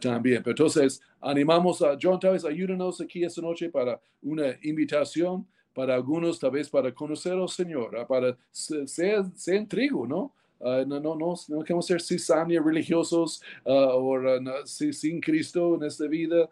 también. 0.00 0.42
Pero 0.42 0.52
entonces 0.52 1.00
animamos 1.20 1.80
a 1.82 1.96
John, 2.00 2.18
tal 2.18 2.32
vez 2.32 2.44
ayúdanos 2.44 3.00
aquí 3.00 3.22
esta 3.22 3.40
noche 3.40 3.68
para 3.68 4.00
una 4.22 4.46
invitación 4.62 5.46
para 5.74 5.94
algunos 5.94 6.38
tal 6.38 6.52
vez 6.52 6.70
para 6.70 6.92
conocer 6.92 7.32
al 7.32 7.48
Señor, 7.48 7.96
¿ah? 7.98 8.06
para 8.06 8.36
ser, 8.52 8.88
ser 9.34 9.66
trigo, 9.68 10.06
¿no? 10.06 10.32
Uh, 10.60 10.86
no, 10.86 10.98
no, 10.98 11.14
no, 11.14 11.34
no 11.48 11.62
queremos 11.62 11.84
ser 11.84 12.00
cizaña 12.00 12.62
religiosos 12.62 13.42
uh, 13.64 13.70
o 13.70 14.18
uh, 14.18 14.66
sin 14.66 15.20
Cristo 15.20 15.74
en 15.74 15.82
esta 15.82 16.06
vida, 16.06 16.48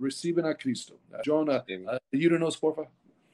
reciben 0.00 0.46
a 0.46 0.54
Cristo. 0.54 0.96
John, 1.24 1.48
ayúdenos, 2.10 2.56
por 2.56 2.76
favor. 2.76 2.90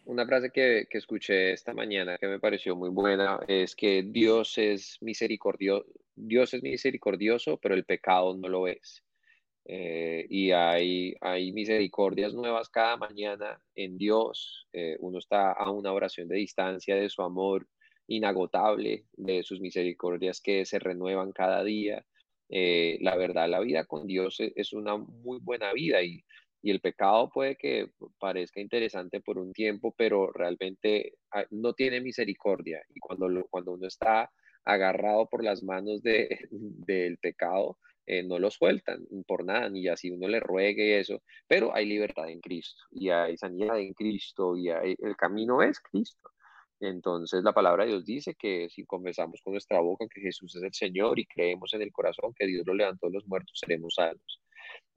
Una 0.07 0.27
frase 0.27 0.51
que, 0.51 0.89
que, 0.91 0.99
escuché 0.99 1.53
esta 1.53 1.75
mañana 1.75 2.17
que 2.17 2.27
me 2.27 2.41
pareció 2.41 2.75
muy 2.75 2.89
buena 2.89 3.39
es 3.47 3.77
que 3.77 4.03
Dios 4.03 4.57
es 4.57 4.97
misericordioso, 5.03 5.85
Dios 6.17 6.55
es 6.55 6.63
misericordioso, 6.63 7.59
pero 7.59 7.75
el 7.75 7.85
pecado 7.85 8.35
no 8.35 8.49
lo 8.49 8.67
es. 8.67 9.05
Eh, 9.71 10.27
y 10.31 10.51
hay, 10.53 11.15
hay 11.21 11.53
misericordias 11.53 12.33
nuevas 12.33 12.71
cada 12.71 12.97
mañana 12.97 13.61
en 13.75 13.99
Dios. 13.99 14.67
Eh, 14.73 14.97
uno 15.01 15.19
está 15.19 15.53
a 15.53 15.71
una 15.71 15.93
oración 15.93 16.27
de 16.27 16.37
distancia 16.37 16.97
de 16.97 17.11
su 17.11 17.21
amor 17.21 17.69
inagotable, 18.07 19.05
de 19.13 19.43
sus 19.43 19.61
misericordias 19.61 20.41
que 20.41 20.65
se 20.65 20.79
renuevan 20.79 21.33
cada 21.33 21.63
día. 21.63 22.03
Eh, 22.49 22.97
la 23.03 23.15
verdad, 23.17 23.47
la 23.51 23.61
vida 23.61 23.85
con 23.85 24.07
Dios 24.07 24.41
e, 24.41 24.55
es, 24.57 24.73
una 24.73 24.97
muy 24.97 25.39
buena 25.39 25.75
vida 25.75 26.03
y, 26.03 26.25
y, 26.63 26.71
el 26.71 26.81
pecado 26.81 27.31
puede 27.31 27.57
que 27.57 27.91
parezca 28.19 28.63
interesante 28.63 29.21
por 29.21 29.37
un 29.39 29.53
tiempo, 29.53 29.95
pero 29.99 30.33
realmente 30.33 31.19
ah, 31.31 31.45
no 31.51 31.75
tiene 31.75 32.01
misericordia. 32.01 32.83
Y 32.95 33.01
cuando, 33.01 33.29
cuando 33.51 33.73
uno 33.73 33.87
está 33.87 34.31
agarrado 34.65 35.27
por 35.29 35.45
las 35.45 35.63
manos 35.63 36.03
de, 36.03 36.29
del 36.51 37.19
pecado, 37.19 37.79
eh, 38.11 38.23
no 38.23 38.39
lo 38.39 38.51
sueltan 38.51 39.07
por 39.27 39.45
nada, 39.45 39.69
ni 39.69 39.87
así 39.87 40.11
uno 40.11 40.29
le 40.29 40.41
ruegue 40.41 40.99
eso, 40.99 41.23
pero 41.47 41.75
hay 41.75 41.85
libertad 41.85 42.31
en 42.31 42.41
Cristo 42.41 42.83
y 42.91 43.11
hay 43.11 43.37
sanidad 43.37 43.79
en 43.79 43.93
Cristo 43.93 44.57
y 44.57 44.71
el 44.71 45.15
camino 45.19 45.61
es 45.63 45.79
Cristo. 45.79 46.31
Entonces 46.81 47.45
la 47.45 47.53
palabra 47.53 47.85
de 47.85 47.91
Dios 47.91 48.07
dice 48.07 48.35
que 48.35 48.71
si 48.71 48.87
confesamos 48.87 49.43
con 49.43 49.53
nuestra 49.53 49.81
boca 49.81 50.07
que 50.09 50.23
Jesús 50.23 50.57
es 50.57 50.63
el 50.63 50.73
Señor 50.73 51.19
y 51.19 51.27
creemos 51.27 51.75
en 51.75 51.83
el 51.83 51.93
corazón 51.93 52.33
que 52.35 52.47
Dios 52.47 52.67
lo 52.67 52.73
levantó 52.73 53.09
de 53.09 53.13
los 53.13 53.27
muertos, 53.27 53.59
seremos 53.61 53.93
salvos. 53.97 54.41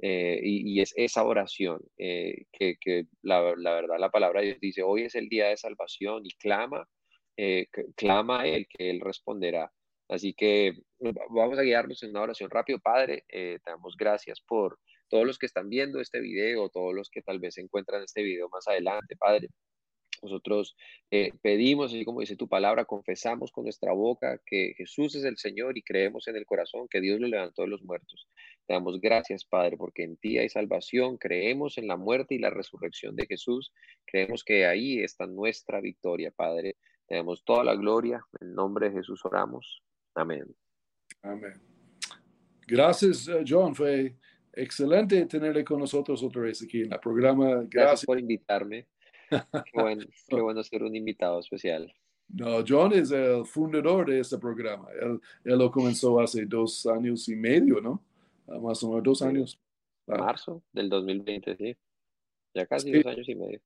Eh, 0.01 0.39
y, 0.41 0.79
es 0.79 0.93
esa 0.95 1.25
oración 1.25 1.81
eh, 1.97 2.45
que, 2.53 3.07
la, 3.23 3.41
verdad 3.41 3.99
la 3.99 4.09
palabra 4.09 4.39
de 4.39 4.47
Dios 4.47 4.59
dice, 4.61 4.83
hoy 4.83 5.01
es 5.03 5.15
el 5.15 5.27
día 5.27 5.47
de 5.47 5.57
salvación 5.57 6.25
y 6.25 6.31
clama, 6.35 6.87
clama 7.97 8.41
a 8.43 8.47
Él 8.47 8.67
que 8.69 8.89
Él 8.89 9.01
responderá. 9.01 9.69
Así 10.11 10.33
que 10.33 10.73
vamos 11.29 11.57
a 11.57 11.61
guiarnos 11.61 12.03
en 12.03 12.09
una 12.09 12.23
oración 12.23 12.49
rápido. 12.49 12.79
Padre, 12.79 13.23
eh, 13.29 13.59
te 13.63 13.71
damos 13.71 13.95
gracias 13.95 14.41
por 14.41 14.77
todos 15.07 15.25
los 15.25 15.39
que 15.39 15.45
están 15.45 15.69
viendo 15.69 16.01
este 16.01 16.19
video, 16.19 16.67
todos 16.67 16.93
los 16.93 17.09
que 17.09 17.21
tal 17.21 17.39
vez 17.39 17.57
encuentran 17.57 18.03
este 18.03 18.21
video 18.21 18.49
más 18.49 18.67
adelante, 18.67 19.15
Padre. 19.15 19.47
Nosotros 20.21 20.75
eh, 21.11 21.31
pedimos, 21.41 21.93
así 21.93 22.03
como 22.03 22.19
dice 22.19 22.35
tu 22.35 22.49
palabra, 22.49 22.83
confesamos 22.83 23.53
con 23.53 23.63
nuestra 23.63 23.93
boca 23.93 24.41
que 24.45 24.73
Jesús 24.75 25.15
es 25.15 25.23
el 25.23 25.37
Señor 25.37 25.77
y 25.77 25.81
creemos 25.81 26.27
en 26.27 26.35
el 26.35 26.45
corazón 26.45 26.89
que 26.89 26.99
Dios 26.99 27.21
lo 27.21 27.27
levantó 27.27 27.61
de 27.61 27.69
los 27.69 27.81
muertos. 27.81 28.27
Te 28.67 28.73
damos 28.73 28.99
gracias, 28.99 29.45
Padre, 29.45 29.77
porque 29.77 30.03
en 30.03 30.17
ti 30.17 30.37
hay 30.37 30.49
salvación. 30.49 31.17
Creemos 31.17 31.77
en 31.77 31.87
la 31.87 31.95
muerte 31.95 32.35
y 32.35 32.39
la 32.39 32.49
resurrección 32.49 33.15
de 33.15 33.27
Jesús. 33.27 33.71
Creemos 34.05 34.43
que 34.43 34.65
ahí 34.65 34.99
está 34.99 35.25
nuestra 35.25 35.79
victoria, 35.79 36.31
Padre. 36.35 36.75
Tenemos 37.07 37.45
toda 37.45 37.63
la 37.63 37.75
gloria. 37.75 38.21
En 38.41 38.53
nombre 38.53 38.89
de 38.89 38.97
Jesús 38.97 39.23
oramos. 39.23 39.81
Amén. 40.15 40.55
Amén. 41.21 41.53
Gracias, 42.67 43.27
eh, 43.27 43.43
John. 43.47 43.75
Fue 43.75 44.15
excelente 44.53 45.25
tenerle 45.25 45.63
con 45.63 45.79
nosotros 45.79 46.21
otra 46.23 46.43
vez 46.43 46.61
aquí 46.61 46.81
en 46.81 46.93
el 46.93 46.99
programa. 46.99 47.63
Gracias, 47.69 48.05
por 48.05 48.19
invitarme. 48.19 48.87
Qué 50.29 50.41
bueno, 50.41 50.63
ser 50.63 50.83
un 50.83 50.95
invitado 50.95 51.39
especial. 51.39 51.93
No, 52.33 52.63
John 52.65 52.93
es 52.93 53.11
el 53.11 53.45
fundador 53.45 54.09
de 54.09 54.19
este 54.19 54.37
programa. 54.37 54.87
Él, 55.01 55.19
lo 55.43 55.69
comenzó 55.69 56.19
hace 56.19 56.45
dos 56.45 56.85
años 56.85 57.27
y 57.27 57.35
medio, 57.35 57.81
¿no? 57.81 58.03
Ah, 58.47 58.59
más 58.59 58.81
o 58.83 58.89
menos 58.89 59.03
dos 59.03 59.21
años. 59.21 59.59
Ah. 60.07 60.17
Marzo 60.17 60.63
del 60.71 60.89
2020, 60.89 61.55
sí. 61.57 61.75
Ya 62.53 62.65
casi 62.65 62.91
dos 62.91 63.05
años 63.05 63.27
y 63.27 63.35
medio. 63.35 63.61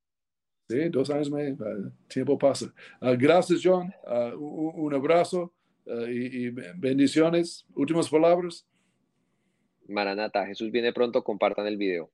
Sí, 0.67 0.89
dos 0.89 1.09
años 1.11 1.27
y 1.27 1.31
medio. 1.31 1.57
El 1.65 1.91
tiempo 2.07 2.37
pasa. 2.37 2.73
Ah, 2.99 3.13
gracias, 3.13 3.61
John. 3.63 3.93
un, 4.37 4.93
abrazo. 4.93 5.53
Eh, 5.85 6.29
y, 6.33 6.49
bendiciones. 6.49 7.65
Últimas 7.75 8.09
palabras. 8.09 8.65
Maranata, 9.87 10.45
Jesús 10.47 10.71
viene 10.71 10.93
pronto, 10.93 11.23
compartan 11.23 11.67
el 11.67 11.77
video. 11.77 12.09